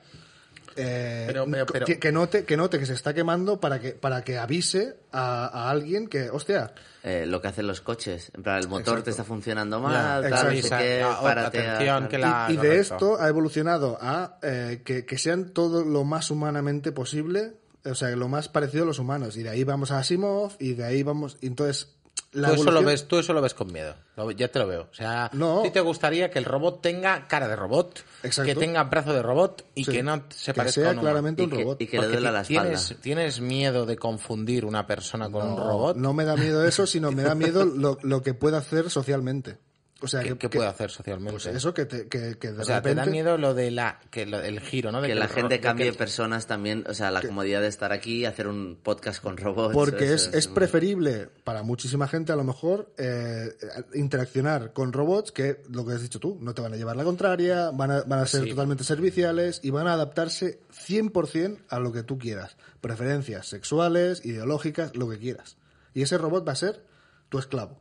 eh, 0.75 1.25
Pero- 1.27 1.45
pero- 1.51 1.65
pero- 1.65 1.85
Que, 1.85 1.99
que 1.99 2.11
note, 2.11 2.45
que 2.45 2.55
note 2.55 2.79
que 2.79 2.85
se 2.85 2.93
está 2.93 3.13
quemando 3.13 3.59
para 3.59 3.79
que, 3.79 3.91
para 3.91 4.23
que 4.23 4.37
avise 4.37 4.95
a, 5.11 5.45
a 5.47 5.69
alguien 5.69 6.07
que, 6.07 6.29
hostia, 6.29 6.73
eh, 7.03 7.25
lo 7.27 7.41
que 7.41 7.49
hacen 7.49 7.67
los 7.67 7.81
coches. 7.81 8.31
En 8.35 8.41
plan, 8.43 8.57
el 8.59 8.67
motor 8.69 8.81
Exacto. 8.99 9.03
te 9.03 9.09
está 9.11 9.23
funcionando 9.23 9.79
mal, 9.81 10.21
tal, 10.29 10.55
no 10.55 10.61
sé 10.61 10.69
qué, 10.69 11.01
ah, 11.03 11.19
párate 11.21 11.59
a- 11.67 11.73
atención, 11.75 12.07
que 12.07 12.17
la- 12.17 12.47
y, 12.49 12.53
y 12.53 12.57
de 12.57 12.79
esto 12.79 13.19
ha 13.19 13.27
evolucionado 13.27 13.97
a 13.99 14.37
eh, 14.43 14.81
que, 14.85 15.05
que 15.05 15.17
sean 15.17 15.49
todo 15.49 15.83
lo 15.83 16.03
más 16.05 16.31
humanamente 16.31 16.91
posible, 16.91 17.53
o 17.83 17.95
sea, 17.95 18.15
lo 18.15 18.29
más 18.29 18.47
parecido 18.47 18.83
a 18.83 18.87
los 18.87 18.99
humanos. 18.99 19.35
Y 19.35 19.43
de 19.43 19.49
ahí 19.49 19.63
vamos 19.63 19.91
a 19.91 19.97
Asimov 19.99 20.53
y 20.59 20.73
de 20.75 20.85
ahí 20.85 21.03
vamos. 21.03 21.37
y 21.41 21.47
entonces, 21.47 21.89
la 22.33 22.49
tú, 22.49 22.61
eso 22.61 22.71
lo 22.71 22.81
ves, 22.83 23.07
tú 23.07 23.17
eso 23.19 23.33
lo 23.33 23.41
ves 23.41 23.53
con 23.53 23.71
miedo. 23.73 23.93
Lo- 24.15 24.31
ya 24.31 24.47
te 24.47 24.59
lo 24.59 24.67
veo. 24.67 24.87
O 24.91 24.93
sea, 24.93 25.29
No. 25.33 25.59
a 25.59 25.63
ti 25.63 25.71
te 25.71 25.81
gustaría 25.81 26.29
que 26.31 26.39
el 26.39 26.45
robot 26.45 26.81
tenga 26.81 27.27
cara 27.27 27.47
de 27.47 27.55
robot, 27.55 28.03
Exacto. 28.23 28.47
que 28.53 28.55
tenga 28.59 28.83
brazo 28.85 29.13
de 29.13 29.21
robot 29.21 29.65
y 29.75 29.83
Sí. 29.83 29.91
que 29.91 30.03
no 30.03 30.23
se 30.29 30.53
Que 30.53 30.57
parezca 30.57 30.81
sea 30.81 30.89
a 30.91 30.93
un 30.93 30.99
claramente 30.99 31.41
Y 31.41 31.45
un 31.45 31.51
que, 31.51 31.57
robot. 31.63 31.81
y 31.81 31.87
que 31.87 31.97
le 31.97 32.03
Porque 32.03 32.17
duele 32.17 32.31
la 32.31 32.41
espalda. 32.41 32.61
tienes, 32.63 32.95
tienes 33.01 33.41
miedo 33.41 33.85
de 33.85 33.97
confundir 33.97 34.65
una 34.65 34.87
persona 34.87 35.29
con 35.29 35.45
un 35.47 35.57
robot. 35.57 35.97
No 35.97 36.13
me 36.13 36.23
da 36.25 36.35
miedo 36.37 36.63
eso, 36.65 36.87
sino 36.87 37.11
me 37.11 37.23
da 37.23 37.35
miedo 37.35 37.65
lo, 37.65 37.97
lo 38.01 38.21
que 38.21 38.33
puede 38.33 38.57
hacer 38.57 38.89
socialmente. 38.89 39.57
O 40.03 40.07
sea, 40.07 40.21
¿Qué, 40.21 40.29
que, 40.29 40.37
qué 40.37 40.49
que- 40.49 40.57
puede 40.57 40.69
hacer 40.69 40.89
socialmente? 40.89 41.31
Pues 41.33 41.45
eso, 41.45 41.73
que, 41.73 41.85
te- 41.85 42.07
que, 42.07 42.37
que 42.39 42.51
de 42.51 42.61
o 42.61 42.65
sea, 42.65 42.81
te 42.81 42.95
da 42.95 43.05
miedo 43.05 43.37
lo 43.37 43.53
de 43.53 43.69
la, 43.69 43.99
que 44.09 44.25
lo- 44.25 44.41
el 44.41 44.59
giro, 44.59 44.91
¿no? 44.91 44.99
De 44.99 45.07
que 45.09 45.15
la 45.15 45.27
gente 45.27 45.59
cambie 45.59 45.91
que- 45.91 45.97
personas 45.97 46.47
también, 46.47 46.83
o 46.89 46.93
sea, 46.95 47.11
la 47.11 47.21
comodidad 47.21 47.61
de 47.61 47.67
estar 47.67 47.91
aquí, 47.91 48.25
hacer 48.25 48.47
un 48.47 48.79
podcast 48.81 49.21
con 49.21 49.37
robots. 49.37 49.73
Porque 49.73 50.13
eso 50.13 50.29
es, 50.31 50.35
es 50.35 50.47
preferible 50.47 51.29
para 51.43 51.61
muchísima 51.63 52.07
gente 52.07 52.31
a 52.31 52.35
lo 52.35 52.43
mejor 52.43 52.91
eh, 52.97 53.49
interaccionar 53.93 54.73
con 54.73 54.91
robots 54.93 55.31
que, 55.31 55.61
lo 55.69 55.85
que 55.85 55.93
has 55.93 56.01
dicho 56.01 56.19
tú, 56.19 56.37
no 56.41 56.53
te 56.53 56.61
van 56.61 56.73
a 56.73 56.77
llevar 56.77 56.95
la 56.95 57.03
contraria, 57.03 57.69
van 57.71 57.91
a, 57.91 58.01
van 58.01 58.19
a 58.19 58.25
ser 58.25 58.43
Sí. 58.43 58.49
totalmente 58.49 58.83
serviciales 58.83 59.59
y 59.63 59.69
van 59.69 59.87
a 59.87 59.93
adaptarse 59.93 60.59
100% 60.73 61.57
a 61.69 61.79
lo 61.79 61.91
que 61.91 62.03
tú 62.03 62.17
quieras. 62.17 62.57
Preferencias 62.81 63.47
sexuales, 63.47 64.25
ideológicas, 64.25 64.95
lo 64.95 65.09
que 65.09 65.19
quieras. 65.19 65.57
Y 65.93 66.01
ese 66.01 66.17
robot 66.17 66.47
va 66.47 66.53
a 66.53 66.55
ser 66.55 66.83
tu 67.29 67.37
esclavo. 67.37 67.79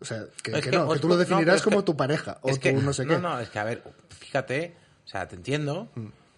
O 0.00 0.04
sea, 0.04 0.24
que, 0.42 0.50
Es 0.52 0.62
que 0.64 0.70
que 0.70 0.76
no, 0.76 0.88
que 0.92 0.98
tú 0.98 1.08
lo 1.08 1.14
no, 1.14 1.20
definirás 1.20 1.62
como 1.62 1.78
que- 1.78 1.84
tu 1.86 1.96
pareja 1.96 2.38
o 2.42 2.50
tu 2.50 2.58
que- 2.60 2.72
no 2.72 2.92
sé 2.92 3.06
qué. 3.06 3.18
No, 3.18 3.38
es 3.40 3.48
que 3.48 3.58
a 3.58 3.64
ver, 3.64 3.82
fíjate, 4.10 4.76
o 5.04 5.08
sea, 5.08 5.26
te 5.26 5.36
entiendo, 5.36 5.88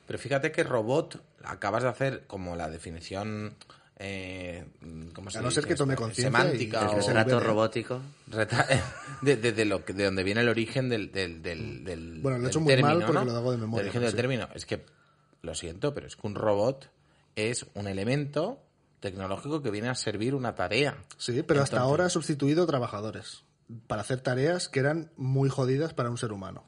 pero 0.07 0.19
fíjate 0.19 0.53
que 0.53 0.63
robot 0.63 1.21
acabas 1.45 1.83
de 1.83 1.89
hacer 1.89 2.25
como 2.27 2.55
la 2.57 2.69
definición, 2.71 3.55
eh, 3.99 4.65
¿cómo 5.13 5.29
se 5.31 5.39
A 5.39 5.43
no 5.43 5.51
ser 5.51 5.67
que 5.67 5.75
tome 5.75 5.97
conciencia 5.97 6.25
semántica 6.27 6.83
y- 6.83 6.95
El 6.95 7.03
o 7.03 7.07
retrato 7.07 7.41
robótico. 7.41 8.01
de, 9.23 9.37
de- 9.37 9.53
de 9.53 9.65
lo 9.65 9.85
que- 9.85 9.93
de 9.93 10.05
donde 10.05 10.23
viene 10.23 10.41
el 10.43 10.49
origen 10.49 10.89
del, 10.89 11.11
del, 11.11 11.43
del, 11.43 11.85
del- 11.85 12.21
Bueno, 12.23 12.39
lo 12.39 12.45
he 12.47 12.49
hecho 12.49 12.61
muy 12.61 12.77
mal 12.81 12.99
porque 13.01 13.13
¿no? 13.13 13.25
lo 13.25 13.33
hago 13.37 13.51
de 13.51 13.57
memoria, 13.59 13.79
Del 13.83 13.87
origen 13.89 14.03
del 14.03 14.11
sí. 14.13 14.17
término. 14.17 14.49
Es 14.55 14.67
que, 14.67 14.85
lo 15.43 15.55
siento, 15.57 15.95
pero 15.95 16.07
es 16.07 16.15
que 16.17 16.27
un 16.27 16.35
robot 16.37 16.91
es 17.35 17.67
un 17.75 17.89
elemento 17.89 18.63
tecnológico 19.01 19.63
que 19.63 19.71
viene 19.71 19.89
a 19.89 19.95
servir 19.95 20.35
una 20.35 20.55
tarea. 20.55 20.97
Sí, 21.17 21.43
pero 21.43 21.63
hasta 21.63 21.81
ahora 21.81 22.07
ha 22.07 22.11
sustituido 22.11 22.67
trabajadores 22.67 23.45
para 23.87 24.03
hacer 24.03 24.21
tareas 24.21 24.69
que 24.69 24.81
eran 24.81 25.11
muy 25.17 25.49
jodidas 25.49 25.95
para 25.95 26.11
un 26.11 26.19
ser 26.19 26.33
humano. 26.33 26.65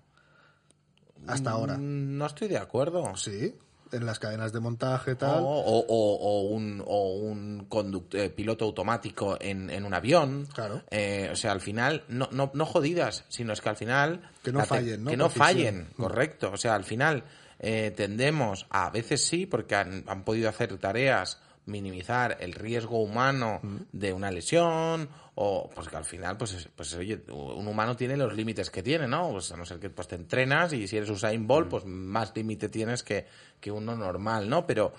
Hasta 1.26 1.50
ahora. 1.50 1.76
Mm, 1.76 2.16
No 2.18 2.26
estoy 2.26 2.48
de 2.48 2.58
acuerdo. 2.58 3.14
Sí, 3.16 3.54
en 3.92 4.06
las 4.06 4.18
cadenas 4.18 4.52
de 4.52 4.60
montaje 4.60 5.16
tal. 5.16 5.40
O, 5.40 5.42
o- 5.48 5.84
o- 5.86 6.16
o 6.18 6.40
un, 6.54 6.82
o 6.86 7.14
un 7.16 7.68
conduct- 7.68 8.14
eh, 8.14 8.30
piloto 8.30 8.64
automático 8.64 9.36
en, 9.40 9.68
en 9.70 9.84
un 9.84 9.92
avión. 9.94 10.46
Claro. 10.54 10.82
Eh, 10.90 11.28
o 11.32 11.36
sea, 11.36 11.52
al 11.52 11.60
final, 11.60 12.04
no, 12.08 12.28
no, 12.32 12.50
no 12.54 12.64
jodidas, 12.66 13.24
sino 13.28 13.52
es 13.52 13.60
que 13.60 13.68
al 13.68 13.76
final... 13.76 14.30
Que 14.42 14.52
no 14.52 14.64
fallen, 14.64 15.04
¿no? 15.04 15.10
Que 15.10 15.16
no 15.16 15.28
fallen, 15.28 15.88
correcto. 15.96 16.52
O 16.52 16.56
sea, 16.56 16.74
al 16.74 16.84
final 16.84 17.24
eh, 17.58 17.92
tendemos, 17.94 18.66
a 18.70 18.90
veces 18.90 19.24
sí, 19.24 19.44
porque 19.46 19.74
han, 19.74 20.04
han 20.06 20.24
podido 20.24 20.48
hacer 20.48 20.76
tareas 20.78 21.38
minimizar 21.66 22.36
el 22.40 22.52
riesgo 22.54 23.00
humano 23.02 23.60
de 23.92 24.12
una 24.12 24.30
lesión 24.30 25.08
o 25.34 25.70
pues 25.74 25.88
que 25.88 25.96
al 25.96 26.04
final 26.04 26.36
pues 26.36 26.52
es- 26.54 26.68
pues 26.74 26.92
oye 26.94 27.22
un 27.30 27.68
humano 27.68 27.96
tiene 27.96 28.16
los 28.16 28.34
límites 28.34 28.70
que 28.70 28.82
tiene 28.82 29.06
no 29.06 29.30
pues 29.30 29.52
a 29.52 29.56
no 29.56 29.64
ser 29.64 29.78
que 29.78 29.90
pues 29.90 30.08
te 30.08 30.16
entrenas 30.16 30.72
y 30.72 30.88
si 30.88 30.96
eres 30.96 31.10
Usain 31.10 31.46
Bolt 31.46 31.68
pues 31.68 31.84
más 31.84 32.32
límite 32.34 32.68
tienes 32.68 33.02
que, 33.02 33.26
que 33.60 33.70
uno 33.70 33.94
normal 33.96 34.48
no 34.48 34.66
pero 34.66 34.92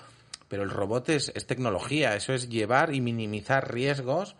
pero 0.47 0.63
el 0.63 0.69
robot 0.69 1.09
es, 1.09 1.31
es 1.35 1.45
tecnología 1.47 2.15
eso 2.15 2.33
es 2.33 2.49
llevar 2.49 2.93
y 2.93 2.99
minimizar 3.01 3.73
riesgos. 3.73 4.35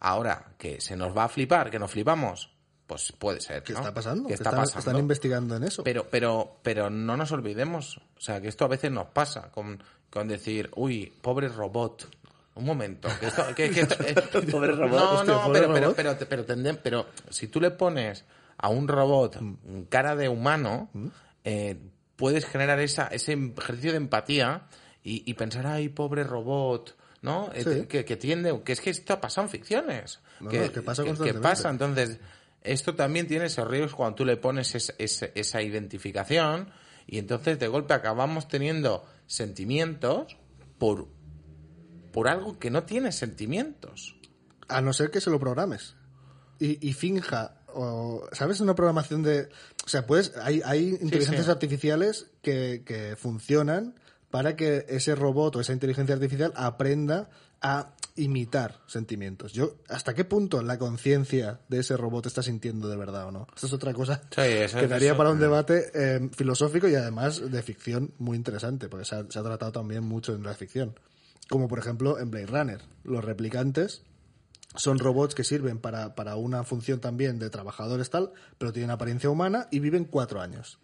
Ahora 0.00 0.52
que 0.58 0.80
se 0.80 0.96
nos 0.96 1.16
va 1.16 1.24
a 1.24 1.28
flipar 1.28 1.70
que 1.70 1.78
nos 1.80 1.90
flipamos 1.90 2.50
pues 2.88 3.12
puede 3.16 3.40
ser 3.40 3.62
¿Qué 3.62 3.72
¿no? 3.74 3.78
está 3.78 3.94
pasando? 3.94 4.28
está 4.28 4.50
están, 4.50 4.54
pasando 4.64 4.78
están 4.80 4.96
investigando 4.98 5.54
en 5.56 5.62
eso. 5.62 5.84
pero, 5.84 6.08
pero, 6.10 6.58
pero 6.64 6.90
no 6.90 7.16
nos 7.16 7.30
olvidemos, 7.30 7.98
o 7.98 8.20
sea, 8.20 8.40
que 8.40 8.48
esto 8.48 8.64
a 8.64 8.68
veces 8.68 8.90
nos 8.90 9.06
pasa 9.08 9.50
con, 9.52 9.80
con 10.10 10.26
decir, 10.26 10.70
uy, 10.74 11.12
pobre 11.22 11.48
robot. 11.48 12.08
Un 12.54 12.64
momento, 12.64 13.08
que 13.20 13.26
esto, 13.28 13.44
que, 13.54 13.70
que 13.70 13.80
esto- 13.82 14.02
eh, 14.02 14.14
Pobre 14.50 14.72
robot. 14.72 14.98
No, 14.98 15.12
Hostia, 15.12 15.32
no, 15.34 15.42
pobre 15.44 15.60
pero, 15.60 15.72
pero, 15.72 15.84
robot. 15.84 16.26
pero, 16.28 16.44
pero, 16.82 17.06
si 17.30 17.46
tú 17.46 17.60
le 17.60 17.70
pones 17.70 18.24
a 18.56 18.68
un 18.68 18.88
robot 18.88 19.40
Mm. 19.40 19.82
cara 19.88 20.16
de 20.16 20.28
humano, 20.28 20.90
eh, 21.44 21.78
puedes 22.16 22.46
generar 22.46 22.80
esa, 22.80 23.06
ese 23.08 23.34
ejercicio 23.56 23.92
de 23.92 23.98
empatía 23.98 24.66
y, 25.04 25.22
y 25.30 25.34
pensar, 25.34 25.68
ay, 25.68 25.88
pobre 25.88 26.24
robot, 26.24 26.96
¿no? 27.22 27.50
Eh, 27.54 27.62
Sí. 27.62 27.86
que, 27.86 28.04
que 28.04 28.16
tiende, 28.16 28.60
que 28.64 28.72
es 28.72 28.80
que 28.80 28.90
esto 28.90 29.12
ha 29.12 29.20
pasado 29.20 29.46
en 29.46 29.50
ficciones. 29.50 30.18
No, 30.40 30.50
que, 30.50 30.58
no, 30.58 30.64
es 30.64 30.70
que 30.70 30.82
pasa 30.82 31.04
que 31.04 31.34
pasa, 31.34 31.70
entonces, 31.70 32.18
esto 32.62 32.94
también 32.94 33.26
tiene 33.26 33.46
esos 33.46 33.66
riesgos 33.68 33.94
cuando 33.94 34.16
tú 34.16 34.24
le 34.24 34.36
pones 34.36 34.74
es- 34.74 34.94
es- 34.98 35.30
esa 35.34 35.62
identificación 35.62 36.70
y 37.06 37.18
entonces 37.18 37.58
de 37.58 37.68
golpe 37.68 37.94
acabamos 37.94 38.48
teniendo 38.48 39.04
sentimientos 39.26 40.36
por, 40.78 41.08
por 42.12 42.28
algo 42.28 42.58
que 42.58 42.70
no 42.70 42.84
tiene 42.84 43.12
sentimientos. 43.12 44.16
A 44.68 44.80
no 44.80 44.92
ser 44.92 45.10
que 45.10 45.20
se 45.20 45.30
lo 45.30 45.38
programes. 45.40 45.96
Y, 46.58 46.86
y 46.86 46.92
finja, 46.92 47.54
o, 47.68 48.28
¿sabes? 48.32 48.60
Una 48.60 48.74
programación 48.74 49.22
de... 49.22 49.48
O 49.84 49.88
sea, 49.88 50.06
puedes, 50.06 50.36
hay, 50.36 50.60
hay 50.64 50.98
inteligencias 51.00 51.46
sí. 51.46 51.50
artificiales 51.50 52.26
que, 52.42 52.82
que 52.84 53.16
funcionan 53.16 53.94
para 54.30 54.56
que 54.56 54.84
ese 54.88 55.14
robot 55.14 55.56
o 55.56 55.60
esa 55.60 55.72
inteligencia 55.72 56.14
artificial 56.14 56.52
aprenda 56.56 57.30
a 57.62 57.94
imitar 58.18 58.80
sentimientos. 58.86 59.52
Yo, 59.52 59.76
¿hasta 59.88 60.14
qué 60.14 60.24
punto 60.24 60.60
la 60.62 60.78
conciencia 60.78 61.60
de 61.68 61.78
ese 61.80 61.96
robot 61.96 62.26
está 62.26 62.42
sintiendo 62.42 62.88
de 62.88 62.96
verdad 62.96 63.26
o 63.28 63.30
no? 63.32 63.46
Esta 63.54 63.66
es 63.66 63.72
otra 63.72 63.94
cosa 63.94 64.20
Sí, 64.34 64.40
eso- 64.42 64.78
que 64.78 64.88
daría 64.88 65.08
eso- 65.10 65.16
para 65.16 65.30
un 65.30 65.38
debate 65.40 65.90
eh, 65.94 66.28
filosófico 66.34 66.88
y 66.88 66.94
además 66.94 67.50
de 67.50 67.62
ficción 67.62 68.12
muy 68.18 68.36
interesante, 68.36 68.88
porque 68.88 69.04
se 69.04 69.14
ha, 69.16 69.26
se 69.30 69.38
ha 69.38 69.42
tratado 69.42 69.72
también 69.72 70.04
mucho 70.04 70.34
en 70.34 70.42
la 70.42 70.54
ficción. 70.54 70.98
Como 71.48 71.68
por 71.68 71.78
ejemplo 71.78 72.18
en 72.18 72.30
Blade 72.30 72.46
Runner. 72.46 72.80
Los 73.04 73.24
replicantes 73.24 74.02
son 74.76 74.98
robots 74.98 75.34
que 75.34 75.44
sirven 75.44 75.78
para, 75.78 76.14
para 76.14 76.36
una 76.36 76.62
función 76.62 77.00
también 77.00 77.38
de 77.38 77.48
trabajadores 77.48 78.10
tal, 78.10 78.32
pero 78.58 78.72
tienen 78.72 78.90
apariencia 78.90 79.30
humana 79.30 79.66
y 79.70 79.78
viven 79.80 80.04
cuatro 80.04 80.40
años. 80.42 80.78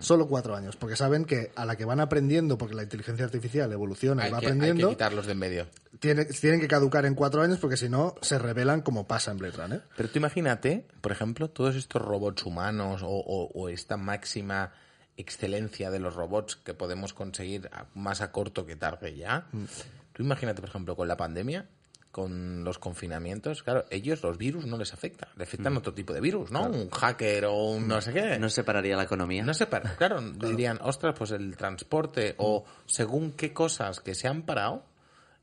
Solo 0.00 0.28
cuatro 0.28 0.54
años, 0.54 0.76
porque 0.76 0.96
saben 0.96 1.24
que 1.24 1.50
a 1.56 1.64
la 1.64 1.76
que 1.76 1.84
van 1.84 1.98
aprendiendo, 2.00 2.58
porque 2.58 2.74
la 2.74 2.82
inteligencia 2.82 3.24
artificial 3.24 3.72
evoluciona 3.72 4.28
y 4.28 4.30
va 4.30 4.38
que, 4.40 4.46
hay 4.46 4.52
que 4.52 4.58
aprendiendo, 4.58 4.90
quitarlos 4.90 5.26
de 5.26 5.32
en 5.32 5.38
medio. 5.38 5.66
tiene- 5.98 6.26
tienen 6.26 6.60
que 6.60 6.68
caducar 6.68 7.06
en 7.06 7.14
cuatro 7.14 7.42
años 7.42 7.58
porque 7.58 7.76
si 7.76 7.88
no 7.88 8.14
se 8.20 8.38
revelan 8.38 8.82
como 8.82 9.06
pasa 9.06 9.30
en 9.32 9.38
Blade 9.38 9.56
Runner. 9.56 9.82
Pero 9.96 10.08
tú 10.10 10.18
imagínate, 10.18 10.86
por 11.00 11.10
ejemplo, 11.12 11.48
todos 11.50 11.74
estos 11.74 12.02
robots 12.02 12.44
humanos 12.44 13.02
o, 13.02 13.08
o- 13.08 13.50
o 13.54 13.68
esta 13.70 13.96
máxima 13.96 14.72
excelencia 15.16 15.90
de 15.90 15.98
los 15.98 16.14
robots 16.14 16.56
que 16.56 16.74
podemos 16.74 17.12
conseguir 17.12 17.68
más 17.94 18.20
a 18.20 18.30
corto 18.30 18.66
que 18.66 18.76
tarde 18.76 19.16
ya. 19.16 19.46
Tú 20.12 20.22
imagínate, 20.22 20.60
por 20.60 20.68
ejemplo, 20.70 20.94
con 20.96 21.08
la 21.08 21.16
pandemia, 21.16 21.66
con 22.18 22.64
los 22.64 22.78
confinamientos, 22.80 23.62
claro, 23.62 23.84
ellos 23.90 24.22
los 24.24 24.36
virus 24.38 24.66
no 24.66 24.76
les 24.76 24.92
afectan, 24.92 25.28
le 25.36 25.44
afectan 25.44 25.76
otro 25.76 25.94
tipo 25.94 26.12
de 26.12 26.20
virus, 26.20 26.50
¿no? 26.50 26.64
Un 26.64 26.90
hacker 26.90 27.44
o 27.44 27.54
un 27.70 27.86
no 27.86 28.00
sé 28.00 28.12
qué. 28.12 28.38
No 28.40 28.48
separaría 28.50 28.96
la 28.96 29.04
economía. 29.04 29.44
No 29.44 29.54
sé, 29.54 29.66
para- 29.66 29.94
claro, 29.96 30.20
dirían, 30.20 30.80
ostras, 30.82 31.14
pues 31.16 31.30
el 31.30 31.56
transporte 31.56 32.34
o 32.38 32.64
según 32.86 33.32
qué 33.32 33.52
cosas 33.52 34.00
que 34.00 34.16
se 34.16 34.26
han 34.26 34.42
parado 34.42 34.82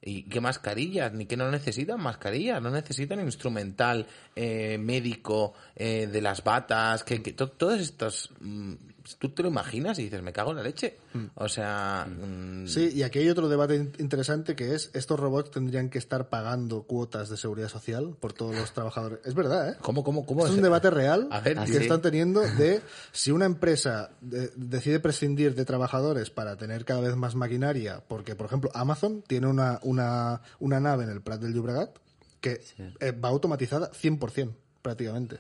y 0.02 0.24
qué 0.24 0.42
mascarillas, 0.42 1.14
ni 1.14 1.26
que 1.26 1.38
no 1.38 1.50
necesitan 1.50 2.02
mascarillas, 2.02 2.62
no 2.62 2.70
necesitan 2.72 3.22
instrumental 3.22 4.06
eh, 4.36 4.78
médico 4.78 5.54
eh, 5.78 6.08
de 6.08 6.22
las 6.22 6.44
batas, 6.44 7.04
que, 7.06 7.24
que 7.24 7.32
to- 7.32 7.50
todos 7.52 7.80
estos, 7.80 8.32
mm, 8.42 8.74
tú 9.20 9.30
te 9.30 9.44
lo 9.44 9.50
imaginas 9.50 10.00
y 10.00 10.04
dices, 10.04 10.22
me 10.24 10.34
cago 10.34 10.52
en 10.52 10.58
la 10.58 10.64
leche. 10.64 10.98
O 11.36 11.48
sea, 11.48 12.08
mm, 12.08 12.68
Sí, 12.68 12.92
y 12.94 13.04
aquí 13.04 13.20
hay 13.20 13.30
otro 13.30 13.48
debate 13.48 13.76
in- 13.76 13.94
interesante 14.00 14.56
que 14.56 14.74
es, 14.76 14.90
estos 14.94 15.20
robots 15.20 15.52
tendrían 15.52 15.90
que 15.90 15.98
estar 15.98 16.30
pagando 16.30 16.84
cuotas 16.84 17.30
de 17.30 17.38
seguridad 17.38 17.70
social 17.70 18.16
por 18.20 18.34
todos 18.34 18.56
los 18.56 18.74
trabajadores. 18.74 19.20
Es 19.26 19.34
verdad, 19.36 19.70
¿eh? 19.70 19.78
¿cómo, 19.82 20.04
cómo, 20.04 20.26
cómo 20.26 20.42
Esto 20.42 20.54
es 20.54 20.58
un 20.58 20.64
debate 20.64 20.90
real 20.90 21.28
A 21.32 21.40
ver, 21.42 21.56
que 21.58 21.62
¿Ah, 21.62 21.68
sí? 21.68 21.78
están 21.78 22.02
teniendo 22.02 22.42
de 22.42 22.82
si 23.12 23.32
una 23.32 23.46
empresa 23.46 24.10
de- 24.22 24.52
decide 24.56 25.00
prescindir 25.00 25.56
de 25.56 25.66
trabajadores 25.66 26.30
para 26.30 26.56
tener 26.58 26.86
cada 26.86 27.02
vez 27.02 27.16
más 27.16 27.36
maquinaria, 27.36 28.04
porque 28.08 28.36
por 28.36 28.48
ejemplo 28.48 28.72
Amazon 28.74 29.22
tiene 29.28 29.48
una, 29.48 29.80
una, 29.84 30.42
una 30.60 30.80
nave 30.80 31.04
en 31.04 31.10
el 31.12 31.22
Prat 31.22 31.42
del 31.42 31.54
Llobregat 31.54 31.98
que 32.42 32.62
eh, 33.00 33.12
va 33.12 33.30
automatizada 33.30 33.92
100% 33.92 34.52
prácticamente. 34.82 35.40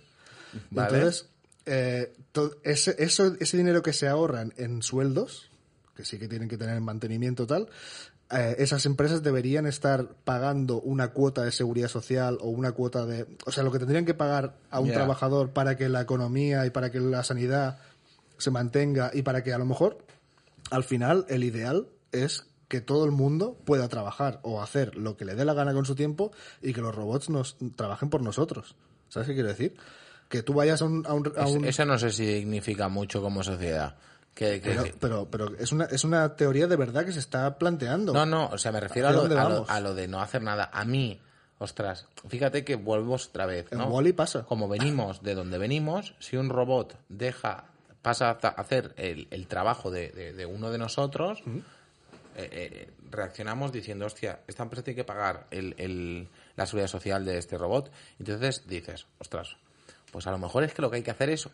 Vale. 0.71 0.97
Entonces, 0.97 1.29
eh, 1.65 2.13
ese, 2.63 2.95
eso, 2.99 3.35
ese 3.39 3.57
dinero 3.57 3.81
que 3.81 3.93
se 3.93 4.07
ahorran 4.07 4.53
en 4.57 4.81
sueldos, 4.81 5.49
que 5.95 6.05
sí 6.05 6.19
que 6.19 6.27
tienen 6.27 6.49
que 6.49 6.57
tener 6.57 6.79
mantenimiento 6.81 7.47
tal, 7.47 7.69
eh, 8.31 8.55
esas 8.59 8.85
empresas 8.85 9.21
deberían 9.21 9.67
estar 9.67 10.09
pagando 10.23 10.81
una 10.81 11.09
cuota 11.09 11.43
de 11.43 11.51
seguridad 11.51 11.89
social 11.89 12.37
o 12.41 12.49
una 12.49 12.71
cuota 12.71 13.05
de... 13.05 13.27
O 13.45 13.51
sea, 13.51 13.63
lo 13.63 13.71
que 13.71 13.79
tendrían 13.79 14.05
que 14.05 14.13
pagar 14.13 14.55
a 14.71 14.79
un 14.79 14.91
trabajador 14.91 15.51
para 15.51 15.77
que 15.77 15.89
la 15.89 16.01
economía 16.01 16.65
y 16.65 16.71
para 16.71 16.91
que 16.91 16.99
la 16.99 17.23
sanidad 17.23 17.79
se 18.37 18.51
mantenga 18.51 19.11
y 19.13 19.21
para 19.21 19.43
que 19.43 19.53
a 19.53 19.57
lo 19.57 19.65
mejor 19.65 19.99
al 20.71 20.83
final 20.83 21.25
el 21.29 21.43
ideal 21.43 21.87
es 22.11 22.47
que 22.67 22.81
todo 22.81 23.05
el 23.05 23.11
mundo 23.11 23.57
pueda 23.63 23.87
trabajar 23.89 24.39
o 24.41 24.61
hacer 24.61 24.95
lo 24.95 25.15
que 25.17 25.25
le 25.25 25.35
dé 25.35 25.45
la 25.45 25.53
gana 25.53 25.73
con 25.73 25.85
su 25.85 25.95
tiempo 25.95 26.31
y 26.61 26.73
que 26.73 26.81
los 26.81 26.95
robots 26.95 27.29
nos 27.29 27.57
trabajen 27.75 28.09
por 28.09 28.23
nosotros. 28.23 28.75
¿Sabes 29.07 29.27
qué 29.27 29.33
quiero 29.35 29.49
decir? 29.49 29.75
Que 30.29 30.43
tú 30.43 30.53
vayas 30.53 30.81
a 30.81 30.85
un... 30.85 31.05
a 31.07 31.13
un- 31.13 31.31
a 31.37 31.43
es- 31.43 31.51
un- 31.51 31.65
eso 31.65 31.85
no 31.85 31.97
sé 31.99 32.11
si 32.11 32.25
significa 32.39 32.87
mucho 32.89 33.21
como 33.21 33.43
sociedad. 33.43 33.95
Que, 34.33 34.59
que- 34.59 34.71
pero, 34.71 34.85
pero, 34.99 35.27
pero 35.29 35.57
es, 35.59 35.71
una, 35.71 35.85
es 35.85 36.03
una 36.03 36.35
teoría 36.35 36.67
de 36.67 36.75
verdad 36.75 37.05
que 37.05 37.11
se 37.13 37.19
está 37.19 37.57
planteando. 37.57 38.11
No, 38.13 38.25
no, 38.25 38.47
o 38.47 38.57
sea, 38.57 38.71
me 38.71 38.79
refiero 38.81 39.07
a 39.07 39.11
¿Hacia 39.11 39.27
lo, 39.29 39.39
a 39.39 39.43
lo- 39.43 39.49
vamos? 39.55 39.69
a 39.69 39.79
lo 39.79 39.95
de 39.95 40.07
no 40.09 40.19
hacer 40.21 40.41
nada. 40.41 40.69
A 40.73 40.83
mí, 40.83 41.21
ostras, 41.59 42.05
fíjate 42.27 42.65
que 42.65 42.75
volvemos 42.75 43.27
otra 43.29 43.45
vez, 43.45 43.67
En 43.71 43.77
¿no? 43.77 43.85
Wall-E 43.87 44.13
pasa. 44.13 44.43
Como 44.43 44.67
venimos 44.67 45.21
de 45.23 45.35
donde 45.35 45.57
venimos, 45.57 46.15
si 46.19 46.35
un 46.35 46.49
robot 46.49 46.97
deja, 47.07 47.65
pasa 48.01 48.31
a 48.41 48.47
hacer 48.49 48.93
el, 48.97 49.27
el 49.31 49.47
trabajo 49.47 49.89
de, 49.89 50.09
de- 50.09 50.33
de 50.33 50.45
uno 50.45 50.69
de 50.69 50.79
nosotros, 50.79 51.41
eh, 52.35 52.49
eh, 52.51 52.89
reaccionamos 53.09 53.71
diciendo, 53.71 54.05
hostia, 54.05 54.39
esta 54.47 54.63
empresa 54.63 54.83
tiene 54.83 54.95
que 54.97 55.05
pagar 55.05 55.45
el, 55.51 55.75
el- 55.77 56.27
la 56.57 56.65
seguridad 56.65 56.89
social 56.89 57.23
de 57.23 57.37
este 57.37 57.57
robot. 57.57 57.89
Entonces 58.19 58.63
dices, 58.67 59.05
ostras, 59.19 59.55
pues 60.15 60.27
a 60.27 60.31
lo 60.31 60.37
mejor 60.37 60.63
es 60.63 60.73
que 60.73 60.81
lo 60.81 60.89
que 60.89 60.95
hay 60.95 61.03
que 61.03 61.11
hacer 61.11 61.29
es 61.29 61.49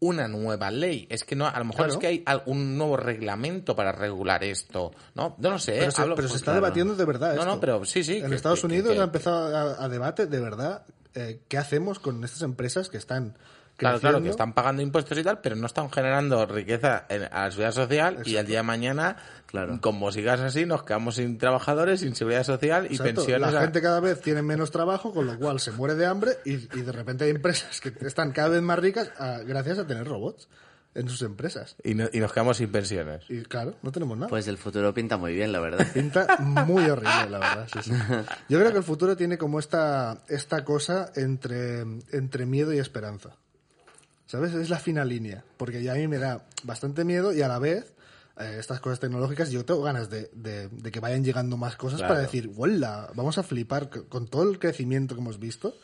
una 0.00 0.28
nueva 0.28 0.70
ley. 0.70 1.06
Es 1.10 1.24
que 1.24 1.34
no, 1.34 1.46
a 1.46 1.58
lo 1.58 1.64
mejor 1.64 1.86
Claro. 1.86 1.92
es 1.94 1.98
que 1.98 2.06
hay 2.06 2.42
un 2.44 2.76
nuevo 2.76 2.98
reglamento 2.98 3.74
para 3.74 3.92
regular 3.92 4.44
esto. 4.44 4.92
No, 5.14 5.34
no 5.38 5.50
lo 5.52 5.58
sé. 5.58 5.72
Pero, 5.78 5.88
¿eh? 5.88 5.90
se, 5.92 6.02
Hablo- 6.02 6.14
pero 6.16 6.28
se 6.28 6.36
está 6.36 6.52
claro. 6.52 6.60
debatiendo 6.60 6.94
de 6.94 7.04
verdad 7.06 7.28
No, 7.34 7.40
esto. 7.40 7.54
no, 7.54 7.60
pero 7.60 7.84
sí, 7.86 8.04
sí. 8.04 8.18
En 8.18 8.28
que- 8.28 8.34
Estados 8.36 8.60
que- 8.60 8.66
Unidos 8.66 8.92
que- 8.92 9.00
ha 9.00 9.04
empezado 9.04 9.56
a, 9.56 9.82
a 9.84 9.88
debate 9.88 10.26
de 10.26 10.40
verdad 10.40 10.84
eh, 11.14 11.40
qué 11.48 11.56
hacemos 11.56 11.98
con 11.98 12.22
estas 12.24 12.42
empresas 12.42 12.90
que 12.90 12.98
están 12.98 13.38
Claro, 13.78 14.00
claro, 14.00 14.22
que 14.22 14.30
están 14.30 14.54
pagando 14.54 14.80
impuestos 14.80 15.16
y 15.18 15.22
tal, 15.22 15.40
pero 15.42 15.54
no 15.56 15.66
están 15.66 15.90
generando 15.90 16.44
riqueza 16.46 17.04
en- 17.10 17.24
a 17.24 17.44
la 17.44 17.50
seguridad 17.50 17.72
social 17.72 18.22
y 18.24 18.36
al 18.36 18.46
día 18.46 18.58
de 18.58 18.62
mañana, 18.62 19.16
Claro. 19.64 19.80
como 19.80 20.12
sigas 20.12 20.40
así, 20.40 20.66
nos 20.66 20.82
quedamos 20.82 21.16
sin 21.16 21.38
trabajadores, 21.38 22.00
sin 22.00 22.14
seguridad 22.14 22.44
social 22.44 22.84
y 22.90 22.94
Exacto. 22.94 23.14
pensiones. 23.16 23.52
La 23.52 23.58
a- 23.58 23.62
gente 23.62 23.80
cada 23.82 24.00
vez 24.00 24.20
tiene 24.20 24.42
menos 24.42 24.70
trabajo, 24.70 25.12
con 25.12 25.26
lo 25.26 25.38
cual 25.38 25.60
se 25.60 25.72
muere 25.72 25.94
de 25.94 26.06
hambre 26.06 26.32
y, 26.44 26.54
y 26.54 26.82
de 26.82 26.92
repente 26.92 27.24
hay 27.24 27.30
empresas 27.30 27.80
que 27.80 27.92
están 28.06 28.32
cada 28.32 28.48
vez 28.48 28.62
más 28.62 28.78
ricas 28.78 29.10
ah, 29.18 29.40
gracias 29.46 29.78
a 29.78 29.86
tener 29.86 30.06
robots 30.06 30.48
en 30.94 31.08
sus 31.10 31.20
empresas. 31.22 31.76
y, 31.84 31.94
no- 31.94 32.08
y 32.10 32.20
nos 32.20 32.32
quedamos 32.32 32.56
sin 32.56 32.72
pensiones. 32.72 33.22
Y 33.28 33.42
claro, 33.42 33.74
no 33.82 33.92
tenemos 33.92 34.16
nada. 34.16 34.28
Pues 34.30 34.46
el 34.48 34.56
futuro 34.56 34.94
pinta 34.94 35.18
muy 35.18 35.34
bien, 35.34 35.52
la 35.52 35.60
verdad. 35.60 35.86
Pinta 35.94 36.38
muy 36.38 36.84
horrible, 36.88 37.28
la 37.30 37.38
verdad. 37.38 37.68
sí, 37.70 37.78
sí. 37.82 37.90
Yo 38.48 38.58
creo 38.58 38.72
que 38.72 38.78
el 38.78 38.84
futuro 38.84 39.14
tiene 39.16 39.36
como 39.36 39.58
esta, 39.58 40.22
esta 40.28 40.64
cosa 40.64 41.10
entre, 41.16 41.80
entre 42.12 42.46
miedo 42.46 42.72
y 42.72 42.78
esperanza. 42.78 43.36
¿Sabes? 44.26 44.54
Es 44.54 44.70
la 44.70 44.78
fina 44.78 45.04
línea. 45.04 45.44
Porque 45.56 45.82
ya 45.82 45.92
a 45.92 45.96
mí 45.96 46.08
me 46.08 46.18
da 46.18 46.46
bastante 46.64 47.04
miedo 47.04 47.32
y 47.32 47.42
a 47.42 47.48
la 47.48 47.58
vez 47.58 47.92
eh, 48.38 48.56
estas 48.58 48.80
cosas 48.80 49.00
tecnológicas, 49.00 49.50
yo 49.50 49.64
tengo 49.64 49.82
ganas 49.82 50.10
de, 50.10 50.30
de- 50.34 50.68
de 50.68 50.90
que 50.90 51.00
vayan 51.00 51.24
llegando 51.24 51.56
más 51.56 51.76
cosas 51.76 51.98
Claro. 52.00 52.14
para 52.14 52.22
decir, 52.26 52.50
¡Hola! 52.56 53.10
Vamos 53.14 53.38
a 53.38 53.42
flipar 53.42 53.88
con 54.08 54.26
todo 54.28 54.50
el 54.50 54.58
crecimiento 54.58 55.14
que 55.14 55.20
hemos 55.20 55.38
visto. 55.38 55.76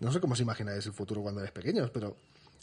No 0.00 0.10
sé 0.12 0.20
cómo 0.20 0.32
os 0.32 0.40
imagináis 0.40 0.84
el 0.86 0.92
futuro 0.92 1.22
cuando 1.22 1.40
eres 1.40 1.52
pequeños, 1.52 1.90
pero 1.90 2.16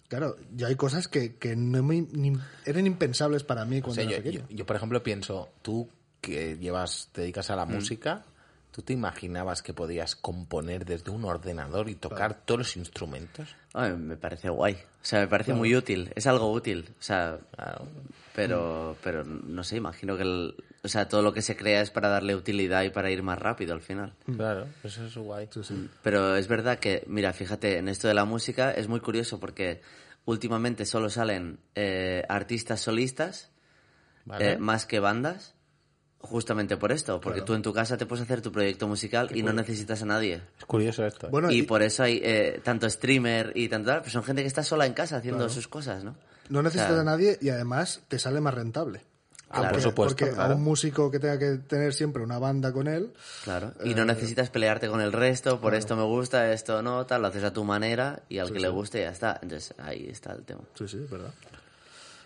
claro, 0.10 0.36
ya 0.56 0.68
hay 0.68 0.76
cosas 0.76 1.08
que, 1.08 1.36
que 1.36 1.56
no 1.56 1.82
me- 1.84 2.02
ni- 2.12 2.38
eran 2.66 2.86
impensables 2.86 3.44
para 3.44 3.64
mí 3.66 3.80
O 3.80 3.84
cuando 3.84 3.96
sea, 3.96 4.04
era 4.04 4.18
yo, 4.18 4.24
pequeño. 4.24 4.46
yo- 4.50 4.56
yo, 4.58 4.66
por 4.66 4.76
ejemplo, 4.76 5.02
pienso, 5.04 5.50
tú 5.62 5.88
que 6.20 6.58
llevas, 6.58 7.08
te 7.14 7.22
dedicas 7.22 7.50
a 7.50 7.54
Mm. 7.54 7.58
la 7.58 7.66
música, 7.66 8.26
¿tú 8.72 8.82
te 8.82 8.94
imaginabas 8.94 9.62
que 9.62 9.74
podías 9.74 10.16
componer 10.16 10.86
desde 10.86 11.12
un 11.12 11.26
ordenador 11.26 11.90
y 11.90 11.96
tocar 11.96 12.46
todos 12.46 12.60
los 12.60 12.78
instrumentos? 12.78 13.56
Ay, 13.74 13.94
me 13.94 14.18
parece 14.18 14.50
guay. 14.50 14.74
O 14.76 15.06
sea, 15.06 15.20
me 15.22 15.28
parece 15.28 15.54
muy 15.54 15.76
útil. 15.76 16.12
Es 16.16 16.28
algo 16.28 16.52
útil. 16.52 16.94
O 17.00 17.02
sea, 17.04 17.40
pero, 18.34 18.96
pero 19.04 19.24
no 19.24 19.64
sé, 19.64 19.78
imagino 19.78 20.16
que 20.16 20.24
el- 20.24 20.56
o 20.84 20.88
sea, 20.88 21.08
todo 21.08 21.22
lo 21.22 21.34
que 21.34 21.42
se 21.42 21.58
crea 21.58 21.82
es 21.82 21.92
para 21.92 22.08
darle 22.10 22.36
utilidad 22.36 22.84
y 22.84 22.90
para 22.90 23.12
ir 23.12 23.22
más 23.22 23.38
rápido 23.38 23.74
al 23.74 23.82
final. 23.82 24.14
Claro, 24.38 24.68
eso 24.84 25.06
es 25.06 25.16
guay. 25.18 25.50
Pero 26.02 26.36
es 26.36 26.48
verdad 26.48 26.80
que, 26.80 27.04
mira, 27.08 27.34
fíjate, 27.34 27.78
en 27.78 27.90
esto 27.90 28.08
de 28.08 28.14
la 28.14 28.26
música 28.26 28.72
es 28.72 28.88
muy 28.88 29.00
curioso 29.02 29.40
porque 29.40 29.82
últimamente 30.26 30.86
solo 30.86 31.10
salen 31.10 31.60
eh, 31.76 32.24
artistas 32.30 32.82
solistas 32.82 33.52
Vale. 34.26 34.52
eh, 34.54 34.58
más 34.58 34.86
que 34.86 35.00
bandas. 35.00 35.56
Justamente 36.22 36.76
por 36.76 36.92
esto, 36.92 37.22
porque 37.22 37.42
tú 37.42 37.54
en 37.54 37.62
tu 37.62 37.72
casa 37.74 37.96
te 37.96 38.06
puedes 38.06 38.24
hacer 38.24 38.42
tu 38.42 38.52
proyecto 38.52 38.88
musical 38.90 39.30
y 39.34 39.42
no 39.42 39.54
necesitas 39.54 40.02
a 40.02 40.06
nadie. 40.06 40.42
Es 40.60 40.66
curioso 40.66 41.06
esto. 41.06 41.28
¿eh? 41.28 41.30
Bueno, 41.32 41.50
y 41.50 41.60
y- 41.60 41.64
por 41.64 41.82
eso 41.82 42.04
hay 42.04 42.20
eh, 42.22 42.60
tanto 42.64 42.90
streamer 42.90 43.54
y 43.56 43.70
tanto 43.70 43.90
tal, 43.92 44.02
pues 44.02 44.12
son 44.12 44.24
gente 44.24 44.42
que 44.42 44.48
está 44.50 44.62
sola 44.62 44.86
en 44.86 44.94
casa 44.94 45.16
haciendo 45.18 45.48
sus 45.48 45.68
cosas, 45.70 46.04
¿no? 46.04 46.16
No 46.50 46.62
necesitas 46.62 46.90
O 46.92 46.94
sea, 46.94 47.02
a 47.02 47.06
nadie 47.06 47.38
y 47.42 47.50
además 47.50 48.02
te 48.10 48.20
sale 48.20 48.42
más 48.42 48.54
rentable. 48.54 49.02
Ah, 49.52 49.60
Porque- 49.62 49.70
por 49.76 49.82
supuesto, 49.82 50.16
Porque 50.18 50.36
claro. 50.36 50.54
a 50.54 50.56
un 50.58 50.62
músico 50.64 51.10
que 51.10 51.20
tenga 51.20 51.40
que 51.40 51.58
tener 51.60 51.94
siempre 51.94 52.22
una 52.22 52.38
banda 52.38 52.72
con 52.74 52.88
él, 52.88 53.14
Claro, 53.46 53.74
y 53.84 53.94
Eh, 53.94 53.96
no 53.96 54.04
necesitas 54.06 54.50
pelearte 54.50 54.90
con 54.90 55.00
el 55.02 55.12
resto, 55.14 55.60
por 55.62 55.74
esto 55.74 55.96
me 55.96 56.04
gusta, 56.04 56.52
esto 56.52 56.82
no, 56.84 57.06
tal, 57.06 57.22
lo 57.22 57.30
haces 57.30 57.44
a 57.46 57.54
tu 57.54 57.64
manera 57.64 58.22
y 58.30 58.40
al 58.40 58.52
que 58.52 58.60
le 58.60 58.68
guste 58.70 59.00
ya 59.02 59.10
está. 59.10 59.40
Entonces 59.42 59.74
ahí 59.80 60.08
está 60.10 60.34
el 60.34 60.44
tema. 60.44 60.62
sí, 60.76 60.88
sí, 60.88 60.98
es 61.04 61.10
verdad. 61.10 61.32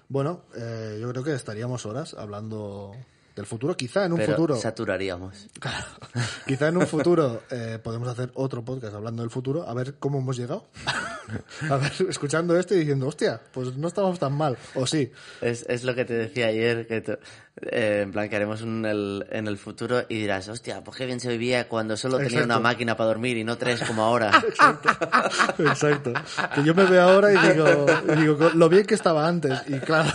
Bueno, 0.09 0.41
eh, 0.55 0.97
yo 0.99 1.09
creo 1.11 1.23
que 1.23 1.33
estaríamos 1.33 1.85
horas 1.85 2.13
hablando 2.13 2.91
del 3.36 3.45
futuro. 3.45 3.75
Quizá 3.75 4.05
en 4.05 4.13
un 4.13 4.19
Pero 4.19 4.34
futuro, 4.34 4.55
saturaríamos. 4.55 5.47
quizá 6.47 6.67
en 6.67 6.77
un 6.77 6.88
futuro 6.88 7.41
eh, 7.49 7.79
podemos 7.84 8.07
hacer 8.07 8.31
otro 8.36 8.63
podcast 8.63 8.95
hablando 8.95 9.21
del 9.23 9.31
futuro, 9.31 9.67
a 9.67 9.73
ver 9.73 9.95
cómo 9.99 10.19
hemos 10.19 10.38
llegado. 10.38 10.67
a 11.69 11.77
ver, 11.77 11.91
escuchando 12.09 12.57
esto 12.57 12.75
y 12.75 12.79
diciendo, 12.79 13.07
hostia, 13.07 13.41
pues 13.51 13.75
no 13.77 13.88
estamos 13.88 14.19
tan 14.19 14.34
mal. 14.34 14.57
O 14.75 14.86
sí. 14.86 15.11
Es, 15.41 15.65
es 15.67 15.84
lo 15.84 15.95
que 15.95 16.05
te 16.05 16.13
decía 16.13 16.47
ayer, 16.47 16.86
que 16.88 17.01
tú- 17.01 17.17
eh, 17.61 18.01
en 18.03 18.11
plan 18.11 18.29
que 18.29 18.36
haremos 18.36 18.61
un- 18.63 18.86
el- 18.86 19.25
en 19.29 19.47
el 19.47 19.57
futuro 19.57 20.03
y 20.09 20.19
dirás, 20.19 20.47
hostia, 20.49 20.84
pues 20.84 20.97
qué 20.97 21.05
bien 21.05 21.19
se 21.19 21.29
vivía 21.29 21.67
cuando 21.69 21.95
solo 21.97 22.17
tenía 22.17 22.39
Exacto. 22.39 22.45
una 22.45 22.59
máquina 22.59 22.97
para 22.97 23.09
dormir 23.09 23.38
y 23.38 23.43
no 23.43 23.57
tres 23.57 23.81
como 23.84 24.03
ahora. 24.03 24.31
Exacto. 25.59 26.13
Que 26.55 26.63
yo 26.63 26.73
me 26.75 26.86
veo 26.86 27.01
ahora 27.03 27.31
y 27.34 27.53
digo, 27.53 27.86
y 28.11 28.15
digo 28.21 28.49
lo 28.55 28.69
bien 28.69 28.86
que 28.86 28.95
estaba 28.95 29.27
antes. 29.27 29.59
Y 29.67 29.79
claro, 29.79 30.11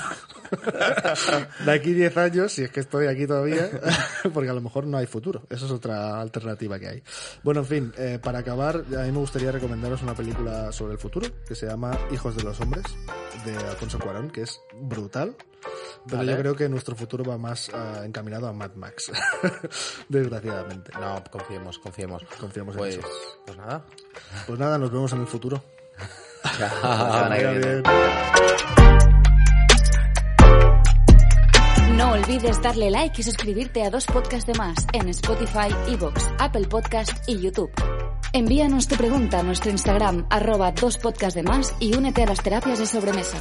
de 1.64 1.72
aquí 1.72 1.92
10 1.92 2.16
años, 2.16 2.52
si 2.52 2.62
es 2.62 2.70
que 2.70 2.80
estoy 2.80 3.06
aquí 3.06 3.26
todavía, 3.26 3.70
porque 4.32 4.50
a 4.50 4.52
lo 4.52 4.60
mejor 4.60 4.86
no 4.86 4.98
hay 4.98 5.06
futuro. 5.06 5.42
Esa 5.50 5.66
es 5.66 5.70
otra 5.70 6.20
alternativa 6.20 6.78
que 6.78 6.88
hay. 6.88 7.02
Bueno, 7.42 7.60
en 7.60 7.66
fin, 7.66 7.92
eh, 7.96 8.18
para 8.22 8.40
acabar, 8.40 8.76
a 8.76 9.02
mí 9.02 9.12
me 9.12 9.18
gustaría 9.18 9.52
recomendaros 9.52 10.02
una 10.02 10.14
película 10.14 10.72
sobre 10.72 10.94
el 10.94 10.98
futuro 10.98 11.26
que 11.46 11.54
se 11.54 11.66
llama 11.66 11.98
Hijos 12.10 12.36
de 12.36 12.42
los 12.42 12.60
Hombres, 12.60 12.84
de 13.44 13.56
Alfonso 13.56 13.98
Cuarón, 13.98 14.30
que 14.30 14.42
es 14.42 14.60
brutal. 14.80 15.36
Pero 16.06 16.18
Vale. 16.18 16.32
yo 16.32 16.38
creo 16.38 16.56
que 16.56 16.68
nuestro 16.68 16.94
futuro 16.94 17.24
va 17.24 17.36
más 17.36 17.70
ah, 17.74 18.02
encaminado 18.04 18.46
a 18.46 18.52
Mad 18.52 18.74
Max, 18.74 19.10
desgraciadamente. 20.08 20.92
No, 20.98 21.22
confiemos, 21.30 21.78
confiemos. 21.78 22.22
Confiemos 22.38 22.74
en 22.76 22.78
pues, 22.78 22.96
eso. 22.96 23.08
Pues 23.44 23.58
nada. 23.58 23.84
Pues 24.46 24.58
nada, 24.58 24.78
nos 24.78 24.90
vemos 24.90 25.12
en 25.12 25.20
el 25.20 25.26
futuro. 25.26 25.62
Semana 26.56 27.36
que 27.36 27.82
Vaya 27.82 28.74
No 31.98 32.12
olvides 32.12 32.62
darle 32.62 32.92
like 32.92 33.20
y 33.20 33.24
suscribirte 33.24 33.82
a 33.82 33.90
dos 33.90 34.06
podcasts 34.06 34.46
de 34.46 34.54
más 34.54 34.86
en 34.92 35.08
Spotify, 35.08 35.66
Evox, 35.88 36.30
Apple 36.38 36.68
Podcast 36.68 37.28
y 37.28 37.40
YouTube. 37.40 37.72
Envíanos 38.32 38.86
tu 38.86 38.94
pregunta 38.94 39.40
a 39.40 39.42
nuestro 39.42 39.72
Instagram, 39.72 40.24
arroba 40.30 40.70
dos 40.70 40.96
podcasts 40.96 41.34
de 41.34 41.42
más 41.42 41.74
y 41.80 41.96
únete 41.96 42.22
a 42.22 42.26
las 42.26 42.40
terapias 42.40 42.78
de 42.78 42.86
sobremesa. 42.86 43.38